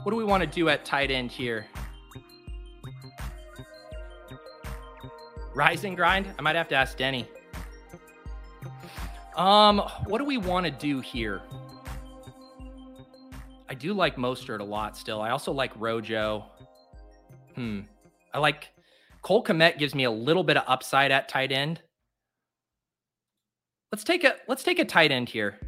[0.03, 1.67] What do we want to do at tight end here?
[5.53, 6.27] Rise and grind?
[6.39, 7.27] I might have to ask Denny.
[9.35, 11.41] Um, what do we want to do here?
[13.69, 15.21] I do like Mostert a lot still.
[15.21, 16.45] I also like Rojo.
[17.55, 17.81] Hmm.
[18.33, 18.69] I like
[19.21, 21.79] Cole Kmet gives me a little bit of upside at tight end.
[23.91, 25.59] Let's take a let's take a tight end here.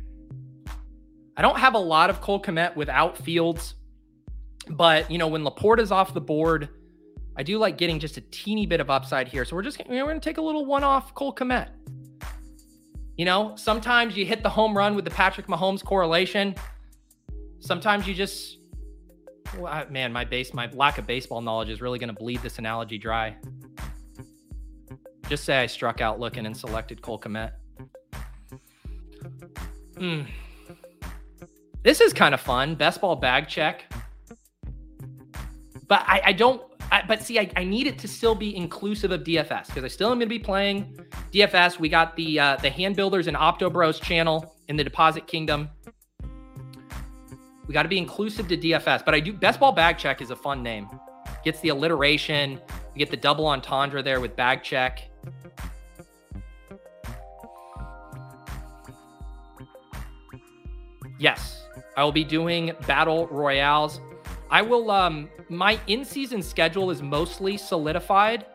[1.38, 3.76] I don't have a lot of Cole Kmet without Fields.
[4.70, 6.70] But you know, when LaPorta's off the board,
[7.36, 9.46] I do like getting just a teeny bit of upside here.
[9.46, 11.70] So we're just we're gonna take a little one-off Cole Kmet.
[13.18, 16.56] You know, sometimes you hit the home run with the Patrick Mahomes correlation.
[17.60, 18.60] Sometimes you just
[19.58, 22.98] well, man, my base my lack of baseball knowledge is really gonna bleed this analogy
[22.98, 23.36] dry.
[25.30, 27.52] Just say I struck out looking and selected Cole Kmet.
[29.98, 30.24] Hmm.
[31.84, 32.76] This is kind of fun.
[32.76, 33.92] Best ball bag check.
[35.88, 36.62] But I, I don't.
[36.92, 39.88] I, but see, I, I need it to still be inclusive of DFS because I
[39.88, 41.00] still am going to be playing
[41.32, 41.80] DFS.
[41.80, 45.70] We got the uh, the Hand Builders and Opto Bros channel in the Deposit Kingdom.
[47.68, 49.06] We got to be inclusive to DFS.
[49.06, 50.88] But I do Best Ball Bag Check is a fun name.
[51.44, 52.60] Gets the alliteration.
[52.94, 55.10] You get the double entendre there with bag check.
[61.20, 61.66] Yes,
[61.96, 64.00] I will be doing battle royales.
[64.54, 64.92] I will.
[64.92, 68.46] Um, my in-season schedule is mostly solidified.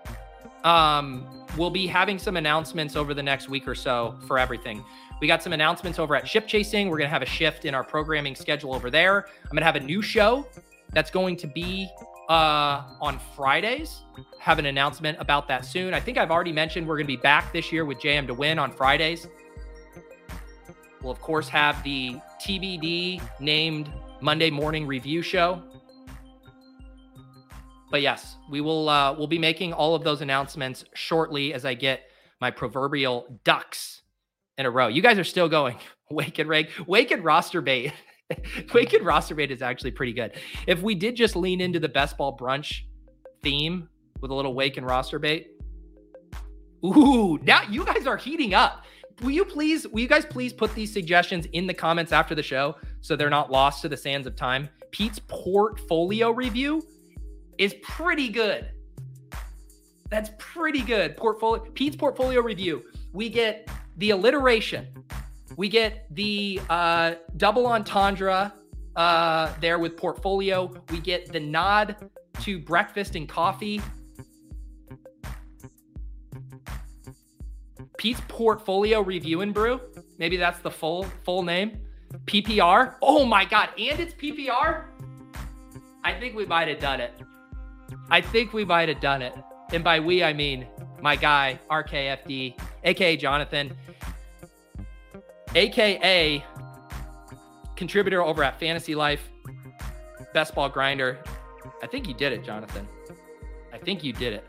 [0.63, 1.27] Um,
[1.57, 4.85] we'll be having some announcements over the next week or so for everything.
[5.21, 6.89] We got some announcements over at Ship Chasing.
[6.89, 9.27] We're gonna have a shift in our programming schedule over there.
[9.43, 10.47] I'm gonna have a new show
[10.93, 11.91] that's going to be
[12.29, 14.03] uh, on Fridays.
[14.39, 15.95] Have an announcement about that soon.
[15.95, 18.61] I think I've already mentioned we're gonna be back this year with JM to Win
[18.61, 19.27] on Fridays.
[21.03, 25.61] We'll of course have the TBD named Monday morning review show.
[27.91, 31.75] But yes, we will uh, we'll be making all of those announcements shortly as I
[31.75, 32.03] get
[32.41, 34.03] my proverbial ducks
[34.57, 34.89] in a row.
[34.89, 35.79] You guys are still going.
[36.11, 37.93] Wake and rake, wake and roster bait.
[38.73, 40.33] wake and roster bait is actually pretty good.
[40.67, 42.81] If we did just lean into the best ball brunch
[43.43, 43.91] theme
[44.23, 45.49] with a little wake and roster bait.
[46.83, 48.87] Ooh, now you guys are heating up.
[49.21, 52.43] Will you please, will you guys please put these suggestions in the comments after the
[52.43, 54.71] show so they're not lost to the sands of time?
[54.93, 56.83] Pete's portfolio review
[57.59, 58.71] is pretty good.
[60.11, 61.17] That's pretty good.
[61.17, 62.85] Portfolio Pete's portfolio review.
[63.13, 63.69] We get
[63.99, 64.87] the alliteration.
[65.57, 68.55] We get the uh, double entendre
[68.97, 70.73] uh, there with portfolio.
[70.91, 71.97] We get the nod
[72.41, 73.83] to breakfast and coffee.
[77.99, 79.81] Pete's portfolio review and brew.
[80.19, 81.81] Maybe that's the full full name.
[82.25, 82.95] PPR.
[83.03, 84.85] Oh my god, and it's PPR.
[86.05, 87.13] I think we might have done it.
[88.11, 89.35] I think we might have done it.
[89.73, 90.67] And by we, I mean
[91.01, 93.77] my guy, RKFD, aka Jonathan,
[95.55, 96.45] aka
[97.77, 99.29] contributor over at Fantasy Life,
[100.35, 101.19] Best Ball Grinder.
[101.83, 102.87] I think you did it, Jonathan.
[103.73, 104.45] I think you did it.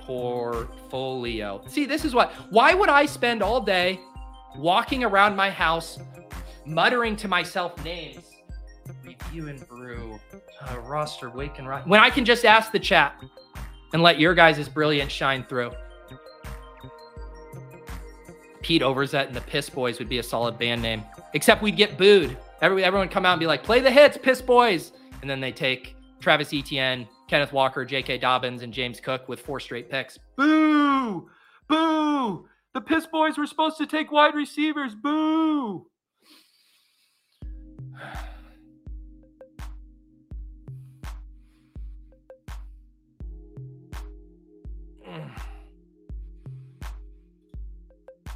[0.00, 1.62] Portfolio.
[1.66, 4.00] See, this is what, why would I spend all day
[4.56, 5.98] walking around my house
[6.64, 8.33] muttering to myself names?
[9.24, 10.20] Review and brew,
[10.62, 11.86] uh, roster, wake and rise.
[11.86, 13.22] When I can just ask the chat
[13.92, 15.72] and let your guys' brilliance shine through.
[18.62, 21.04] Pete Overzet and the Piss Boys would be a solid band name.
[21.34, 22.36] Except we'd get booed.
[22.62, 24.92] Every, everyone come out and be like, play the hits, Piss Boys.
[25.20, 28.18] And then they take Travis Etienne, Kenneth Walker, J.K.
[28.18, 30.18] Dobbins, and James Cook with four straight picks.
[30.36, 31.28] Boo!
[31.68, 32.48] Boo!
[32.72, 34.94] The Piss Boys were supposed to take wide receivers.
[34.94, 35.86] Boo!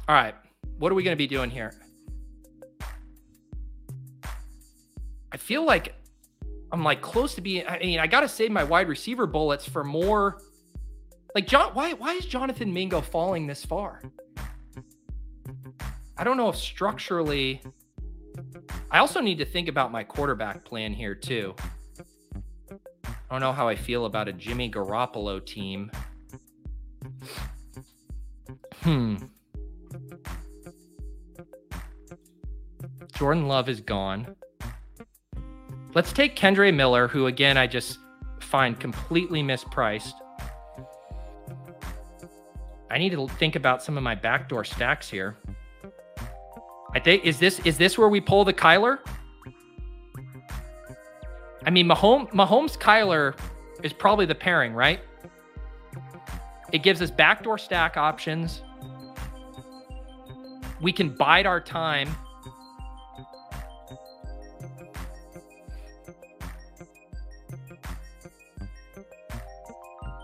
[0.09, 0.33] All right.
[0.79, 1.71] What are we going to be doing here?
[5.31, 5.93] I feel like
[6.71, 7.67] I'm like close to being.
[7.67, 10.41] I mean, I got to save my wide receiver bullets for more.
[11.35, 14.01] Like John, why why is Jonathan Mingo falling this far?
[16.17, 17.61] I don't know if structurally.
[18.89, 21.53] I also need to think about my quarterback plan here too.
[22.71, 25.91] I don't know how I feel about a Jimmy Garoppolo team.
[28.81, 29.17] Hmm.
[33.13, 34.35] Jordan Love is gone.
[35.93, 37.99] Let's take Kendre Miller, who again I just
[38.39, 40.13] find completely mispriced.
[42.91, 45.37] I need to think about some of my backdoor stacks here.
[46.95, 48.99] I think is this is this where we pull the Kyler?
[51.65, 53.37] I mean, Mahomes Mahomes Kyler
[53.83, 55.01] is probably the pairing, right?
[56.71, 58.63] It gives us backdoor stack options.
[60.81, 62.15] We can bide our time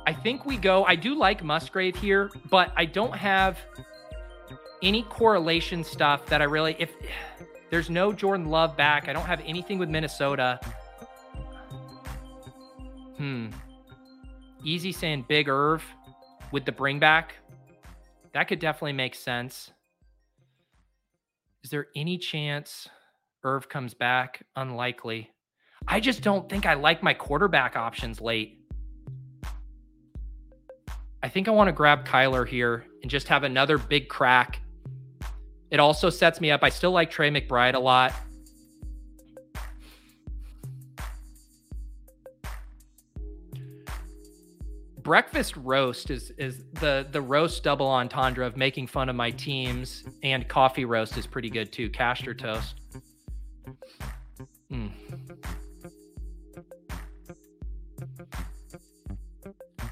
[0.08, 0.84] I think we go.
[0.86, 3.60] I do like Musgrave here, but I don't have
[4.84, 6.76] any correlation stuff that I really.
[6.78, 6.94] If
[7.72, 10.60] there's no Jordan Love back, I don't have anything with Minnesota.
[13.18, 13.48] Hmm.
[14.64, 15.84] Easy saying Big Irv
[16.52, 17.36] with the bring back.
[18.34, 19.72] That could definitely make sense.
[21.66, 22.88] Is there any chance
[23.44, 24.46] Irv comes back?
[24.56, 25.32] Unlikely.
[25.88, 28.60] I just don't think I like my quarterback options late.
[31.24, 34.62] I think I want to grab Kyler here and just have another big crack.
[35.72, 36.62] It also sets me up.
[36.62, 38.14] I still like Trey McBride a lot.
[45.06, 50.04] Breakfast roast is is the the roast double entendre of making fun of my teams,
[50.24, 51.92] and coffee roast is pretty good too.
[51.92, 52.82] Castor toast.
[54.72, 54.90] Mm.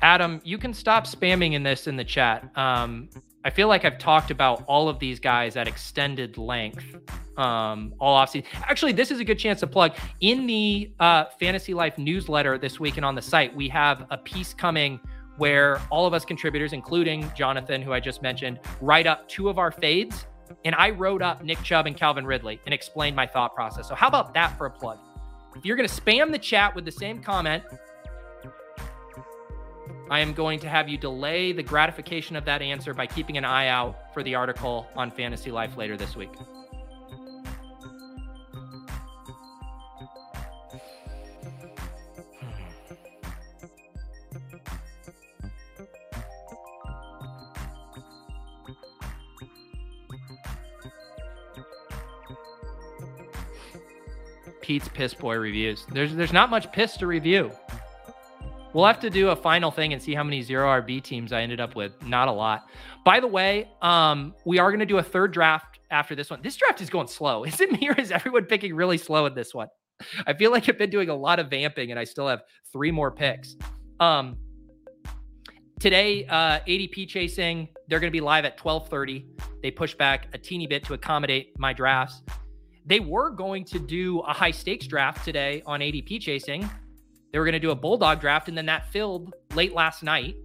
[0.02, 2.50] Adam, you can stop spamming in this in the chat.
[2.58, 3.08] Um,
[3.46, 6.96] I feel like I've talked about all of these guys at extended length
[7.38, 8.46] um, all offseason.
[8.62, 12.80] Actually, this is a good chance to plug in the uh, Fantasy Life newsletter this
[12.80, 13.54] week and on the site.
[13.54, 15.00] We have a piece coming
[15.38, 19.58] where all of us contributors, including Jonathan, who I just mentioned, write up two of
[19.58, 20.26] our fades.
[20.64, 23.88] And I wrote up Nick Chubb and Calvin Ridley and explained my thought process.
[23.88, 25.00] So, how about that for a plug?
[25.56, 27.64] If you're going to spam the chat with the same comment,
[30.14, 33.46] I am going to have you delay the gratification of that answer by keeping an
[33.46, 36.30] eye out for the article on Fantasy Life later this week.
[54.62, 55.88] Pete's Piss Boy reviews.
[55.92, 57.52] There's there's not much piss to review.
[58.74, 61.42] We'll have to do a final thing and see how many zero RB teams I
[61.42, 61.92] ended up with.
[62.08, 62.68] Not a lot.
[63.06, 66.42] By the way, um, we are going to do a third draft after this one.
[66.42, 67.44] This draft is going slow.
[67.46, 69.68] Is it me or is everyone picking really slow in this one?
[70.26, 72.42] I feel like I've been doing a lot of vamping and I still have
[72.72, 73.56] three more picks.
[74.00, 74.38] Um,
[75.80, 79.28] today, uh, ADP chasing, they're going to be live at 1230.
[79.62, 82.24] They push back a teeny bit to accommodate my drafts.
[82.86, 86.70] They were going to do a high stakes draft today on ADP chasing.
[87.34, 90.36] They were going to do a bulldog draft, and then that filled late last night.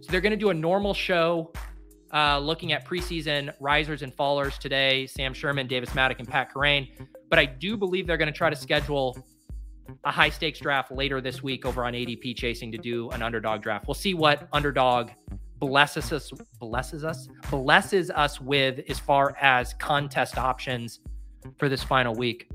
[0.00, 1.52] So they're going to do a normal show
[2.12, 6.88] uh, looking at preseason risers and fallers today Sam Sherman, Davis Mattek, and Pat Kerrane.
[7.28, 9.18] But I do believe they're going to try to schedule
[10.04, 13.62] a high stakes draft later this week over on ADP chasing to do an underdog
[13.62, 13.86] draft.
[13.86, 15.10] We'll see what underdog
[15.58, 16.30] blesses us
[16.60, 21.00] blesses us blesses us with as far as contest options
[21.58, 22.48] for this final week.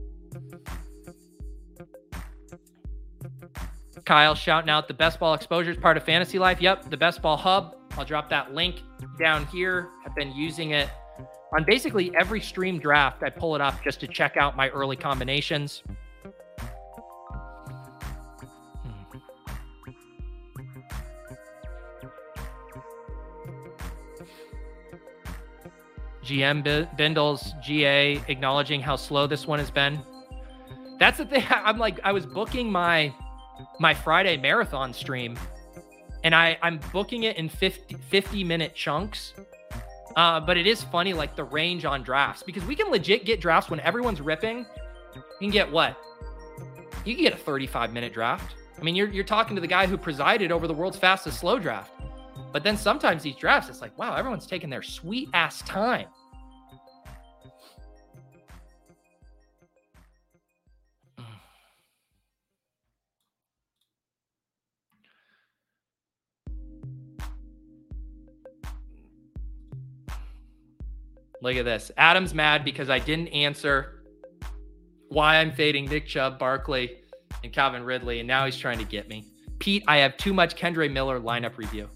[4.05, 6.61] Kyle shouting out the best ball exposure is part of fantasy life.
[6.61, 7.75] Yep, the best ball hub.
[7.97, 8.81] I'll drop that link
[9.19, 9.89] down here.
[10.05, 10.89] I've been using it
[11.55, 13.23] on basically every stream draft.
[13.23, 15.83] I pull it up just to check out my early combinations.
[15.85, 16.31] Hmm.
[26.25, 30.01] GM Bindles GA acknowledging how slow this one has been.
[30.99, 31.45] That's the thing.
[31.49, 33.13] I'm like, I was booking my
[33.79, 35.37] my Friday marathon stream,
[36.23, 39.33] and I I'm booking it in 50 50 minute chunks.
[40.15, 43.41] Uh, but it is funny, like the range on drafts, because we can legit get
[43.41, 44.59] drafts when everyone's ripping.
[45.15, 45.97] You can get what?
[47.03, 48.55] You can get a 35 minute draft.
[48.79, 51.57] I mean, you're you're talking to the guy who presided over the world's fastest slow
[51.57, 51.91] draft.
[52.51, 56.07] But then sometimes these drafts, it's like, wow, everyone's taking their sweet ass time.
[71.43, 71.91] Look at this.
[71.97, 74.01] Adam's mad because I didn't answer
[75.09, 76.99] why I'm fading Nick Chubb, Barkley,
[77.43, 79.27] and Calvin Ridley, and now he's trying to get me.
[79.59, 81.89] Pete, I have too much Kendre Miller lineup review.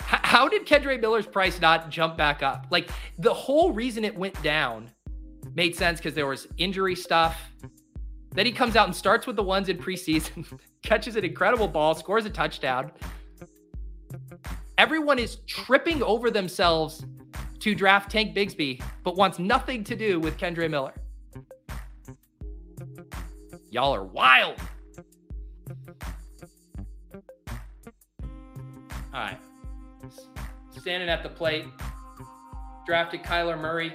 [0.00, 2.66] How did Kendre Miller's price not jump back up?
[2.70, 4.90] Like the whole reason it went down
[5.54, 7.52] made sense because there was injury stuff.
[8.32, 11.94] Then he comes out and starts with the ones in preseason, catches an incredible ball,
[11.94, 12.90] scores a touchdown.
[14.80, 17.04] Everyone is tripping over themselves
[17.58, 20.94] to draft Tank Bigsby, but wants nothing to do with Kendre Miller.
[23.70, 24.58] Y'all are wild.
[29.12, 29.38] All right
[30.80, 31.66] standing at the plate,
[32.86, 33.92] drafted Kyler Murray.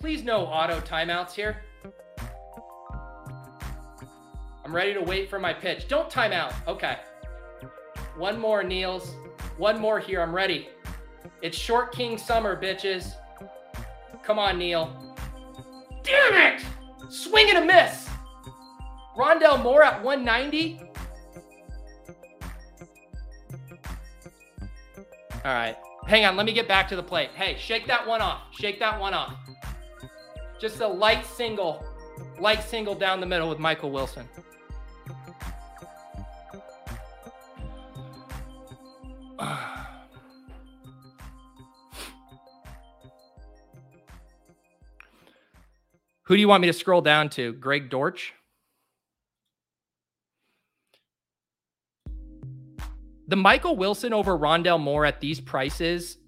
[0.00, 1.62] Please no auto timeouts here.
[4.64, 5.86] I'm ready to wait for my pitch.
[5.86, 6.52] Don't time out.
[6.66, 6.98] Okay.
[8.16, 9.14] One more, Niels.
[9.56, 10.22] One more here.
[10.22, 10.68] I'm ready.
[11.42, 13.14] It's Short King Summer, bitches.
[14.22, 15.16] Come on, Neil.
[16.02, 16.64] Damn it!
[17.10, 18.08] Swing and a miss.
[19.16, 20.80] Rondale Moore at 190.
[25.44, 25.76] All right.
[26.06, 26.36] Hang on.
[26.36, 27.30] Let me get back to the plate.
[27.34, 28.42] Hey, shake that one off.
[28.52, 29.34] Shake that one off.
[30.58, 31.84] Just a light single,
[32.40, 34.26] light single down the middle with Michael Wilson.
[46.26, 47.52] Who do you want me to scroll down to?
[47.52, 48.34] Greg Dortch?
[53.26, 56.18] the Michael Wilson over Rondale Moore at these prices,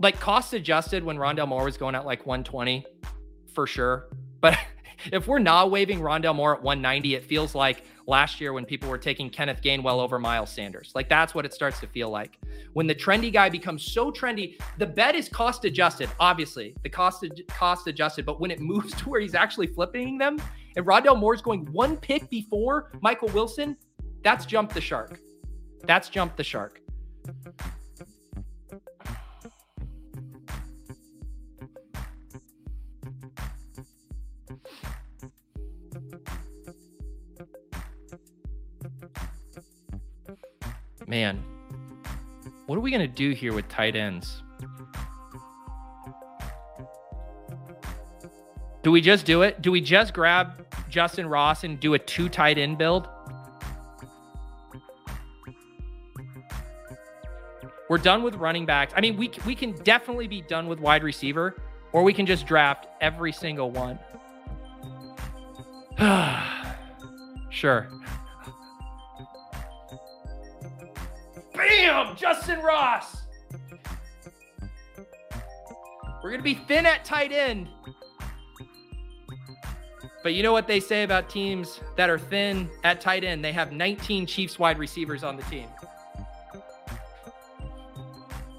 [0.00, 2.84] like cost adjusted when Rondale Moore was going at like 120
[3.54, 4.08] for sure.
[4.40, 4.58] But
[5.12, 8.88] if we're not waving Rondale Moore at 190, it feels like last year when people
[8.88, 10.92] were taking Kenneth Gainwell over Miles Sanders.
[10.94, 12.38] Like that's what it starts to feel like.
[12.72, 16.74] When the trendy guy becomes so trendy, the bet is cost adjusted, obviously.
[16.82, 20.40] The cost cost adjusted, but when it moves to where he's actually flipping them
[20.76, 23.76] and Rondale Moore's going one pick before Michael Wilson,
[24.22, 25.20] that's jump the shark.
[25.84, 26.80] That's jump the shark.
[41.06, 41.42] Man,
[42.66, 44.42] what are we going to do here with tight ends?
[48.82, 49.62] Do we just do it?
[49.62, 53.08] Do we just grab Justyn Ross and do a two tight end build?
[57.88, 58.92] We're done with running backs.
[58.96, 61.56] I mean, we we can definitely be done with wide receiver,
[61.92, 63.98] or we can just draft every single one.
[67.50, 67.88] sure.
[71.56, 72.16] Bam!
[72.16, 73.22] Justyn Ross.
[76.22, 77.68] We're going to be thin at tight end.
[80.22, 83.44] But you know what they say about teams that are thin at tight end?
[83.44, 85.68] They have 19 Chiefs wide receivers on the team.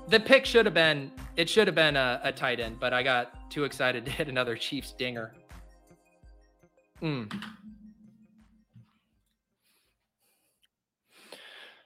[0.07, 3.03] The pick should have been it should have been a, a tight end, but I
[3.03, 5.33] got too excited to hit another Chiefs dinger.
[7.01, 7.31] Mm.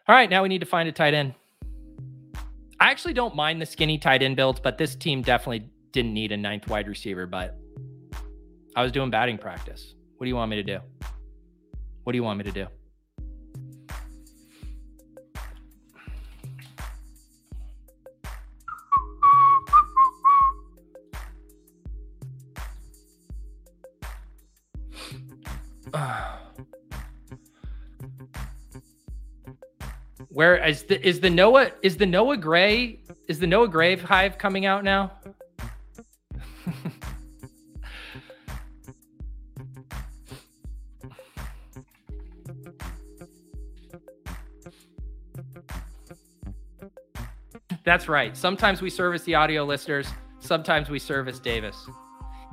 [0.08, 1.36] All right, now we need to find a tight end.
[2.80, 6.32] I actually don't mind the skinny tight end builds, but this team definitely didn't need
[6.32, 7.28] a ninth wide receiver.
[7.28, 7.56] But
[8.76, 9.94] I was doing batting practice.
[10.18, 10.80] What do you want me to do?
[12.04, 12.68] What do you want me to do?
[30.34, 34.38] Where is the is the Noah is the Noah Gray is the Noah Gray hive
[34.38, 35.12] coming out now?
[47.84, 48.38] That's right.
[48.38, 50.08] Sometimes we service the audio listeners.
[50.40, 51.76] Sometimes we service Davis.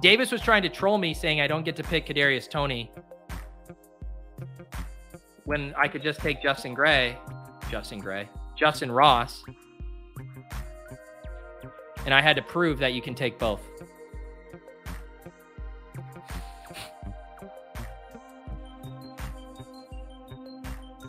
[0.01, 2.91] Davis was trying to troll me, saying I don't get to pick Kadarius Toney
[5.45, 7.17] when I could just take Justin Gray.
[7.71, 8.29] Justin Gray,
[8.59, 9.45] Justyn Ross.
[12.05, 13.61] And I had to prove that you can take both.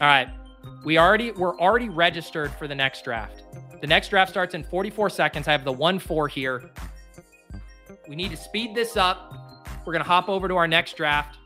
[0.01, 0.29] All right.
[0.85, 3.43] We already we're already registered for the next draft.
[3.81, 5.47] The next draft starts in 44 seconds.
[5.47, 6.71] I have the 1-4 here.
[8.07, 9.33] We need to speed this up.
[9.85, 11.37] We're going to hop over to our next draft.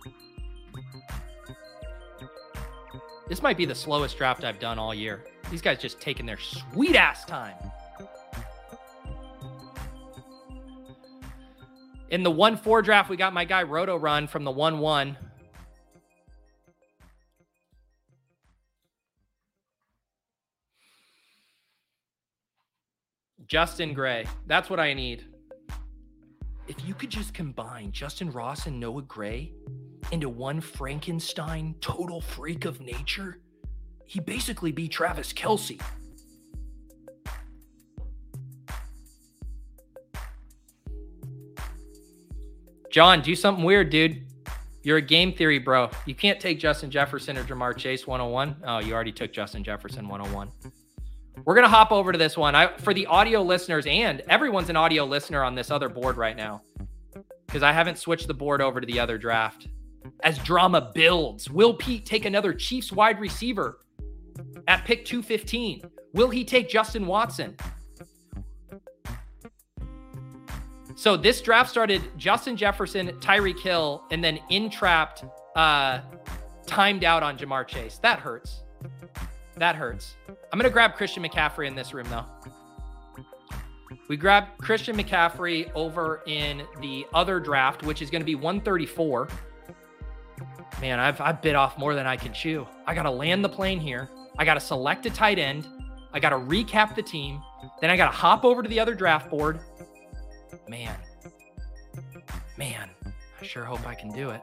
[3.33, 5.23] This might be the slowest draft I've done all year.
[5.49, 7.55] These guys just taking their sweet ass time.
[12.09, 15.17] In the 1 4 draft, we got my guy Roto Run from the 1 1.
[23.47, 24.27] Justin Gray.
[24.45, 25.25] That's what I need.
[26.67, 29.53] If you could just combine Justyn Ross and Noah Gray,
[30.11, 33.39] into one Frankenstein total freak of nature,
[34.05, 35.81] he basically be Travis Kelce.
[42.91, 44.23] John, do something weird, dude.
[44.83, 45.89] You're a game theory bro.
[46.05, 48.57] You can't take Justin Jefferson or Ja'Marr Chase 101.
[48.67, 50.51] Oh, you already took Justin Jefferson 101.
[51.45, 52.53] We're going to hop over to this one.
[52.53, 56.37] I, for the audio listeners, and everyone's an audio listener on this other board right
[56.37, 56.61] now
[57.47, 59.67] because I haven't switched the board over to the other draft
[60.23, 61.49] as drama builds.
[61.49, 63.79] Will Pete take another Chiefs wide receiver
[64.67, 65.81] at pick 215?
[66.13, 67.55] Will he take Justin Watson?
[70.95, 75.25] So this draft started Justin Jefferson, Tyreek Hill, and then entrapped,
[75.55, 75.99] uh,
[76.65, 77.97] timed out on Ja'Marr Chase.
[77.97, 78.61] That hurts.
[79.57, 80.15] That hurts.
[80.29, 82.25] I'm gonna grab Christian McCaffrey in this room though.
[84.07, 89.27] We grab Christian McCaffrey over in the other draft, which is going to be 134
[90.83, 92.67] man, I've, I've bit off more than I can chew.
[92.85, 94.09] I got to land the plane here.
[94.37, 95.65] I got to select a tight end.
[96.11, 97.41] I got to recap the team.
[97.79, 99.61] Then I got to hop over to the other draft board.
[100.67, 100.93] Man,
[102.57, 102.89] man,
[103.39, 104.41] I sure hope I can do it.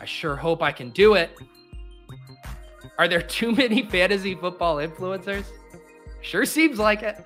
[0.00, 1.38] I sure hope I can do it.
[2.98, 5.44] Are there too many fantasy football influencers?
[6.22, 7.22] Sure seems like it.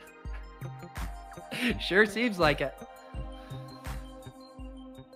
[1.81, 2.75] sure seems like it.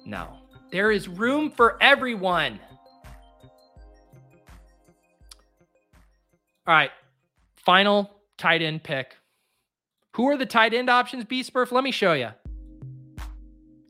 [0.07, 0.39] No,
[0.71, 2.61] there is room for everyone.
[6.69, 6.91] All right.
[7.57, 9.17] Final tight end pick.
[10.15, 11.43] Who are the tight end options, B?
[11.55, 12.29] Let me show you.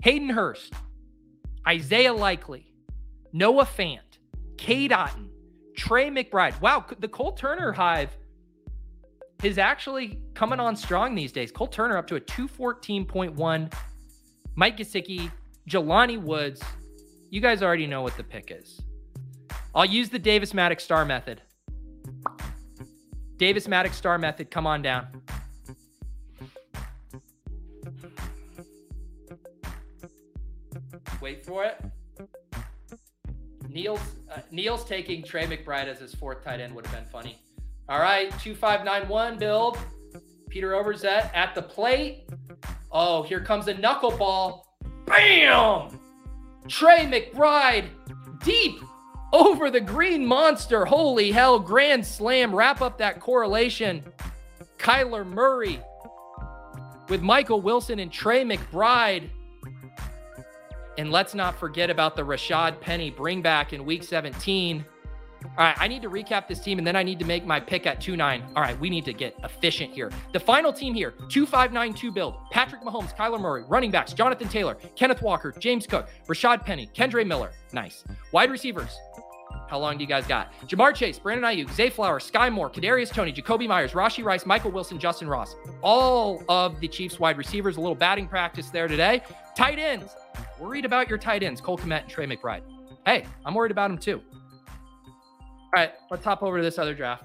[0.05, 0.73] Hayden Hurst,
[1.67, 2.73] Isaiah Likely,
[3.33, 4.19] Noah Fant,
[4.59, 5.29] Cade Otton,
[5.77, 6.61] Trey McBride.
[6.61, 8.17] Wow, the Cole Turner hive
[9.43, 11.51] is actually coming on strong these days.
[11.51, 13.73] Cole Turner up to a 214.1.
[14.55, 15.33] Mike Gesicki,
[15.69, 16.63] Jelani Woods.
[17.31, 18.81] You guys already know what the pick is.
[19.75, 21.43] I'll use the Davis Mattek star method.
[23.39, 25.06] Davis Mattek star method, come on down.
[31.20, 31.81] Wait for it.
[33.69, 34.01] Neil's
[34.32, 37.39] uh, Neil's taking Trey McBride as his fourth tight end would have been funny.
[37.89, 39.78] All right, 2591 build.
[40.48, 42.28] Peter Overzet at the plate.
[42.90, 44.62] Oh, here comes a knuckleball.
[45.06, 45.98] Bam!
[46.66, 47.89] Trey McBride
[48.43, 48.81] deep
[49.33, 50.85] over the green monster.
[50.85, 52.55] Holy hell, grand slam.
[52.55, 54.05] Wrap up that correlation.
[54.79, 55.81] Kyler Murray
[57.09, 59.29] with Michael Wilson and Trey McBride.
[60.97, 64.85] And let's not forget about the Rashaad Penny bring back in week 17.
[65.45, 67.61] All right, I need to recap this team and then I need to make my
[67.61, 68.43] pick at 2 9.
[68.57, 70.11] All right, we need to get efficient here.
[70.33, 74.13] The final team here 2 5 9 2 build Patrick Mahomes, Kyler Murray, running backs
[74.13, 77.53] Jonathan Taylor, Kenneth Walker, James Cook, Rashaad Penny, Kendre Miller.
[77.73, 78.05] Nice.
[78.33, 78.99] Wide receivers.
[79.69, 80.53] How long do you guys got?
[80.66, 84.70] Ja'Marr Chase, Brandon Aiyuk, Zay Flowers, Skyy Moore, Kadarius Toney, Jakobi Meyers, Rashee Rice, Michael
[84.70, 85.55] Wilson, Justyn Ross.
[85.82, 87.77] All of the Chiefs wide receivers.
[87.77, 89.23] A little batting practice there today.
[89.55, 90.16] Tight ends.
[90.59, 92.62] Worried about your tight ends, Cole Kmet and Trey McBride.
[93.05, 94.23] Hey, I'm worried about them too.
[94.27, 97.24] All right, let's hop over to this other draft.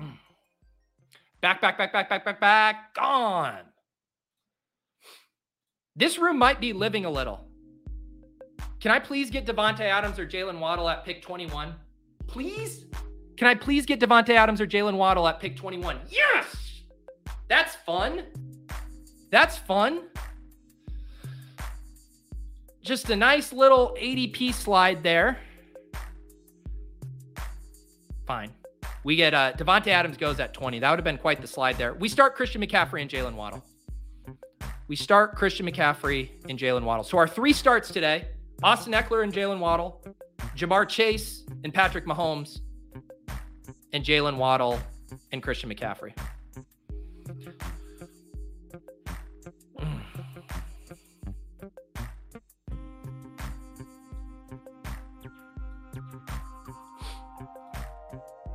[0.00, 0.12] Mm.
[1.42, 2.94] Back, back, back, back, back, back, back.
[2.94, 3.60] Gone.
[5.94, 7.46] This room might be living a little.
[8.80, 11.74] Can I please get Davante Adams or Jaylen Waddle at pick 21?
[12.26, 12.84] Please?
[13.36, 15.98] Can I please get Davante Adams or Jaylen Waddle at pick 21?
[16.08, 16.82] Yes!
[17.48, 18.24] That's fun.
[19.30, 20.02] That's fun.
[22.82, 25.38] Just a nice little ADP slide there.
[28.26, 28.52] Fine.
[29.04, 30.80] We get uh Davante Adams goes at 20.
[30.80, 31.94] That would have been quite the slide there.
[31.94, 33.64] We start Christian McCaffrey and Jaylen Waddle.
[34.88, 37.04] We start Christian McCaffrey and Jaylen Waddle.
[37.04, 38.26] So our three starts today:
[38.62, 40.02] Austin Ekeler and Jaylen Waddle,
[40.56, 42.60] Ja'Marr Chase and Patrick Mahomes,
[43.92, 44.78] and Jaylen Waddle
[45.32, 46.12] and Christian McCaffrey.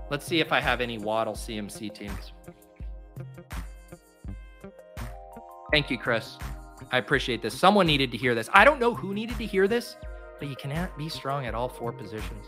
[0.10, 2.34] Let's see if I have any Waddle CMC teams.
[5.72, 6.38] Thank you, Chris.
[6.92, 7.58] I appreciate this.
[7.58, 8.50] Someone needed to hear this.
[8.54, 9.96] I don't know who needed to hear this,
[10.40, 12.48] but you cannot be strong at all four positions.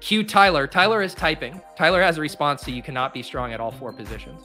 [0.00, 0.66] Q Tyler.
[0.66, 1.60] Tyler is typing.
[1.76, 4.42] Tyler has a response to you cannot be strong at all four positions.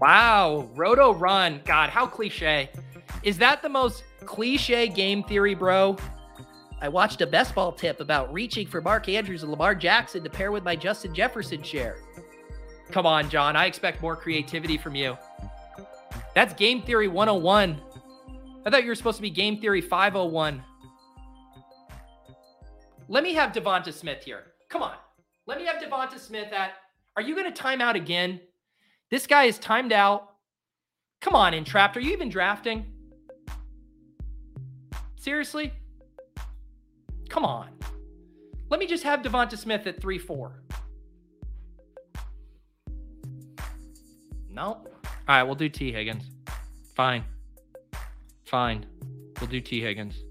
[0.00, 1.62] Wow, Roto Run.
[1.64, 2.70] God, how cliche.
[3.22, 5.96] Is that the most cliche game theory, bro?
[6.82, 10.28] I watched a best ball tip about reaching for Mark Andrews and Lamar Jackson to
[10.28, 11.96] pair with my Justin Jefferson share.
[12.90, 13.56] Come on, John.
[13.56, 15.16] I expect more creativity from you.
[16.34, 17.80] That's game theory 101.
[18.64, 20.62] I thought you were supposed to be game theory 501.
[23.08, 24.52] Let me have Devonta Smith here.
[24.68, 24.94] Come on.
[25.46, 26.72] Let me have Devonta Smith at.
[27.16, 28.40] Are you going to time out again?
[29.10, 30.30] This guy is timed out.
[31.20, 31.96] Come on, Entrapped.
[31.96, 32.86] Are you even drafting?
[35.16, 35.72] Seriously?
[37.28, 37.70] Come on.
[38.68, 40.62] Let me just have Devonta Smith at 3 4.
[44.56, 44.62] No.
[44.64, 44.88] All
[45.28, 46.24] right, we'll do Tee Higgins.
[46.94, 47.24] Fine.
[48.46, 48.86] Fine.
[49.38, 50.24] We'll do Tee Higgins.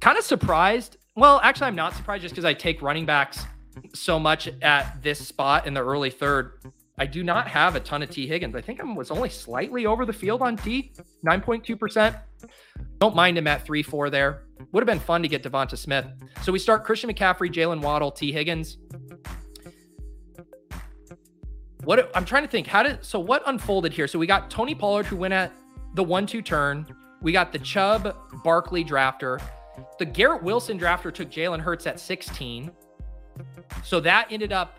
[0.00, 0.98] Kind of surprised.
[1.16, 3.46] Well, actually, I'm not surprised just because I take running backs
[3.94, 6.60] so much at this spot in the early third.
[6.98, 8.54] I do not have a ton of Tee Higgins.
[8.54, 10.92] I think I was only slightly over the field on T,
[11.26, 12.20] 9.2%.
[12.98, 14.44] Don't mind him at 3 4 there.
[14.72, 16.04] Would have been fun to get Devonta Smith.
[16.42, 18.76] So we start Christian McCaffrey, Jaylen Waddle, Tee Higgins.
[21.84, 24.06] What I'm trying to think, how did so what unfolded here?
[24.06, 25.52] So we got Tony Pollard who went at
[25.94, 26.86] the one two turn.
[27.20, 29.40] We got the Chubb Barkley drafter.
[29.98, 32.70] The Garrett Wilson drafter took Jalen Hurts at 16.
[33.82, 34.78] So that ended up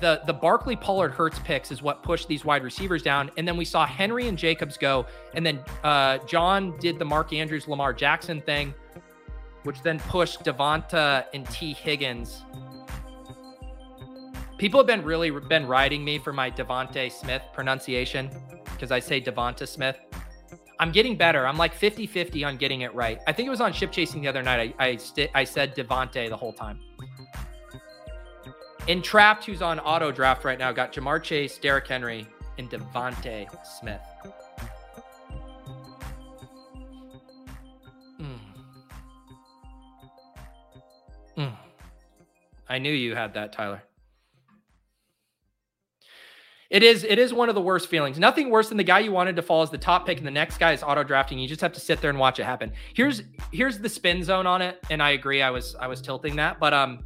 [0.00, 3.30] the the Barkley Pollard Hurts picks is what pushed these wide receivers down.
[3.36, 5.06] And then we saw Henry and Jacobs go.
[5.34, 8.74] And then uh, John did the Mark Andrews Lamar Jackson thing,
[9.64, 12.42] which then pushed Devonta and Tee Higgins.
[14.64, 18.30] People have been really been riding me for my Devonte Smith pronunciation
[18.72, 19.98] because I say Devonta Smith.
[20.80, 21.46] I'm getting better.
[21.46, 23.20] I'm like 50 50 on getting it right.
[23.26, 24.74] I think it was on ship chasing the other night.
[24.78, 26.80] I I, st- I said Devonte the whole time.
[28.88, 32.26] Entrapped, who's on auto draft right now, got Ja'Marr Chase, Derrick Henry,
[32.56, 34.00] and Devonte Smith.
[38.18, 38.38] Mm.
[41.36, 41.56] Mm.
[42.66, 43.82] I knew you had that, Tyler.
[46.70, 48.18] It is it is one of the worst feelings.
[48.18, 50.30] Nothing worse than the guy you wanted to fall as the top pick and the
[50.30, 51.38] next guy is auto drafting.
[51.38, 52.72] You just have to sit there and watch it happen.
[52.94, 53.22] Here's
[53.52, 55.42] here's the spin zone on it, and I agree.
[55.42, 57.04] I was I was tilting that, but um,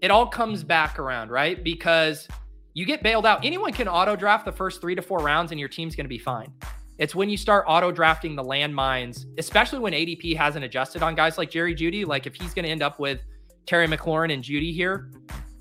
[0.00, 1.62] it all comes back around, right?
[1.62, 2.26] Because
[2.74, 3.44] you get bailed out.
[3.44, 6.08] Anyone can auto draft the first three to four rounds, and your team's going to
[6.08, 6.52] be fine.
[6.98, 11.38] It's when you start auto drafting the landmines, especially when ADP hasn't adjusted on guys
[11.38, 13.20] like Jerry Jeudy, Like if he's going to end up with
[13.66, 15.10] Terry McLaurin and Jeudy here,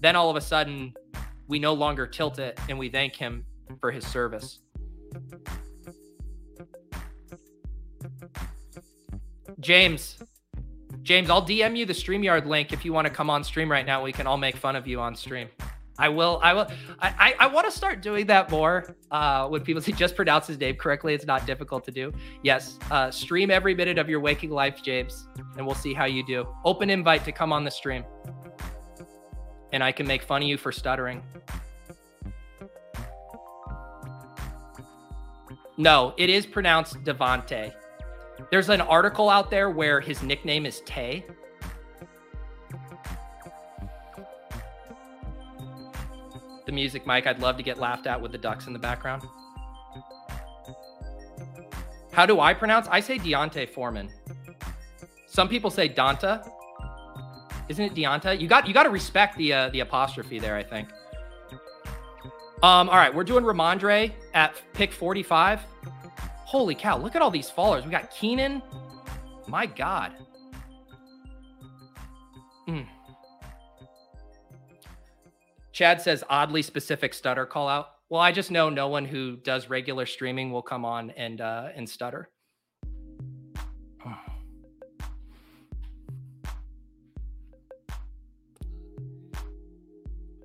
[0.01, 0.93] then all of a sudden
[1.51, 3.45] we no longer tilt it and we thank him
[3.81, 4.59] for his service.
[9.59, 10.17] James,
[11.03, 13.85] James, I'll DM you the StreamYard link if you want to come on stream right
[13.85, 14.01] now.
[14.01, 15.49] We can all make fun of you on stream.
[15.99, 16.39] I will.
[16.41, 16.67] I will.
[16.99, 18.95] I, I, I want to start doing that more.
[19.11, 22.13] Uh, when people say just pronounce his name correctly, it's not difficult to do.
[22.43, 22.79] Yes.
[22.89, 26.47] Uh, stream every minute of your waking life, James, and we'll see how you do.
[26.63, 28.05] Open invite to come on the stream
[29.71, 31.23] and I can make fun of you for stuttering.
[35.77, 37.73] No, it is pronounced Devante.
[38.51, 41.25] There's an article out there where his nickname is Tay.
[46.65, 49.23] The music, Mike, I'd love to get laughed at with the ducks in the background.
[52.11, 52.87] How do I pronounce?
[52.89, 54.09] I say Deontay Foreman.
[55.27, 56.47] Some people say Donta.
[57.69, 58.39] Isn't it Deonta?
[58.39, 60.55] You got you got to respect the uh, the apostrophe there.
[60.55, 60.89] I think.
[62.63, 62.89] Um.
[62.89, 65.61] All right, we're doing Rhamondre at pick 45.
[66.45, 66.97] Holy cow!
[66.97, 67.85] Look at all these fallers.
[67.85, 68.61] We got Keenan.
[69.47, 70.13] My God.
[72.67, 72.85] Mm.
[75.71, 77.91] Chad says oddly specific stutter call out.
[78.09, 81.69] Well, I just know no one who does regular streaming will come on and uh,
[81.73, 82.29] and stutter.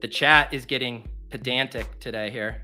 [0.01, 2.63] The chat is getting pedantic today here.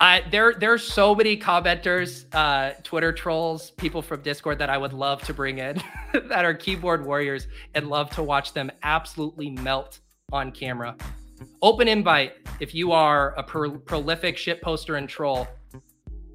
[0.00, 4.92] I, there, are so many commenters, uh, Twitter trolls, people from Discord that I would
[4.92, 5.80] love to bring in
[6.12, 10.00] that are keyboard warriors and love to watch them absolutely melt
[10.32, 10.96] on camera.
[11.62, 15.48] Open invite if you are a pro- prolific shit poster and troll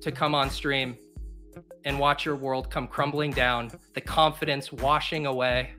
[0.02, 0.98] to come on stream
[1.86, 5.74] and watch your world come crumbling down, the confidence washing away.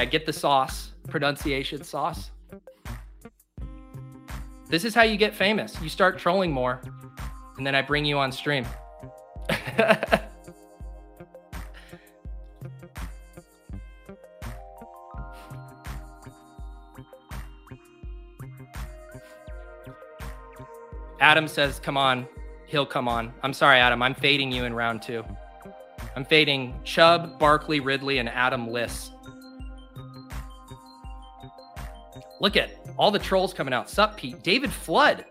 [0.00, 2.30] Yeah, get the sauce, pronunciation sauce.
[4.66, 5.78] This is how you get famous.
[5.82, 6.80] You start trolling more,
[7.58, 8.64] and then I bring you on stream.
[21.20, 22.26] Adam says, come on.
[22.64, 23.34] He'll come on.
[23.42, 24.02] I'm sorry, Adam.
[24.02, 25.22] I'm fading you in round two.
[26.16, 29.10] I'm fading Chubb, Barkley, Ridley, and Adam Liss.
[32.40, 33.88] Look at all the trolls coming out.
[33.88, 34.42] Sup, Pete?
[34.42, 35.26] David Flood.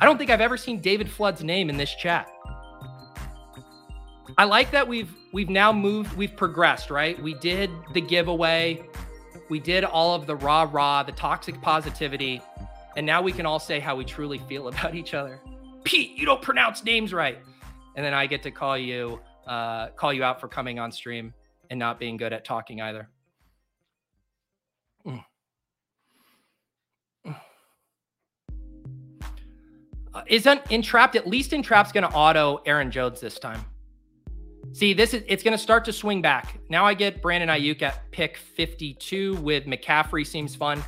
[0.00, 2.30] I don't think I've ever seen David Flood's name in this chat.
[4.36, 7.20] I like that we've we've now moved, we've progressed, right?
[7.22, 8.84] We did the giveaway,
[9.48, 12.42] we did all of the rah rah, the toxic positivity,
[12.96, 15.40] and now we can all say how we truly feel about each other.
[15.84, 17.38] Pete, you don't pronounce names right,
[17.96, 21.32] and then I get to call you uh, call you out for coming on stream
[21.70, 23.08] and not being good at talking either.
[30.26, 33.64] Isn't entrapped at least entrapped's going to auto Aaron Jones this time.
[34.72, 36.60] See, this is it's going to start to swing back.
[36.68, 40.82] Now I get Brandon Aiyuk at pick 52 with McCaffrey seems fun.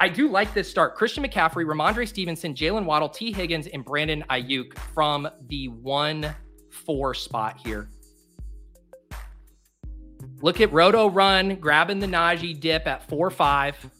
[0.00, 0.96] I do like this start.
[0.96, 6.34] Christian McCaffrey, Rhamondre Stevenson, Jaylen Waddle, Tee Higgins, and Brandon Aiyuk from the 1
[6.70, 7.88] 4 spot here.
[10.40, 13.90] Look at Roto Run grabbing the Najee dip at 4 5.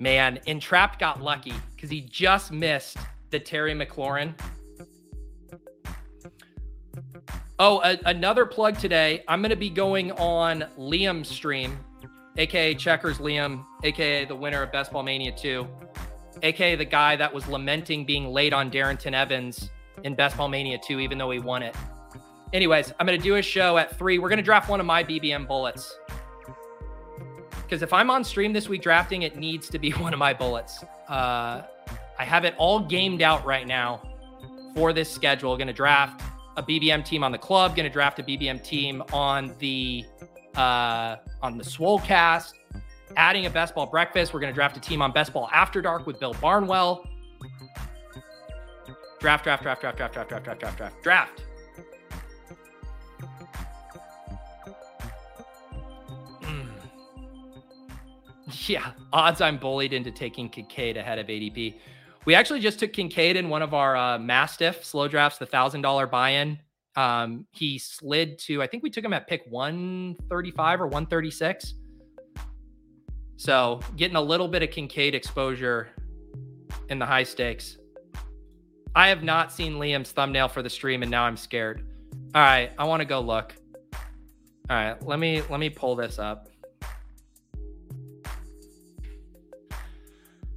[0.00, 2.96] Man, Entrapped got lucky because he just missed
[3.28, 4.32] the Terry McLaurin.
[7.58, 9.22] Oh, a- another plug today.
[9.28, 11.78] I'm going to be going on Liam's stream,
[12.38, 15.68] aka Checkers Liam, aka the winner of Best Ball Mania 2,
[16.42, 19.68] aka the guy that was lamenting being late on Darrynton Evans
[20.04, 21.76] in Best Ball Mania 2, even though he won it.
[22.54, 24.18] Anyways, I'm going to do a show at three.
[24.18, 25.98] We're going to draft one of my BBM bullets.
[27.70, 30.34] Because if I'm on stream this week drafting, it needs to be one of my
[30.34, 30.82] bullets.
[31.08, 31.62] Uh,
[32.18, 34.02] I have it all gamed out right now
[34.74, 35.56] for this schedule.
[35.56, 36.20] Going to draft
[36.56, 37.76] a BBM team on the club.
[37.76, 40.04] Going to draft a BBM team on the
[40.56, 42.54] uh, on the Swolecast.
[43.16, 44.34] Adding a best ball breakfast.
[44.34, 47.06] We're going to draft a team on best ball after dark with Bill Barnwell.
[49.20, 51.44] Draft, draft, draft, draft, draft, draft, draft, draft, draft, draft, draft.
[58.66, 61.76] Yeah, odds I'm bullied into taking Kincaid ahead of ADP.
[62.26, 65.82] We actually just took Kincaid in one of our uh, Mastiff slow drafts, the thousand
[65.82, 66.58] dollar buy-in.
[66.96, 71.74] Um, he slid to, I think we took him at pick 135 or 136.
[73.36, 75.88] So getting a little bit of Kincaid exposure
[76.90, 77.78] in the high stakes.
[78.94, 81.86] I have not seen Liam's thumbnail for the stream, and now I'm scared.
[82.34, 83.54] All right, I want to go look.
[84.68, 86.49] All right, let me let me pull this up.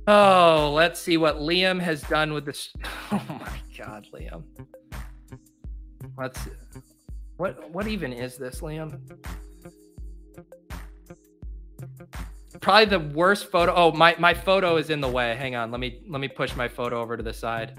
[0.05, 2.73] Oh, let's see what Liam has done with this.
[3.11, 4.43] Oh my God, Liam.
[6.17, 6.39] Let's.
[7.37, 8.99] What what even is this, Liam?
[12.59, 13.73] Probably the worst photo.
[13.75, 15.35] Oh, my my photo is in the way.
[15.35, 15.69] Hang on.
[15.69, 17.77] Let me let me push my photo over to the side.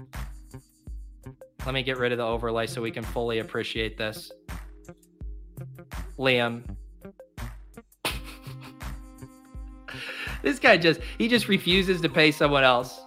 [1.65, 4.31] Let me get rid of the overlay so we can fully appreciate this.
[6.17, 6.63] Liam.
[10.45, 13.01] This guy just he just refuses to pay someone else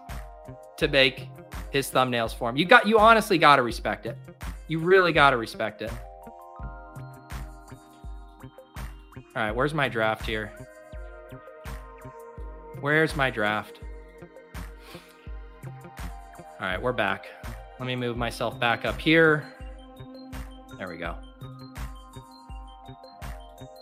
[0.76, 1.28] to make
[1.70, 2.56] his thumbnails for him.
[2.56, 4.18] You got you honestly got to respect it.
[4.66, 5.92] You really got to respect it.
[9.36, 10.52] All right, where's my draft here?
[12.80, 13.78] Where's my draft?
[16.60, 17.26] All right, we're back.
[17.78, 19.46] Let me move myself back up here.
[20.76, 21.14] There we go.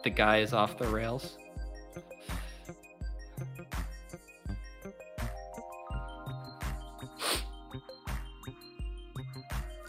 [0.05, 1.39] The guy is off the rails.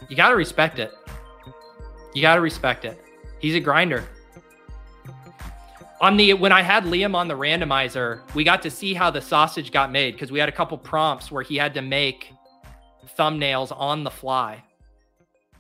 [0.10, 0.94] You got to respect it.
[2.14, 3.04] You got to respect it.
[3.40, 4.04] He's a grinder.
[6.00, 9.22] On the when I had Liam on the randomizer, we got to see how the
[9.22, 12.32] sausage got made because we had a couple prompts where he had to make
[13.18, 14.64] thumbnails on the fly.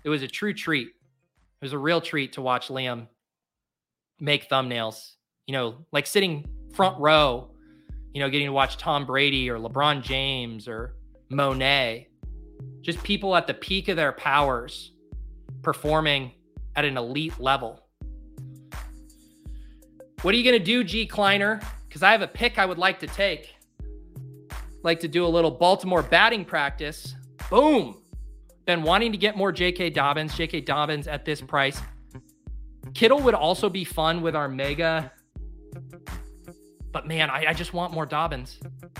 [0.04, 0.88] It was a true treat.
[0.88, 3.08] It was a real treat to watch Liam
[4.20, 5.14] make thumbnails.
[5.48, 7.50] You know, like sitting front row,
[8.14, 10.96] you know, getting to watch Tom Brady or LeBron James or
[11.30, 12.07] Monet.
[12.82, 14.94] Just people at the peak of their powers
[15.62, 16.32] performing
[16.76, 17.84] at an elite level.
[20.22, 21.62] What are you going to do, G Kleiner?
[21.88, 23.54] Because I have a pick I would like to take.
[24.84, 27.16] Like to do a little Baltimore batting practice.
[27.50, 28.02] Boom.
[28.66, 29.92] Been wanting to get more J.K.
[29.92, 30.36] Dobbins.
[30.36, 30.62] J.K.
[30.62, 31.82] Dobbins at this price.
[32.94, 35.12] Kittle would also be fun with our mega.
[36.92, 38.60] But man, I, I just want more Dobbins.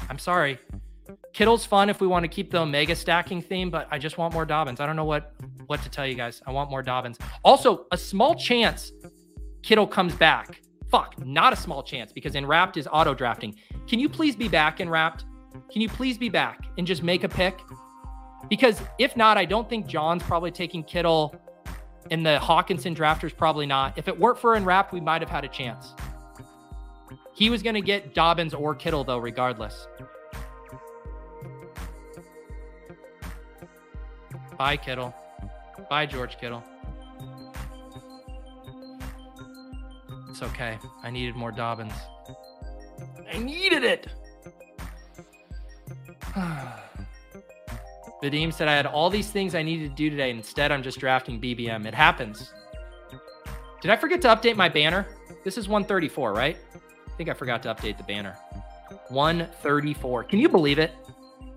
[0.10, 0.60] I'm sorry.
[1.34, 4.34] Kittle's fun if we want to keep the Omega stacking theme, but I just want
[4.34, 4.80] more Dobbins.
[4.80, 5.34] I don't know what
[5.68, 6.42] what to tell you guys.
[6.48, 7.18] I want more Dobbins.
[7.44, 8.92] Also, a small chance
[9.62, 10.62] Kittle comes back.
[10.90, 13.56] Fuck, not a small chance because Enwrapped is auto drafting.
[13.88, 15.26] Can you please be back, Enwrapped?
[15.72, 17.60] Can you please be back and just make a pick?
[18.50, 21.36] Because if not, I don't think John's probably taking Kittle
[22.12, 23.98] and the Hockenson drafters probably not.
[23.98, 25.94] If it worked for Enwrapped, we might have had a chance.
[27.34, 29.88] He was going to get Dobbins or Kittle, though, regardless.
[34.58, 35.14] Bye, Kittle.
[35.90, 36.64] Bye, George Kittle.
[40.30, 40.78] It's okay.
[41.04, 41.94] I needed more Dobbins.
[43.32, 44.08] I needed it.
[48.24, 50.32] Vadim said I had all these things I needed to do today.
[50.32, 51.86] Instead, I'm just drafting BBM.
[51.86, 52.54] It happens.
[53.82, 55.08] Did I forget to update my banner?
[55.44, 56.58] This is 134, right?
[56.76, 58.36] I think I forgot to update the banner.
[59.10, 60.24] 134.
[60.24, 60.94] Can you believe it?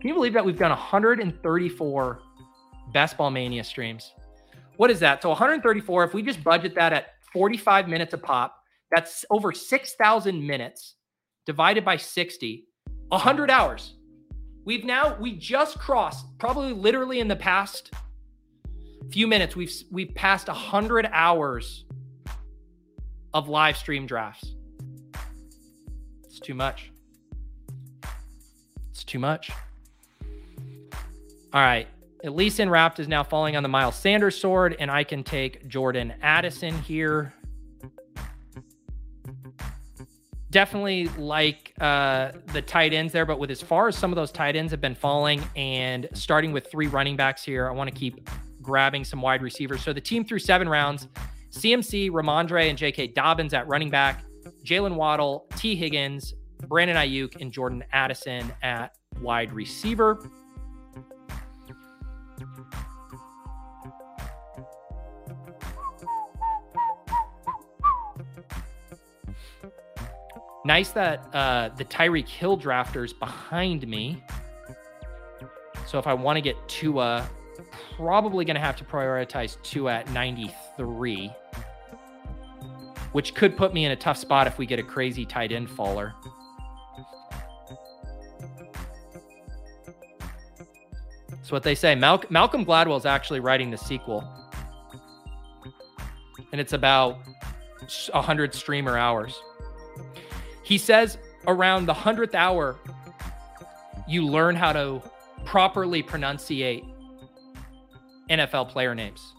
[0.01, 2.23] Can you believe that we've done 134
[2.93, 4.13] Best Ball Mania streams?
[4.77, 5.23] What is that?
[5.23, 8.57] So 134, if we just budget that at 45 minutes a pop,
[8.91, 10.97] that's over 6,000 minutes
[11.47, 12.67] divided by 60,
[13.09, 13.95] 100 hours.
[14.65, 17.93] We've now we just crossed probably literally in the past
[19.11, 21.85] few minutes we've we've passed 100 hours
[23.35, 24.55] of live stream drafts.
[26.25, 26.93] It's too much.
[28.91, 29.51] It's too much.
[31.53, 31.89] All right.
[32.23, 35.67] At least Enwrapped is now falling on the Miles Sanders sword, and I can take
[35.69, 37.35] Jordan Addison here
[40.51, 44.33] definitely like uh, the tight ends there, but with as far as some of those
[44.33, 47.97] tight ends have been falling and starting with three running backs here, I want to
[47.97, 48.29] keep
[48.61, 49.83] grabbing some wide receivers.
[49.83, 51.09] So the team through seven rounds
[51.53, 53.09] CMC, Rhamondre, and J.K.
[53.09, 54.23] Dobbins at running back,
[54.65, 56.35] Jaylen Waddle, Tee Higgins,
[56.69, 60.31] Brandon Aiyuk, and Jordan Addison at wide receiver.
[70.65, 74.23] Nice that uh, the Tyreek Hill drafters behind me.
[75.87, 77.29] So if I want to get Tua,
[77.97, 81.33] probably going to have to prioritize Tua at 93,
[83.13, 85.71] which could put me in a tough spot if we get a crazy tight end
[85.71, 86.15] faller.
[91.31, 91.95] That's what they say.
[91.95, 94.23] Mal- Malcolm Gladwell is actually writing the sequel,
[96.53, 97.19] and it's about
[98.13, 99.41] 100 streamer hours.
[100.71, 101.19] He says
[101.49, 102.77] around the 100th hour,
[104.07, 105.03] you learn how to
[105.45, 106.85] properly pronunciate
[108.31, 109.35] NFL player names.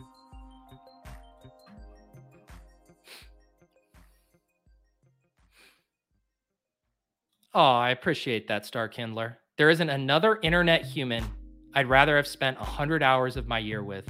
[7.54, 9.38] Oh, I appreciate that, Star Kindler.
[9.58, 11.24] There isn't another internet human
[11.74, 14.06] I'd rather have spent 100 hours of my year with.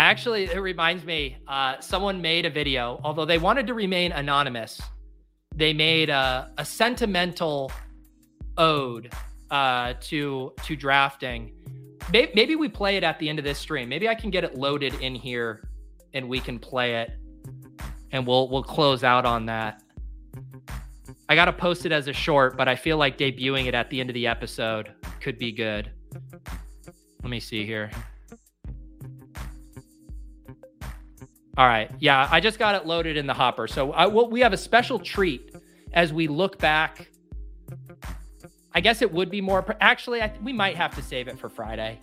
[0.00, 4.80] Actually, it reminds me, uh, someone made a video, although they wanted to remain anonymous.
[5.54, 7.70] They made a, a sentimental
[8.56, 9.12] ode
[9.50, 11.52] uh, to to drafting.
[12.10, 13.90] Maybe, maybe we play it at the end of this stream.
[13.90, 15.68] Maybe I can get it loaded in here,
[16.14, 17.10] and we can play it,
[18.10, 19.82] and we'll we'll close out on that.
[21.28, 24.00] I gotta post it as a short, but I feel like debuting it at the
[24.00, 25.90] end of the episode could be good.
[27.22, 27.90] Let me see here.
[31.56, 31.90] All right.
[31.98, 33.66] Yeah, I just got it loaded in the hopper.
[33.66, 35.54] So I, well, we have a special treat
[35.92, 37.10] as we look back.
[38.72, 39.76] I guess it would be more.
[39.80, 42.00] Actually, I, we might have to save it for Friday.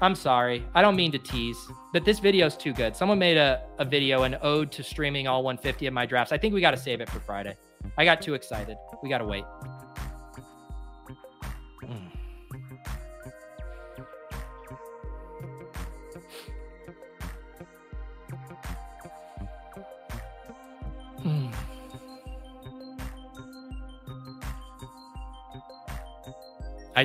[0.00, 0.64] I'm sorry.
[0.74, 1.56] I don't mean to tease,
[1.92, 2.94] but this video is too good.
[2.94, 6.32] Someone made a, a video, an ode to streaming all 150 of my drafts.
[6.32, 7.56] I think we got to save it for Friday.
[7.96, 8.76] I got too excited.
[9.02, 9.44] We got to wait.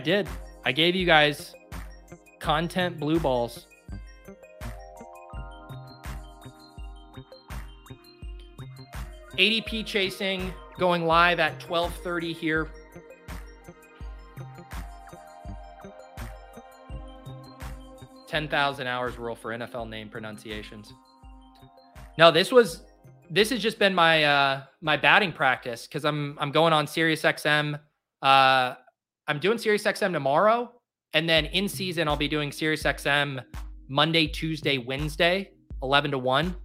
[0.04, 0.28] Did.
[0.66, 1.56] I gave you guys
[2.40, 3.68] content blue balls.
[9.38, 12.70] ADP chasing going live at 12:30 here.
[18.28, 20.94] Ten thousand hours rule for NFL name pronunciations.
[22.18, 22.84] No, this was
[23.30, 27.24] this has just been my uh my batting practice because I'm I'm going on Sirius
[27.24, 27.80] XM
[28.22, 28.76] uh
[29.28, 30.72] I'm doing Sirius XM tomorrow,
[31.14, 33.44] and then in season I'll be doing Sirius XM
[33.88, 35.52] Monday, Tuesday, Wednesday,
[35.82, 36.56] 11 to 1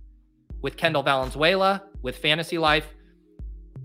[0.60, 2.94] with Kendall Valenzuela with Fantasy Life.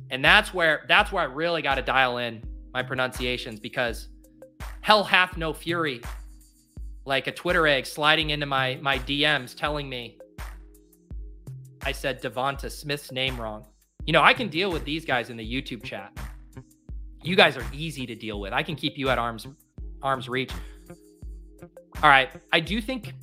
[0.09, 2.43] And that's where that's where I really got to dial in
[2.73, 4.09] my pronunciations because
[4.81, 6.01] hell hath no fury.
[7.05, 10.17] Like a Twitter egg sliding into my my DMs telling me
[11.83, 13.67] I said Devonta Smith's name wrong.
[14.05, 16.11] You know, I can deal with these guys in the YouTube chat
[17.23, 18.53] you guys are easy to deal with.
[18.53, 19.47] I can keep you at arms
[20.01, 20.51] arms reach.
[22.01, 23.13] All right, I do think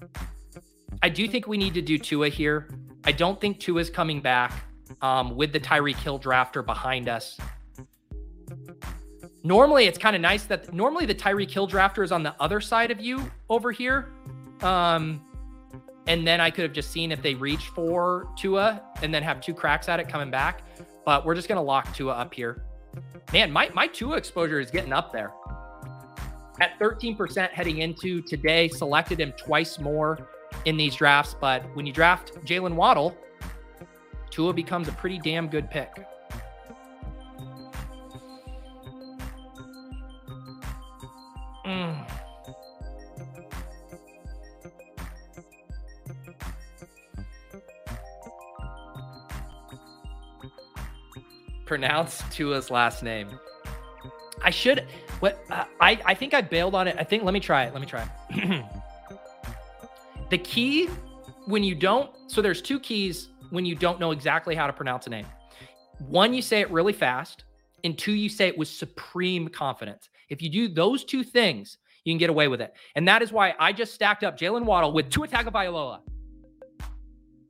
[1.02, 2.68] I do think we need to do Tua here.
[3.04, 4.52] I don't think Tua's coming back
[5.00, 7.38] um, with the Tyreek Hill drafter behind us.
[9.42, 12.60] Normally, it's kind of nice that normally the Tyreek Hill drafter is on the other
[12.60, 14.12] side of you over here.
[14.60, 15.24] Um,
[16.06, 19.40] and then I could have just seen if they reach for Tua and then have
[19.40, 20.62] two cracks at it coming back.
[21.06, 22.64] But we're just going to lock Tua up here.
[23.32, 25.32] Man, my, my Tua exposure is getting up there.
[26.60, 30.28] At 13% heading into today, selected him twice more
[30.64, 31.34] in these drafts.
[31.40, 33.16] But when you draft Jaylen Waddle,
[34.30, 35.90] Tua becomes a pretty damn good pick.
[41.64, 42.09] Mm.
[51.70, 53.28] Pronounce Tua's last name.
[54.42, 54.88] I should.
[55.20, 56.96] What uh, I I think I bailed on it.
[56.98, 57.72] I think let me try it.
[57.72, 58.10] Let me try
[60.30, 60.88] the key
[61.46, 62.10] when you don't.
[62.26, 65.26] So there's two keys when you don't know exactly how to pronounce a name.
[66.08, 67.44] One, you say it really fast,
[67.84, 70.10] and two, you say it with supreme confidence.
[70.28, 72.74] If you do those two things, you can get away with it.
[72.96, 76.00] And that is why I just stacked up Jaylen Waddle with Tua Tagovailoa.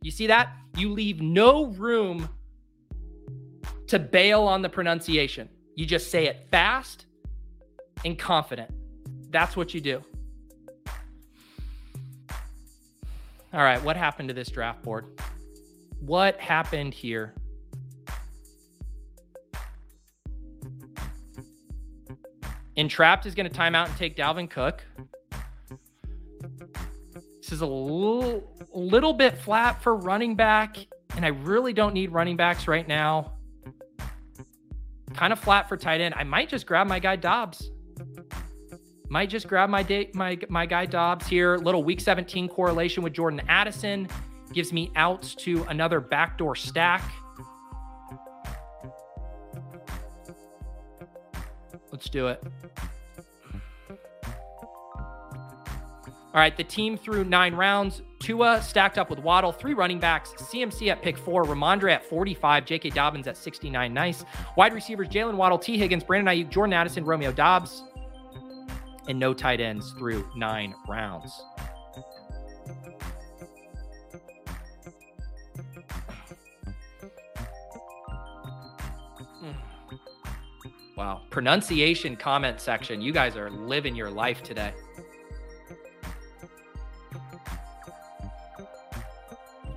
[0.02, 0.54] You see that?
[0.76, 2.28] You leave no room
[3.90, 5.48] to bail on the pronunciation.
[5.74, 7.06] You just say it fast
[8.04, 8.70] and confident.
[9.30, 10.02] That's what you do.
[13.52, 15.20] All right, what happened to this draft board?
[15.98, 17.34] What happened here?
[22.76, 24.84] Entrapped is going to time out and take Dalvin Cook.
[27.40, 30.76] This is a little, little bit flat for running back,
[31.16, 33.32] and I really don't need running backs right now.
[35.14, 36.14] Kind of flat for tight end.
[36.16, 37.70] I might just grab my guy Doubs.
[39.08, 41.56] Might just grab my day, my my guy Doubs here.
[41.56, 44.08] Little week 17 correlation with Jordan Addison
[44.52, 47.02] gives me outs to another backdoor stack.
[51.90, 52.42] Let's do it.
[56.32, 58.02] All right, the team through nine rounds.
[58.20, 62.66] Tua stacked up with Waddle, three running backs, CMC at pick four, Rhamondre at 45,
[62.66, 62.90] J.K.
[62.90, 63.92] Dobbins at 69.
[63.92, 64.24] Nice.
[64.56, 67.82] Wide receivers Jaylen Waddle, Tee Higgins, Brandon Aiyuk, Jordan Addison, Romeo Doubs,
[69.08, 71.42] and no tight ends through nine rounds.
[80.96, 81.22] Wow.
[81.30, 83.00] Pronunciation comment section.
[83.00, 84.74] You guys are living your life today.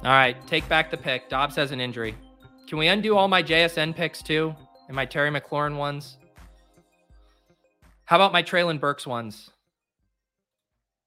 [0.05, 1.29] All right, take back the pick.
[1.29, 2.13] Doubs has an injury.
[2.67, 4.53] Can we undo all my JSN picks too?
[4.87, 6.17] And my Terry McLaurin ones?
[8.03, 9.49] How about my Treylon Burks ones?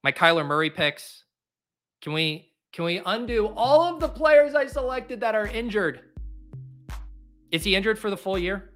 [0.02, 1.24] My Kyler Murray picks?
[2.00, 6.00] Can we can we undo all of the players I selected that are injured?
[7.50, 8.72] Is he injured for the full year?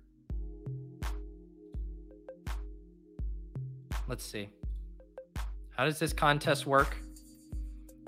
[4.06, 4.50] Let's see.
[5.70, 6.94] How does this contest work?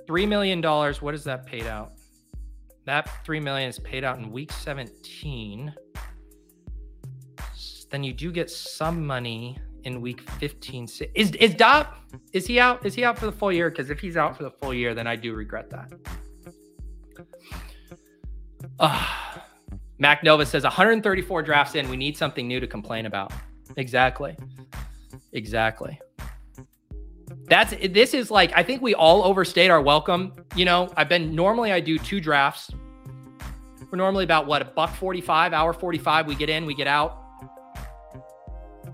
[0.07, 0.63] $3 million.
[0.63, 1.93] What is that paid out?
[2.85, 5.73] That 3 million is paid out in week 17.
[7.91, 10.89] Then you do get some money in week 15.
[11.15, 11.95] Is is Dop
[12.33, 12.85] is he out?
[12.87, 13.71] Is he out for the full year?
[13.71, 15.93] Because if he's out for the full year, then I do regret that.
[18.79, 19.07] Uh,
[19.99, 21.89] Mac Nova says 134 drafts in.
[21.89, 23.33] We need something new to complain about.
[23.77, 24.37] Exactly.
[25.33, 26.01] Exactly.
[27.53, 30.33] That's this is like I think we all overstayed our welcome.
[30.57, 32.71] You know, I've been normally I do two drafts.
[33.91, 36.29] We're normally about what a buck 45, hour 45.
[36.29, 37.23] We get in, we get out.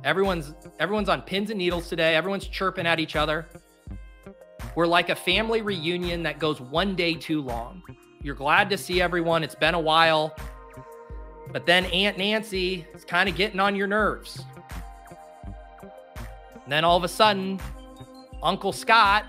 [0.02, 2.16] Everyone's everyone's on pins and needles today.
[2.16, 3.46] Everyone's chirping at each other.
[4.74, 7.80] We're like a family reunion that goes one day too long.
[8.24, 9.44] You're glad to see everyone.
[9.44, 10.34] It's been a while.
[11.52, 14.42] But then Aunt Nancy is kind of getting on your nerves.
[16.64, 17.60] And then all of a sudden,
[18.42, 19.24] Uncle Scott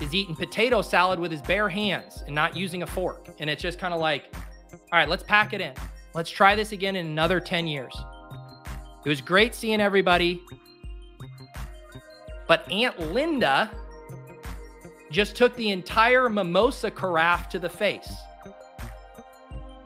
[0.00, 3.28] is eating potato salad with his bare hands and not using a fork.
[3.38, 4.34] And it's just kind of like,
[4.72, 5.72] all right, let's pack it in.
[6.14, 7.94] Let's try this again in another 10 years.
[9.04, 10.42] It was great seeing everybody.
[12.46, 13.70] But Aunt Linda
[15.10, 18.12] just took the entire mimosa carafe to the face.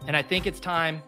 [0.06, 1.02] And I think it's time.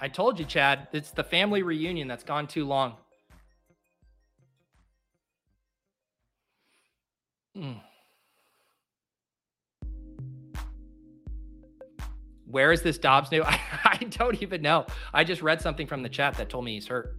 [0.00, 2.96] I told you, Chad, it's the family reunion that's gone too long.
[12.52, 13.42] Where is this Doubs new?
[13.46, 14.86] I, I don't even know.
[15.12, 17.16] I just read something from the chat that told me he's hurt.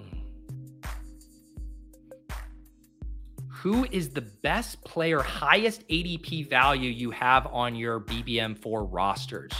[0.00, 0.18] Hmm.
[3.48, 9.52] Who is the best player, highest ADP value you have on your BBM4 rosters?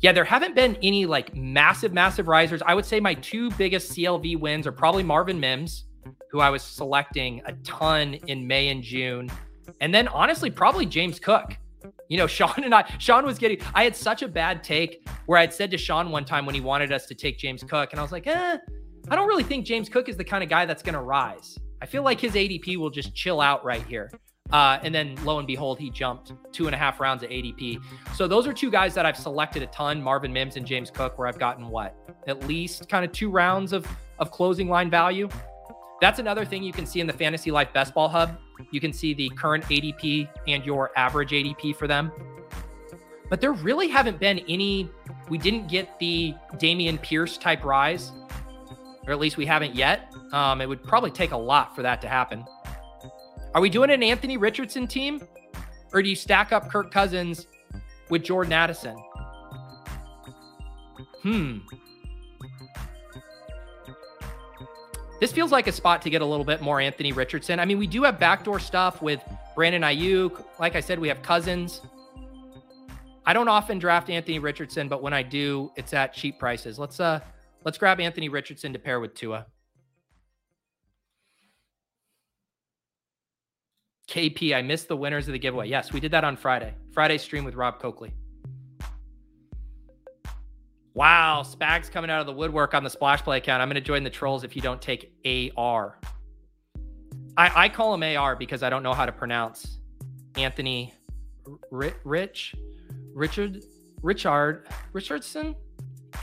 [0.00, 2.62] Yeah, there haven't been any like massive, massive risers.
[2.64, 5.84] I would say my two biggest CLV wins are probably Marvin Mims,
[6.30, 9.30] who I was selecting a ton in May and June.
[9.80, 11.56] And then honestly, probably James Cook.
[12.08, 15.38] You know, Sean and I, Sean was getting, I had such a bad take where
[15.38, 18.00] I'd said to Sean one time when he wanted us to take James Cook, and
[18.00, 18.58] I was like, eh,
[19.08, 21.58] I don't really think James Cook is the kind of guy that's going to rise.
[21.82, 24.10] I feel like his ADP will just chill out right here.
[24.52, 27.80] Uh, and then lo and behold, he jumped two and a half rounds at ADP.
[28.14, 31.18] So those are two guys that I've selected a ton, Marvin Mims and James Cook,
[31.18, 31.94] where I've gotten what?
[32.26, 33.86] At least kind of two rounds of,
[34.18, 35.28] of closing line value.
[36.00, 38.38] That's another thing you can see in the Fantasy Life Best Ball Hub.
[38.70, 42.10] You can see the current ADP and your average ADP for them.
[43.28, 44.90] But there really haven't been any,
[45.28, 48.10] we didn't get the Dameon Pierce type rise,
[49.06, 50.12] or at least we haven't yet.
[50.32, 52.44] Um, it would probably take a lot for that to happen.
[53.54, 55.20] Are we doing an Anthony Richardson team?
[55.92, 57.48] Or do you stack up Kirk Cousins
[58.08, 58.96] with Jordan Addison?
[61.22, 61.58] Hmm.
[65.20, 67.60] This feels like a spot to get a little bit more Anthony Richardson.
[67.60, 69.20] I mean, we do have backdoor stuff with
[69.54, 70.42] Brandon Aiyuk.
[70.58, 71.82] Like I said, we have Cousins.
[73.26, 76.78] I don't often draft Anthony Richardson, but when I do, it's at cheap prices.
[76.78, 77.20] Let's uh
[77.64, 79.46] let's grab Anthony Richardson to pair with Tua.
[84.10, 85.68] KP, I missed the winners of the giveaway.
[85.68, 86.74] Yes, we did that on Friday.
[86.92, 88.12] Friday stream with Rob Coakley.
[90.94, 93.62] Wow, Spags coming out of the woodwork on the Splash Play account.
[93.62, 95.12] I'm going to join the trolls if you don't take
[95.56, 96.00] AR.
[97.36, 99.78] I, I call him AR because I don't know how to pronounce
[100.34, 100.92] Anthony
[101.70, 101.94] Rich,
[103.14, 103.62] Richard,
[104.02, 105.54] Richard, Richardson,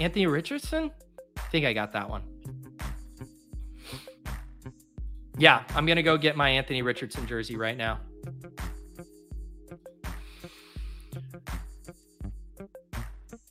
[0.02, 0.92] Anthony Richardson.
[1.38, 2.24] I think I got that one.
[5.38, 8.00] Yeah, I'm gonna go get my Anthony Richardson jersey right now.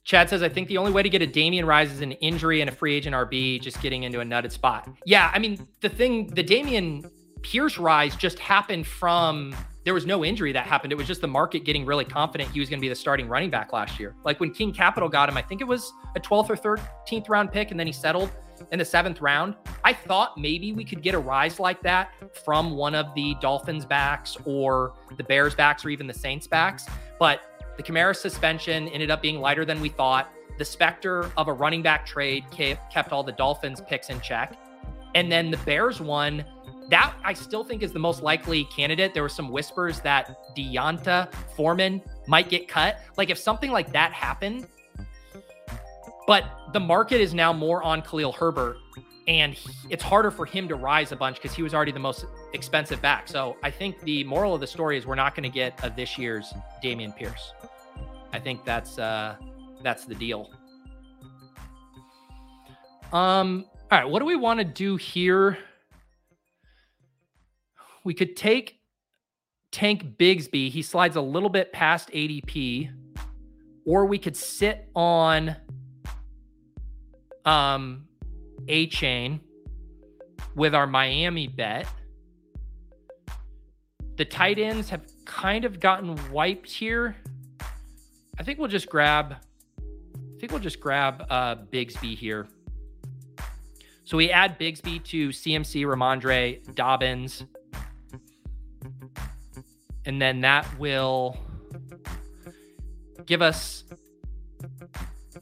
[0.07, 2.61] Chad says, I think the only way to get a Dameon Rise is an injury
[2.61, 4.89] and a free agent RB just getting into a nutted spot.
[5.05, 7.11] Yeah, I mean, the thing, the Dameon
[7.43, 9.55] Pierce rise just happened from
[9.85, 10.93] there was no injury that happened.
[10.93, 13.29] It was just the market getting really confident he was going to be the starting
[13.29, 14.15] running back last year.
[14.25, 17.51] Like when King Capital got him, I think it was a 12th or 13th round
[17.51, 18.31] pick, and then he settled
[18.73, 19.57] in the seventh round.
[19.85, 22.13] I thought maybe we could get a rise like that
[22.45, 26.87] from one of the Dolphins backs or the Bears backs or even the Saints backs.
[27.19, 27.41] But
[27.77, 30.33] the Kamara suspension ended up being lighter than we thought.
[30.59, 34.57] The specter of a running back trade kept all the Dolphins picks in check.
[35.15, 36.45] And then the Bears one,
[36.89, 39.13] that I still think is the most likely candidate.
[39.13, 43.01] There were some whispers that D'Onta Foreman might get cut.
[43.17, 44.69] Like if something like that happened,
[46.27, 46.45] but
[46.77, 48.77] the market is now more on Khalil Herbert,
[49.27, 51.99] and he, it's harder for him to rise a bunch because he was already the
[51.99, 53.29] most expensive back.
[53.29, 55.89] So I think the moral of the story is we're not going to get a
[55.89, 56.53] this year's
[56.85, 57.55] Dameon Pierce.
[58.35, 59.37] I think that's uh,
[59.83, 60.51] that's the deal.
[63.11, 63.65] Um.
[63.91, 64.05] All right.
[64.05, 65.57] What do we want to do here?
[68.05, 68.81] We could take
[69.73, 70.69] Tank Bigsby.
[70.69, 72.91] He slides a little bit past ADP,
[73.87, 75.57] or we could sit on
[77.47, 78.07] um,
[78.67, 79.41] Achane
[80.55, 81.87] with our Miami bet.
[84.17, 87.17] The tight ends have kind of gotten wiped here.
[88.39, 89.37] I think we'll just grab.
[89.79, 92.49] I think we'll just grab uh, Bigsby here.
[94.05, 97.45] So we add Bigsby to CMC, Rhamondre, Dobbins,
[100.05, 101.37] and then that will
[103.27, 103.85] give us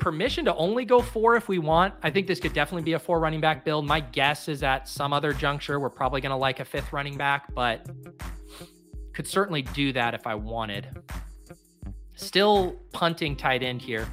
[0.04, 1.94] permission to only go four if we want.
[2.02, 3.86] I think this could definitely be a four running back build.
[3.86, 7.16] My guess is at some other juncture, we're probably going to like a fifth running
[7.16, 7.88] back, but
[9.14, 10.88] could certainly do that if I wanted.
[12.16, 14.06] Still punting tight end here.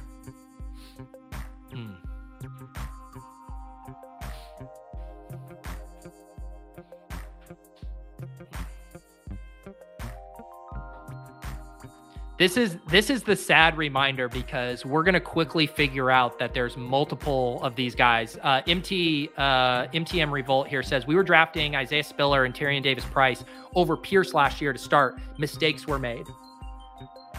[12.42, 16.76] This is this is the sad reminder because we're gonna quickly figure out that there's
[16.76, 18.36] multiple of these guys.
[18.42, 23.04] Uh, MT uh, MTM Revolt here says we were drafting Isaiah Spiller and Tyrion Davis
[23.04, 23.44] Price
[23.76, 25.20] over Pierce last year to start.
[25.38, 26.26] Mistakes were made.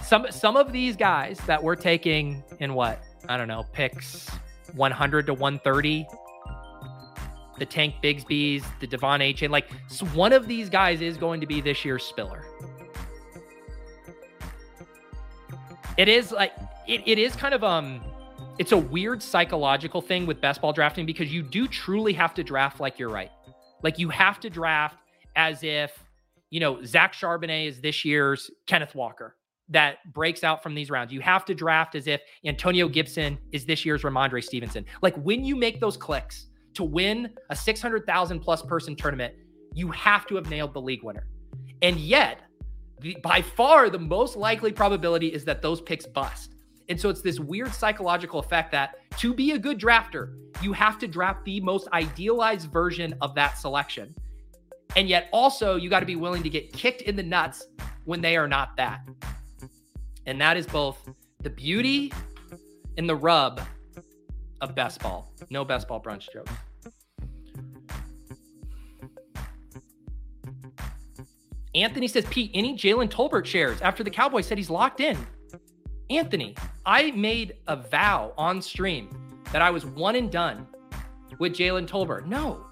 [0.05, 4.29] Some some of these guys that we're taking in what I don't know picks
[4.73, 6.07] 100 to 130.
[7.59, 11.45] The Tank Bigsby's, the Devon H, like so one of these guys is going to
[11.45, 12.45] be this year's Spiller.
[15.97, 16.53] It is like
[16.87, 18.01] it, it is kind of um
[18.59, 22.43] it's a weird psychological thing with best ball drafting because you do truly have to
[22.43, 23.31] draft like you're right.
[23.81, 24.97] Like you have to draft
[25.35, 25.91] as if,
[26.51, 29.35] you know, Zach Charbonnet is this year's Kenneth Walker
[29.69, 31.11] that breaks out from these rounds.
[31.11, 34.85] You have to draft as if Antonio Gibson is this year's Rhamondre Stevenson.
[35.01, 39.33] Like when you make those clicks to win a 600,000 plus person tournament,
[39.73, 41.27] you have to have nailed the league winner.
[41.81, 42.41] And yet,
[43.21, 46.55] by far the most likely probability is that those picks bust.
[46.89, 50.99] And so it's this weird psychological effect that to be a good drafter, you have
[50.99, 54.13] to draft the most idealized version of that selection.
[54.95, 57.65] And yet also you got to be willing to get kicked in the nuts
[58.05, 59.01] when they are not that.
[60.25, 61.09] And that is both
[61.41, 62.11] the beauty
[62.97, 63.61] and the rub
[64.61, 65.31] of best ball.
[65.49, 66.51] No best ball brunch jokes.
[71.75, 75.17] Anthony says, Pete, any Jalen Tolbert shares after the Cowboys said he's locked in?
[76.09, 76.55] Anthony,
[76.85, 79.09] I made a vow on stream
[79.51, 80.67] that I was one and done
[81.39, 82.27] with Jalen Tolbert.
[82.27, 82.65] No,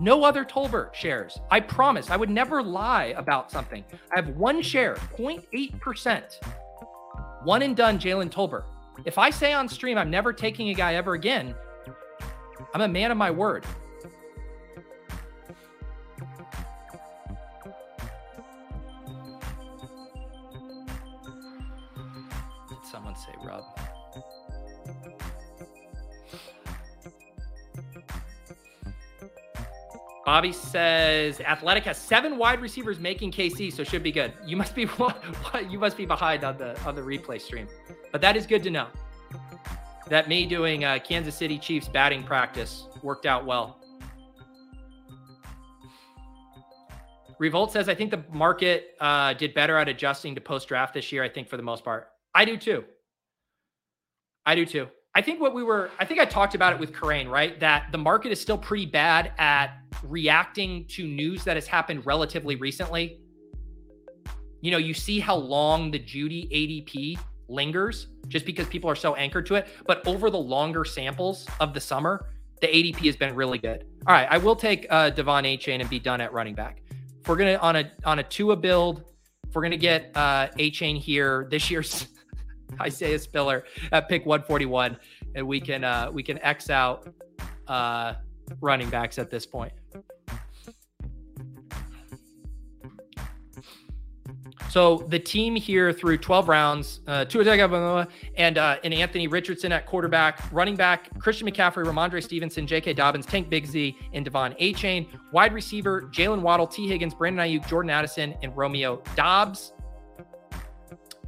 [0.00, 1.38] no other Tolbert shares.
[1.50, 3.84] I promise I would never lie about something.
[4.14, 6.44] I have one share, 0.8%.
[7.44, 8.64] One and done Jalen Tolbert.
[9.04, 11.54] If I say on stream I'm never taking a guy ever again,
[12.72, 13.66] I'm a man of my word.
[30.26, 34.32] Bobby says Athletic has seven wide receivers making KC, so should be good.
[34.44, 34.88] You must be
[35.70, 37.68] you must be behind on the on the replay stream,
[38.10, 38.88] but that is good to know.
[40.08, 43.78] That me doing uh, Kansas City Chiefs batting practice worked out well.
[47.38, 51.12] Revolt says I think the market uh, did better at adjusting to post draft this
[51.12, 51.22] year.
[51.22, 52.84] I think for the most part, I do too.
[54.44, 54.88] I do too.
[55.16, 57.58] I think what we were, I think I talked about it with Karain, right?
[57.58, 62.56] That the market is still pretty bad at reacting to news that has happened relatively
[62.56, 63.18] recently.
[64.60, 67.18] You know, you see how long the Jeudy ADP
[67.48, 69.68] lingers just because people are so anchored to it.
[69.86, 72.28] But over the longer samples of the summer,
[72.60, 73.86] the ADP has been really good.
[74.06, 76.82] All right, I will take uh, De'Von Achane and be done at running back.
[77.22, 79.02] If we're gonna on a on a Tua build,
[79.48, 82.06] if we're gonna get uh, Achane here this year's
[82.80, 84.96] Isaiah Spiller at pick 141,
[85.34, 87.08] and we can uh, we can X out
[87.68, 88.14] uh,
[88.60, 89.72] running backs at this point.
[94.76, 98.06] So the team here through 12 rounds, uh, Tua
[98.36, 102.92] and uh, and Anthony Richardson at quarterback, running back Christian McCaffrey, Rhamondre Stevenson, J.K.
[102.92, 105.08] Dobbins, Tank Bigsby, and De'Von Achane.
[105.32, 109.72] Wide receiver Jaylen Waddle, Tee Higgins, Brandon Aiyuk, Jordan Addison, and Romeo Doubs.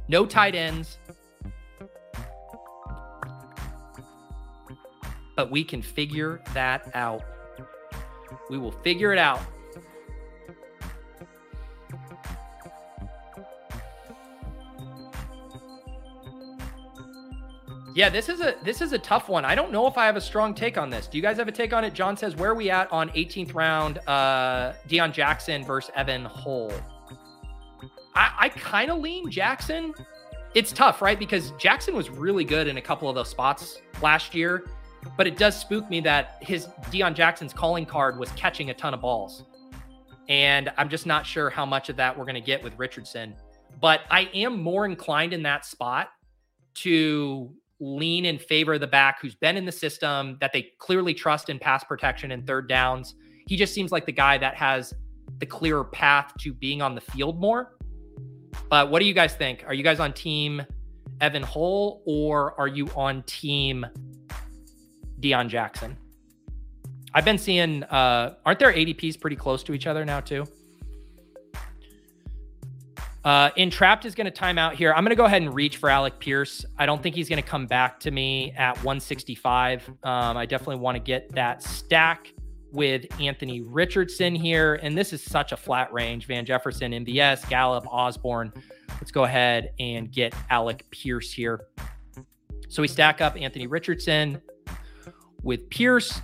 [0.09, 0.98] No tight ends.
[5.39, 7.23] But we can figure that out.
[8.49, 9.39] We will figure it out.
[17.95, 19.45] Yeah, this is a this is a tough one.
[19.45, 21.07] I don't know if I have a strong take on this.
[21.07, 21.93] Do you guys have a take on it?
[21.93, 23.99] John says, "Where are we at on 18th round?
[24.07, 26.69] Uh, Deon Jackson versus Evan Hull."
[28.13, 29.93] I, I kind of lean Jackson.
[30.53, 31.17] It's tough, right?
[31.17, 34.65] Because Jackson was really good in a couple of those spots last year.
[35.17, 38.93] But it does spook me that his Deon Jackson's calling card was catching a ton
[38.93, 39.43] of balls.
[40.27, 43.35] And I'm just not sure how much of that we're going to get with Richardson.
[43.81, 46.09] But I am more inclined in that spot
[46.75, 51.13] to lean in favor of the back who's been in the system that they clearly
[51.13, 53.15] trust in pass protection and third downs.
[53.47, 54.93] He just seems like the guy that has
[55.39, 57.75] the clearer path to being on the field more.
[58.69, 59.63] But what do you guys think?
[59.65, 60.65] Are you guys on team
[61.21, 63.85] Evan Hull or are you on team
[65.19, 65.97] Deon Jackson.
[67.13, 70.45] I've been seeing, uh, aren't their ADPs pretty close to each other now, too?
[73.23, 74.93] Uh, Entrapped is going to time out here.
[74.93, 76.65] I'm going to go ahead and reach for Alec Pierce.
[76.77, 79.89] I don't think he's going to come back to me at 165.
[80.03, 82.33] Um, I definitely want to get that stack
[82.71, 84.75] with Anthony Richardson here.
[84.75, 88.53] And this is such a flat range Van Jefferson, MVS, Gallup, Osborne.
[88.89, 91.67] Let's go ahead and get Alec Pierce here.
[92.69, 94.41] So we stack up Anthony Richardson,
[95.43, 96.21] with Pierce.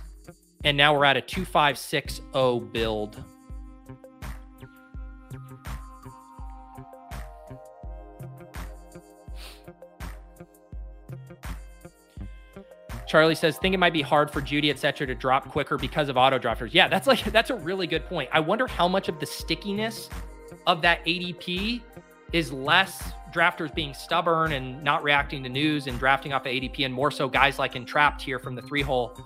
[0.64, 2.22] And now we're at a 2560
[2.72, 3.22] build.
[13.06, 16.08] Charlie says, think it might be hard for Jeudy, et cetera, to drop quicker because
[16.08, 16.70] of auto drafters.
[16.72, 18.28] Yeah, that's like that's a really good point.
[18.32, 20.10] I wonder how much of the stickiness
[20.66, 21.82] of that ADP
[22.36, 26.84] is less drafters being stubborn and not reacting to news and drafting off of ADP,
[26.84, 29.18] and more so guys like Entrapped here from the three hole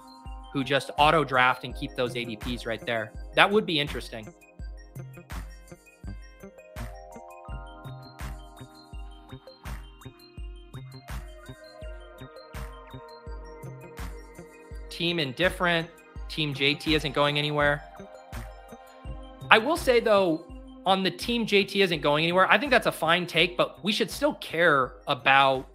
[0.52, 3.12] who just auto draft and keep those ADPs right there.
[3.34, 4.32] That would be interesting.
[14.88, 15.90] Team indifferent.
[16.28, 17.82] Team JT isn't going anywhere.
[19.50, 20.44] I will say though,
[20.86, 22.50] on the team JT isn't going anywhere.
[22.50, 25.68] I think that's a fine take, but we should still care about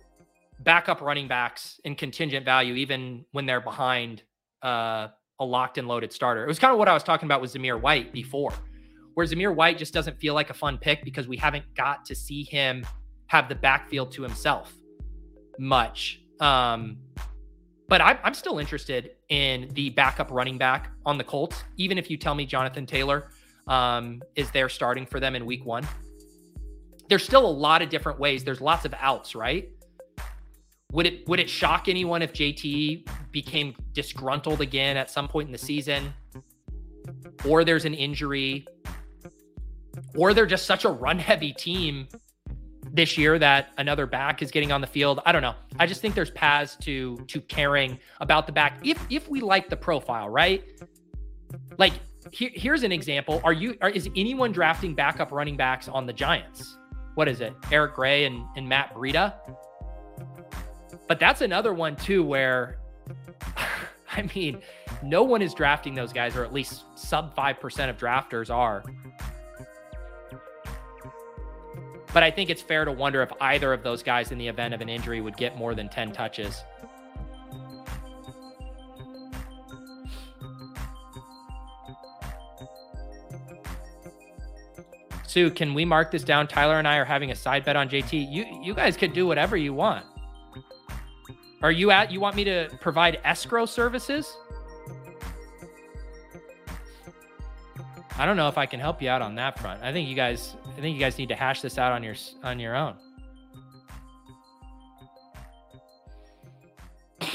[0.59, 4.23] backup running backs and contingent value, even when they're behind
[4.63, 5.09] uh,
[5.39, 6.43] a locked and loaded starter.
[6.43, 8.53] It was kind of what I was talking about with Zamir White before,
[9.13, 12.15] where Zamir White just doesn't feel like a fun pick because we haven't got to
[12.15, 12.85] see him
[13.27, 14.73] have the backfield to himself
[15.59, 16.21] much.
[16.39, 16.97] Um,
[17.87, 22.09] but I, I'm still interested in the backup running back on the Colts, even if
[22.09, 23.29] you tell me Jonathan Taylor
[23.67, 25.87] um, is there starting for them in week one.
[27.09, 28.43] There's still a lot of different ways.
[28.43, 29.69] There's lots of outs, right?
[30.91, 35.51] Would it would it shock anyone if JT became disgruntled again at some point in
[35.51, 36.13] the season?
[37.45, 38.65] Or there's an injury,
[40.15, 42.07] or they're just such a run heavy team
[42.95, 45.19] this year that another back is getting on the field.
[45.25, 45.55] I don't know.
[45.79, 49.69] I just think there's paths to to caring about the back if if we like
[49.69, 50.63] the profile, right?
[51.77, 51.93] Like
[52.31, 53.41] here, here's an example.
[53.43, 56.77] Are you are, is anyone drafting backup running backs on the Giants?
[57.15, 57.53] What is it?
[57.71, 59.33] Eric Gray and, and Matt Breida?
[61.07, 62.79] But that's another one too where
[64.11, 64.61] I mean,
[65.03, 68.83] no one is drafting those guys, or at least sub 5% of drafters are.
[72.13, 74.73] But I think it's fair to wonder if either of those guys in the event
[74.73, 76.63] of an injury would get more than 10 touches.
[85.35, 86.47] Sue, can we mark this down?
[86.47, 88.31] Tyler and I are having a side bet on JT.
[88.31, 90.05] You you guys could do whatever you want.
[91.61, 94.33] Are you at you want me to provide escrow services?
[98.17, 99.83] I don't know if I can help you out on that front.
[99.83, 102.15] I think you guys I think you guys need to hash this out on your
[102.41, 102.95] on your own.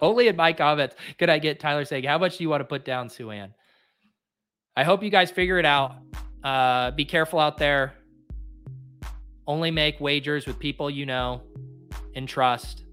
[0.00, 2.64] Only in my comments could I get Tyler saying, "How much do you want to
[2.64, 3.52] put down, Sue Ann?"
[4.76, 5.96] I hope you guys figure it out.
[6.42, 7.94] Uh, be careful out there.
[9.46, 11.42] Only make wagers with people you know
[12.14, 12.84] and trust.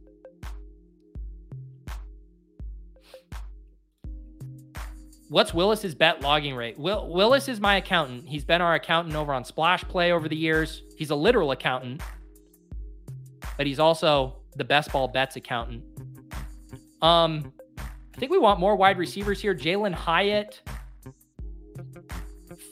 [5.30, 6.80] What's Willis's bet logging rate?
[6.80, 8.28] Will, Willis is my accountant.
[8.28, 10.84] He's been our accountant over on Splash Play over the years.
[10.98, 12.02] He's a literal accountant,
[13.58, 15.84] but he's also the best ball bets accountant.
[17.02, 19.54] Um, I think we want more wide receivers here.
[19.54, 20.62] Jalin Hyatt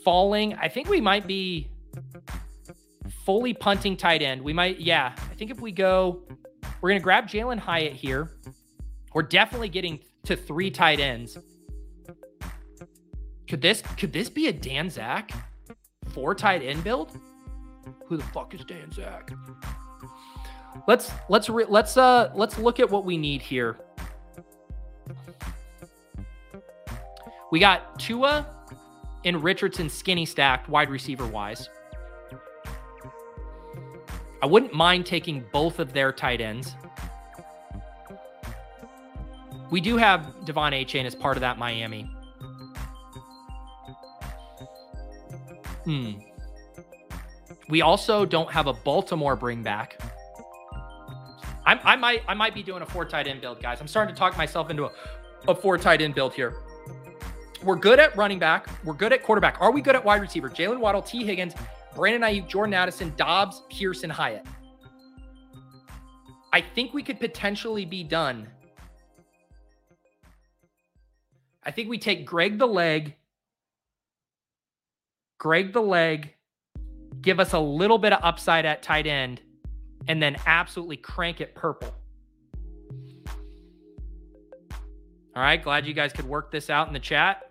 [0.06, 0.54] falling.
[0.54, 1.68] I think we might be
[3.24, 4.40] fully punting tight end.
[4.40, 5.12] We might, yeah.
[5.16, 6.22] I think if we go,
[6.80, 8.30] we're going to grab Jalin Hyatt here.
[9.14, 11.36] We're definitely getting to three tight ends.
[13.48, 15.32] Could this could this be a Dan Zach
[16.10, 17.18] four tight end build?
[18.06, 19.32] Who the fuck is Dan Zach?
[20.86, 23.76] Let's let's re, let's uh let's look at what we need here.
[27.50, 28.55] We got Tua
[29.26, 31.68] and Richardson skinny stacked wide receiver wise.
[34.40, 36.76] I wouldn't mind taking both of their tight ends.
[39.70, 42.08] We do have De'Von Achane as part of that Miami.
[45.84, 46.12] Hmm.
[47.68, 50.00] We also don't have a Baltimore bring back.
[51.64, 53.80] I, I might I might be doing a four tight end build, guys.
[53.80, 54.92] I'm starting to talk myself into a,
[55.48, 56.54] a four tight end build here.
[57.66, 58.68] We're good at running back.
[58.84, 59.56] We're good at quarterback.
[59.60, 60.48] Are we good at wide receiver?
[60.48, 61.52] Jaylen Waddle, Tee Higgins,
[61.96, 64.46] Brandon Aiyuk, Jordan Addison, Doubs, Pearson, Hyatt.
[66.52, 68.46] I think we could potentially be done.
[71.64, 73.16] I think we take Greg the leg,
[75.38, 76.34] Greg the leg,
[77.20, 79.40] give us a little bit of upside at tight end,
[80.06, 81.92] and then absolutely crank it purple.
[85.34, 87.45] All right, glad you guys could work this out in the chat.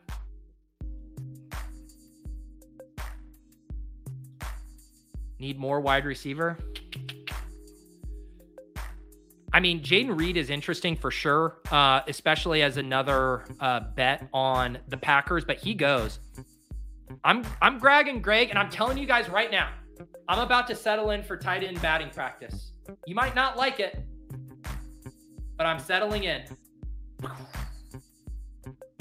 [5.39, 6.57] Need more wide receiver.
[9.53, 14.77] I mean, Jayden Reed is interesting for sure, uh, especially as another uh, bet on
[14.89, 15.45] the Packers.
[15.45, 16.19] But he goes.
[17.23, 19.69] I'm I'm gragging Greg, and I'm telling you guys right now,
[20.27, 22.71] I'm about to settle in for tight end batting practice.
[23.05, 24.03] You might not like it,
[25.57, 26.43] but I'm settling in.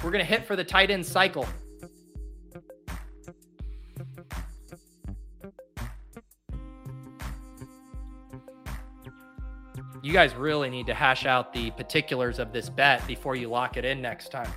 [0.02, 1.46] We're gonna hit for the tight end cycle.
[10.04, 13.78] You guys really need to hash out the particulars of this bet before you lock
[13.78, 14.52] it in next time.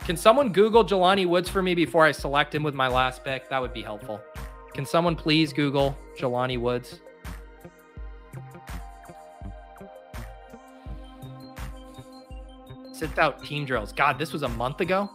[0.00, 3.50] Can someone Google Jelani Woods for me before I select him with my last pick?
[3.50, 4.22] That would be helpful.
[4.72, 7.00] Can someone please Google Jelani Woods?
[12.94, 13.92] Sent out team drills.
[13.92, 15.10] God, this was a month ago.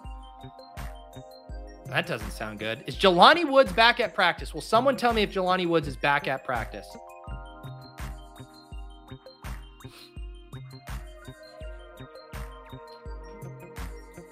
[1.94, 2.84] That doesn't sound good.
[2.88, 4.52] Is Jelani Woods back at practice?
[4.52, 6.88] Will someone tell me if Jelani Woods is back at practice?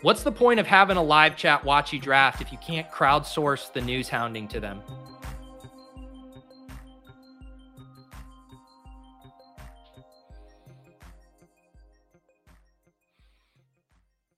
[0.01, 3.71] What's the point of having a live chat watch you draft if you can't crowdsource
[3.71, 4.81] the news hounding to them?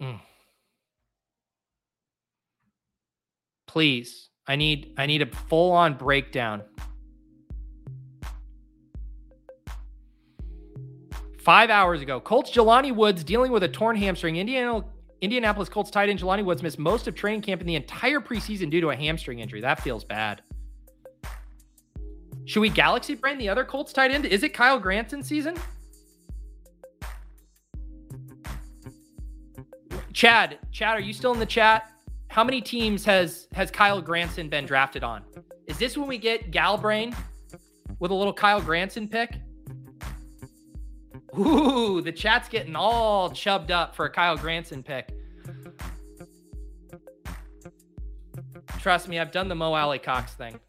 [0.02, 0.33] Hmm.
[3.74, 4.30] Please.
[4.48, 6.62] I need I need a full on breakdown.
[11.40, 14.38] Five hours ago, Colts Jelani Woods dealing with a torn hamstring.
[14.38, 14.86] Indiana,
[15.22, 18.70] Indianapolis Colts tight end Jelani Woods missed most of training camp in the entire preseason
[18.70, 19.60] due to a hamstring injury.
[19.60, 20.44] That feels bad.
[22.46, 24.26] Should we galaxy brain the other Colts tight end?
[24.26, 25.58] Is it Kylen Granson season?
[30.14, 31.93] Chad, Chad, are you still in the chat?
[32.34, 35.22] How many teams has has Kylen Granson been drafted on?
[35.68, 37.16] Is this when we get Galbrain
[38.00, 39.36] with a little Kyle Granson pick?
[41.38, 45.14] Ooh, the chat's getting all chubbed up for a Kyle Granson pick.
[48.80, 50.60] Trust me, I've done the Mo Alie-Cox thing.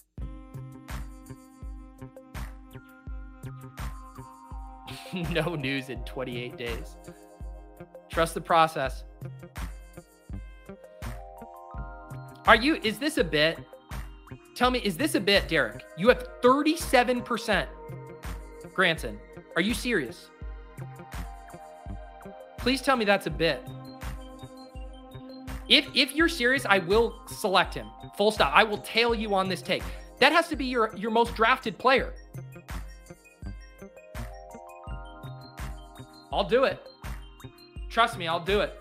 [5.30, 6.98] no news in 28 days.
[8.10, 9.04] Trust the process.
[12.46, 13.58] Are you, is this a bit?
[14.54, 15.82] Tell me, is this a bit, Derek?
[15.96, 17.66] You have 37%
[18.74, 19.18] Granson.
[19.56, 20.30] Are you serious?
[22.58, 23.62] Please tell me that's a bit.
[25.68, 27.86] If if you're serious, I will select him.
[28.16, 28.52] Full stop.
[28.54, 29.82] I will tail you on this take.
[30.18, 32.14] That has to be your your most drafted player.
[36.32, 36.80] I'll do it.
[37.88, 38.78] Trust me, I'll do it.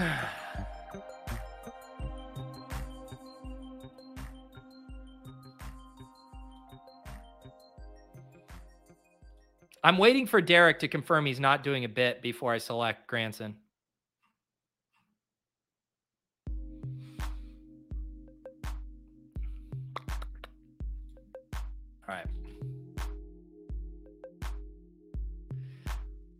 [9.84, 13.56] I'm waiting for Derek to confirm he's not doing a bit before I select Granson.
[22.08, 22.26] All right.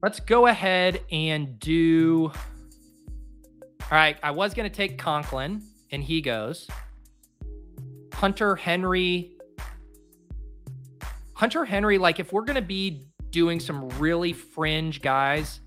[0.03, 2.33] Let's go ahead and do.
[3.91, 4.17] All right.
[4.23, 6.69] I was going to take Conklin, and he goes.
[8.13, 9.33] Hunter Henry.
[11.35, 15.61] Hunter Henry, like if we're going to be doing some really fringe guys,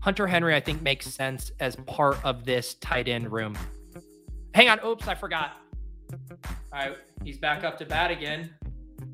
[0.00, 3.58] Hunter Henry, I think, makes sense as part of this tight end room.
[4.54, 4.78] Hang on.
[4.86, 5.52] Oops, I forgot.
[6.12, 6.96] All right.
[7.24, 8.54] He's back up to bat again.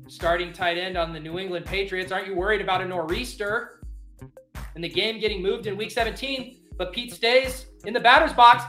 [0.07, 2.11] Starting tight end on the New England Patriots.
[2.11, 3.81] Aren't you worried about a nor'easter
[4.75, 6.59] and the game getting moved in week 17?
[6.77, 8.63] But Pete stays in the batter's box.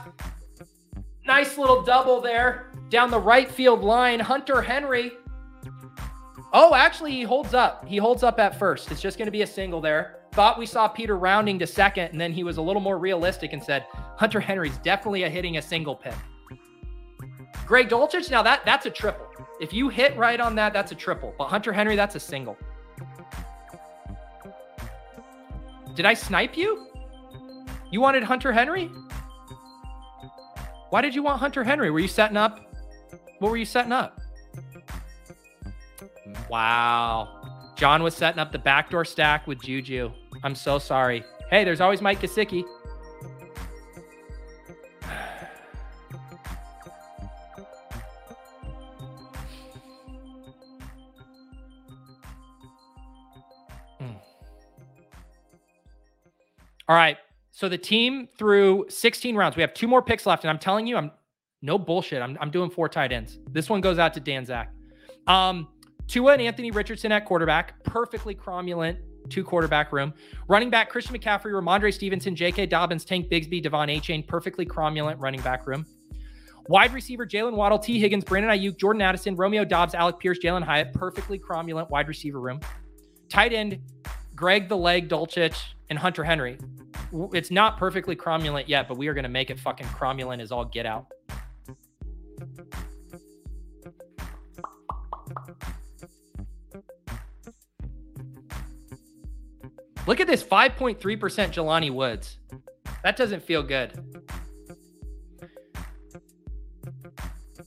[1.25, 4.19] Nice little double there down the right field line.
[4.19, 5.11] Hunter Henry
[6.57, 7.85] Oh, actually, he holds up.
[7.85, 8.89] He holds up at first.
[8.89, 10.19] It's just going to be a single there.
[10.31, 13.51] Thought we saw Peter rounding to second, and then he was a little more realistic
[13.51, 13.85] and said,
[14.15, 16.13] Hunter Henry's definitely a hitting a single pick.
[17.65, 19.27] Greg Dulcich, now that that's a triple.
[19.59, 21.33] If you hit right on that, that's a triple.
[21.37, 22.57] But Hunter Henry, that's a single.
[25.93, 26.84] Did I snipe you?
[27.91, 28.89] You wanted Hunter Henry?
[30.89, 31.91] Why did you want Hunter Henry?
[31.91, 32.59] Were you setting up?
[33.39, 34.19] What were you setting up?
[36.49, 37.73] Wow.
[37.75, 40.11] John was setting up the backdoor stack with Juju.
[40.43, 41.23] I'm so sorry.
[41.49, 42.63] Hey, there's always Mike Gesicki.
[53.99, 54.11] Hmm.
[56.89, 57.17] All right.
[57.55, 59.55] So the team through 16 rounds.
[59.55, 61.09] We have two more picks left, and I'm telling you, I'm
[61.61, 62.21] no bullshit.
[62.21, 63.39] I'm, I'm doing four tight ends.
[63.49, 64.73] This one goes out to Dan Zach.
[65.25, 65.69] Um,
[66.05, 68.97] Tua and Anthony Richardson at quarterback, perfectly cromulent
[69.29, 70.13] two quarterback room.
[70.49, 72.65] Running back Christian McCaffrey, Rhamondre Stevenson, J.K.
[72.65, 75.85] Dobbins, Tank Bigsby, De'Von Achane, perfectly cromulent running back room.
[76.67, 80.61] Wide receiver Jaylen Waddle, Tee Higgins, Brandon Aiyuk, Jordan Addison, Romeo Doubs, Alec Pierce, Jalin
[80.61, 82.59] Hyatt, perfectly cromulent wide receiver room.
[83.29, 83.79] Tight end
[84.35, 86.57] Greg the Leg Dulcich and Hunter Henry.
[87.33, 90.51] It's not perfectly cromulent yet, but we are going to make it fucking cromulent as
[90.51, 91.07] all get out.
[100.07, 102.37] Look at this 5.3% Jelani Woods.
[103.03, 103.93] That doesn't feel good.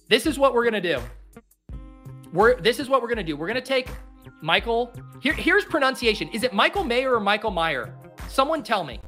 [0.08, 1.00] This is what we're going to do.
[2.32, 3.36] We're this is what we're going to do.
[3.36, 3.88] We're going to take
[4.40, 4.92] Michael.
[5.20, 6.28] Here, here's pronunciation.
[6.28, 7.94] Is it Michael Mayer or Michael Meyer?
[8.28, 9.00] Someone tell me.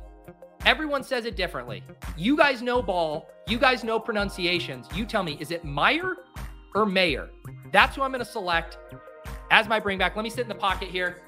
[0.66, 1.82] Everyone says it differently.
[2.16, 3.28] You guys know ball.
[3.46, 4.86] You guys know pronunciations.
[4.94, 6.16] You tell me, is it Meyer
[6.74, 7.30] or Mayer?
[7.72, 8.78] That's who I'm going to select
[9.50, 10.16] as my bring back.
[10.16, 11.18] Let me sit in the pocket here.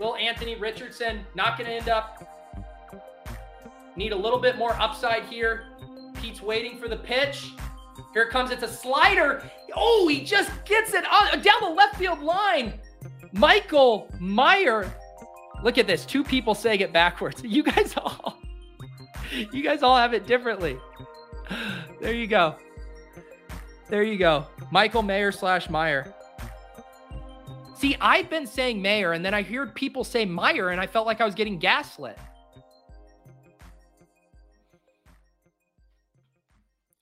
[0.00, 2.28] Will Anthony Richardson not going to end up?
[3.96, 5.64] Need a little bit more upside here.
[6.20, 7.52] Pete's waiting for the pitch.
[8.12, 8.50] Here it comes.
[8.50, 9.42] It's a slider.
[9.76, 12.80] Oh, he just gets it down the left field line.
[13.32, 14.92] Michael Meyer.
[15.62, 16.04] Look at this.
[16.04, 17.42] Two people saying it backwards.
[17.52, 18.38] You guys all,
[19.52, 20.78] you guys all have it differently.
[22.00, 22.56] There you go.
[23.88, 24.46] There you go.
[24.72, 26.12] Michael Mayer slash Meyer.
[27.76, 31.06] See, I've been saying Mayer, and then I heard people say Meyer, and I felt
[31.06, 32.18] like I was getting gaslit.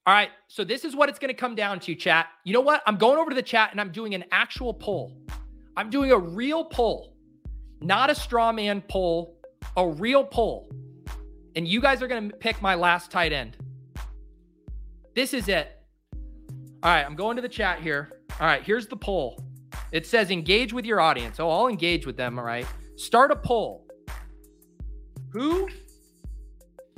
[0.06, 2.28] All right, so this is what it's going to come down to, chat.
[2.44, 2.82] You know what?
[2.86, 5.12] I'm going over to the chat and I'm doing an actual poll.
[5.76, 7.09] I'm doing a real poll,
[7.80, 9.36] not a straw man poll,
[9.76, 10.70] a real poll.
[11.56, 13.56] And you guys are going to pick my last tight end.
[15.14, 15.76] This is it.
[16.82, 18.20] All right, I'm going to the chat here.
[18.40, 19.42] All right, here's the poll.
[19.92, 21.40] It says engage with your audience.
[21.40, 22.38] Oh, I'll engage with them.
[22.38, 22.66] All right.
[22.96, 23.86] Start a poll.
[25.32, 25.68] Who?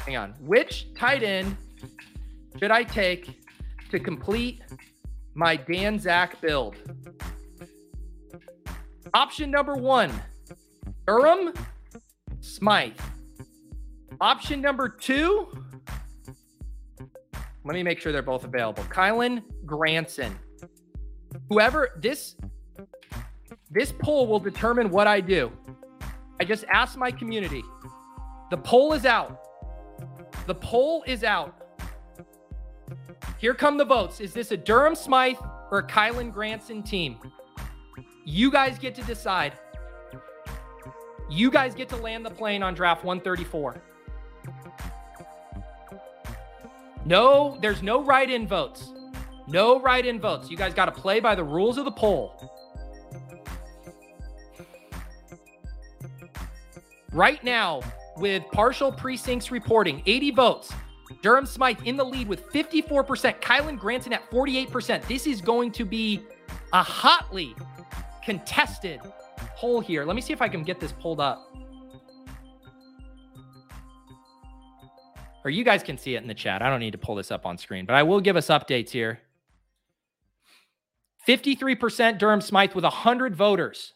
[0.00, 0.34] Hang on.
[0.40, 1.56] Which tight end
[2.58, 3.40] should I take
[3.90, 4.60] to complete
[5.34, 6.76] my Dan Zach build?
[9.14, 10.12] Option number one
[11.12, 11.52] Durham
[12.40, 12.98] Smythe.
[14.18, 15.46] Option number two.
[17.64, 18.82] Let me make sure they're both available.
[18.84, 20.34] Kylen Granson.
[21.50, 22.36] Whoever this
[23.70, 25.52] this poll will determine what I do.
[26.40, 27.62] I just asked my community.
[28.50, 29.38] The poll is out.
[30.46, 31.54] The poll is out.
[33.36, 34.18] Here come the votes.
[34.18, 35.36] Is this a Durham Smythe
[35.70, 37.18] or a Kylen Granson team?
[38.24, 39.52] You guys get to decide.
[41.32, 43.80] You guys get to land the plane on draft 134.
[47.06, 48.92] No, there's no write in votes.
[49.48, 50.50] No write in votes.
[50.50, 52.34] You guys got to play by the rules of the poll.
[57.12, 57.80] Right now,
[58.18, 60.74] with partial precincts reporting, 80 votes.
[61.22, 63.40] Durham Smythe in the lead with 54%.
[63.40, 65.08] Kylen Granson at 48%.
[65.08, 66.20] This is going to be
[66.74, 67.56] a hotly
[68.22, 69.00] contested
[69.62, 70.04] poll here.
[70.04, 71.48] Let me see if I can get this pulled up.
[75.44, 76.62] Or you guys can see it in the chat.
[76.62, 78.90] I don't need to pull this up on screen, but I will give us updates
[78.90, 79.20] here.
[81.28, 83.94] 53% Durham Smythe with 100 voters.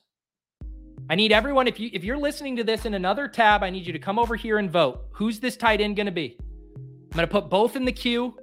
[1.11, 3.87] I need everyone if you if you're listening to this in another tab, I need
[3.87, 5.07] you to come over here and vote.
[5.13, 6.37] Who's this tight end going to be?
[6.77, 8.37] I'm going to put both in the queue.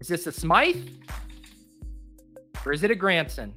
[0.00, 0.88] Is this a Smythe?
[2.64, 3.54] Or is it a Granson?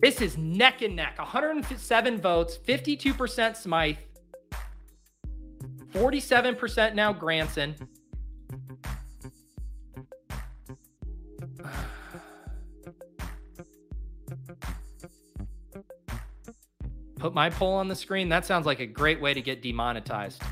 [0.00, 1.18] This is neck and neck.
[1.18, 3.96] 107 votes, 52% Smythe,
[5.92, 7.74] 47% now Granson.
[17.18, 18.28] Put my poll on the screen.
[18.28, 20.42] That sounds like a great way to get demonetized.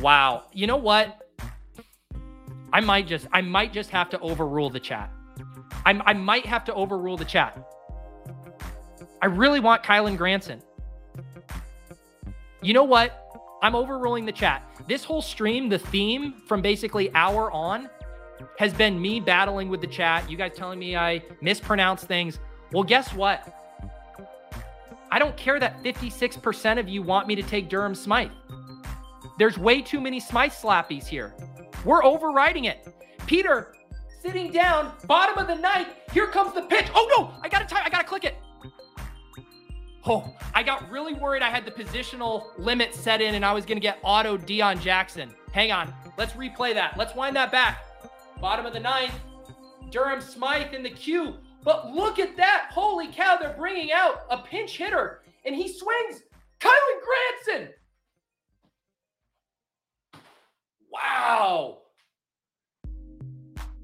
[0.00, 0.46] Wow.
[0.52, 1.29] You know what?
[2.72, 5.10] I might just I might just have to overrule the chat.
[5.84, 7.58] I, I might have to overrule the chat.
[9.22, 10.62] I really want Kylen Granson.
[12.62, 13.16] You know what?
[13.62, 14.62] I'm overruling the chat.
[14.88, 17.88] This whole stream, the theme from basically hour on,
[18.58, 20.30] has been me battling with the chat.
[20.30, 22.38] You guys telling me I mispronounce things.
[22.72, 23.54] Well, guess what?
[25.10, 28.30] I don't care that 56% of you want me to take Durham Smythe.
[29.38, 31.34] There's way too many Smythe slappies here.
[31.84, 32.86] We're overriding it.
[33.26, 33.74] Peter,
[34.22, 35.88] sitting down, bottom of the ninth.
[36.12, 36.86] Here comes the pitch.
[36.94, 37.82] Oh no, I gotta time.
[37.84, 38.36] I gotta click it.
[40.06, 41.42] Oh, I got really worried.
[41.42, 45.34] I had the positional limit set in, and I was gonna get auto Deon Jackson.
[45.52, 45.92] Hang on.
[46.16, 46.96] Let's replay that.
[46.96, 47.84] Let's wind that back.
[48.40, 49.14] Bottom of the ninth.
[49.90, 51.34] Durham Smythe in the queue.
[51.62, 52.70] But look at that.
[52.70, 56.22] Holy cow, they're bringing out a pinch hitter, and he swings.
[56.58, 57.74] Kylen Granson.
[60.92, 61.78] Wow.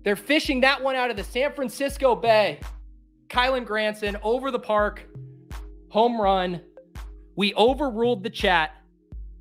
[0.05, 2.61] They're fishing that one out of the San Francisco Bay.
[3.29, 5.05] Kylen Granson over the park,
[5.89, 6.61] home run.
[7.35, 8.73] We overruled the chat.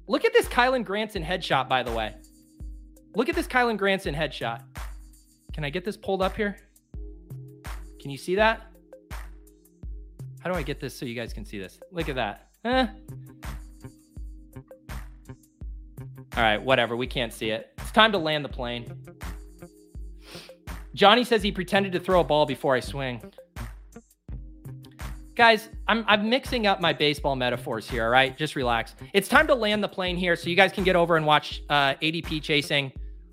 [0.07, 2.15] Look at this Kylen Granson headshot, by the way.
[3.15, 4.61] Look at this Kylen Granson headshot.
[5.53, 6.57] Can I get this pulled up here?
[8.01, 8.71] Can you see that?
[10.39, 11.79] How do I get this so you guys can see this?
[11.91, 12.49] Look at that.
[12.65, 12.87] Eh.
[16.35, 16.95] All right, whatever.
[16.95, 17.71] We can't see it.
[17.77, 18.85] It's time to land the plane.
[20.93, 23.21] Johnny says he pretended to throw a ball before I swing.
[25.35, 28.37] Guys, I'm, I'm mixing up my baseball metaphors here, all right?
[28.37, 28.95] Just relax.
[29.13, 31.61] It's time to land the plane here so you guys can get over and watch
[31.69, 32.91] uh, ADP chasing.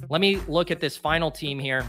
[0.09, 1.85] Let me look at this final team here.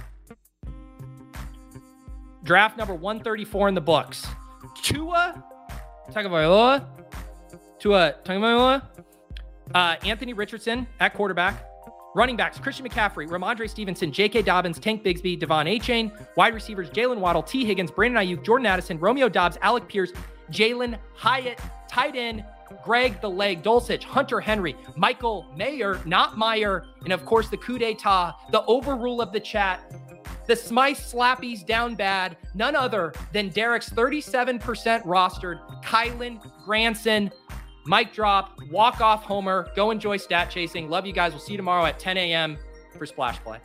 [2.44, 4.28] Draft number 134 in the books.
[4.84, 5.44] Tua
[6.12, 6.86] Tagovailoa.
[7.80, 8.93] Tua Tagovailoa.
[9.74, 11.66] Uh, Anthony Richardson at quarterback.
[12.16, 14.44] Running backs, Christian McCaffrey, Rhamondre Stevenson, J.K.
[14.44, 16.12] Dobbins, Tank Bigsby, De'Von Achane.
[16.38, 20.12] Wide receivers, Jaylen Waddle, Tee Higgins, Brandon Aiyuk, Jordan Addison, Romeo Doubs, Alec Pierce,
[20.52, 21.60] Jalin Hyatt,
[21.90, 22.46] tight end,
[22.84, 27.78] Greg the Leg Dulcich, Hunter Henry, Michael Mayer, not Meyer, and of course the coup
[27.78, 29.82] d'etat, the overrule of the chat,
[30.48, 37.32] the Smythe Slappies down bad, none other than Derek's 37% rostered Kylen Granson.
[37.86, 40.90] Mic drop, walk off homer, go enjoy stat chasing.
[40.90, 41.32] Love you guys.
[41.34, 42.58] We'll see you tomorrow at 10 a.m.
[42.98, 43.60] for Splash Play.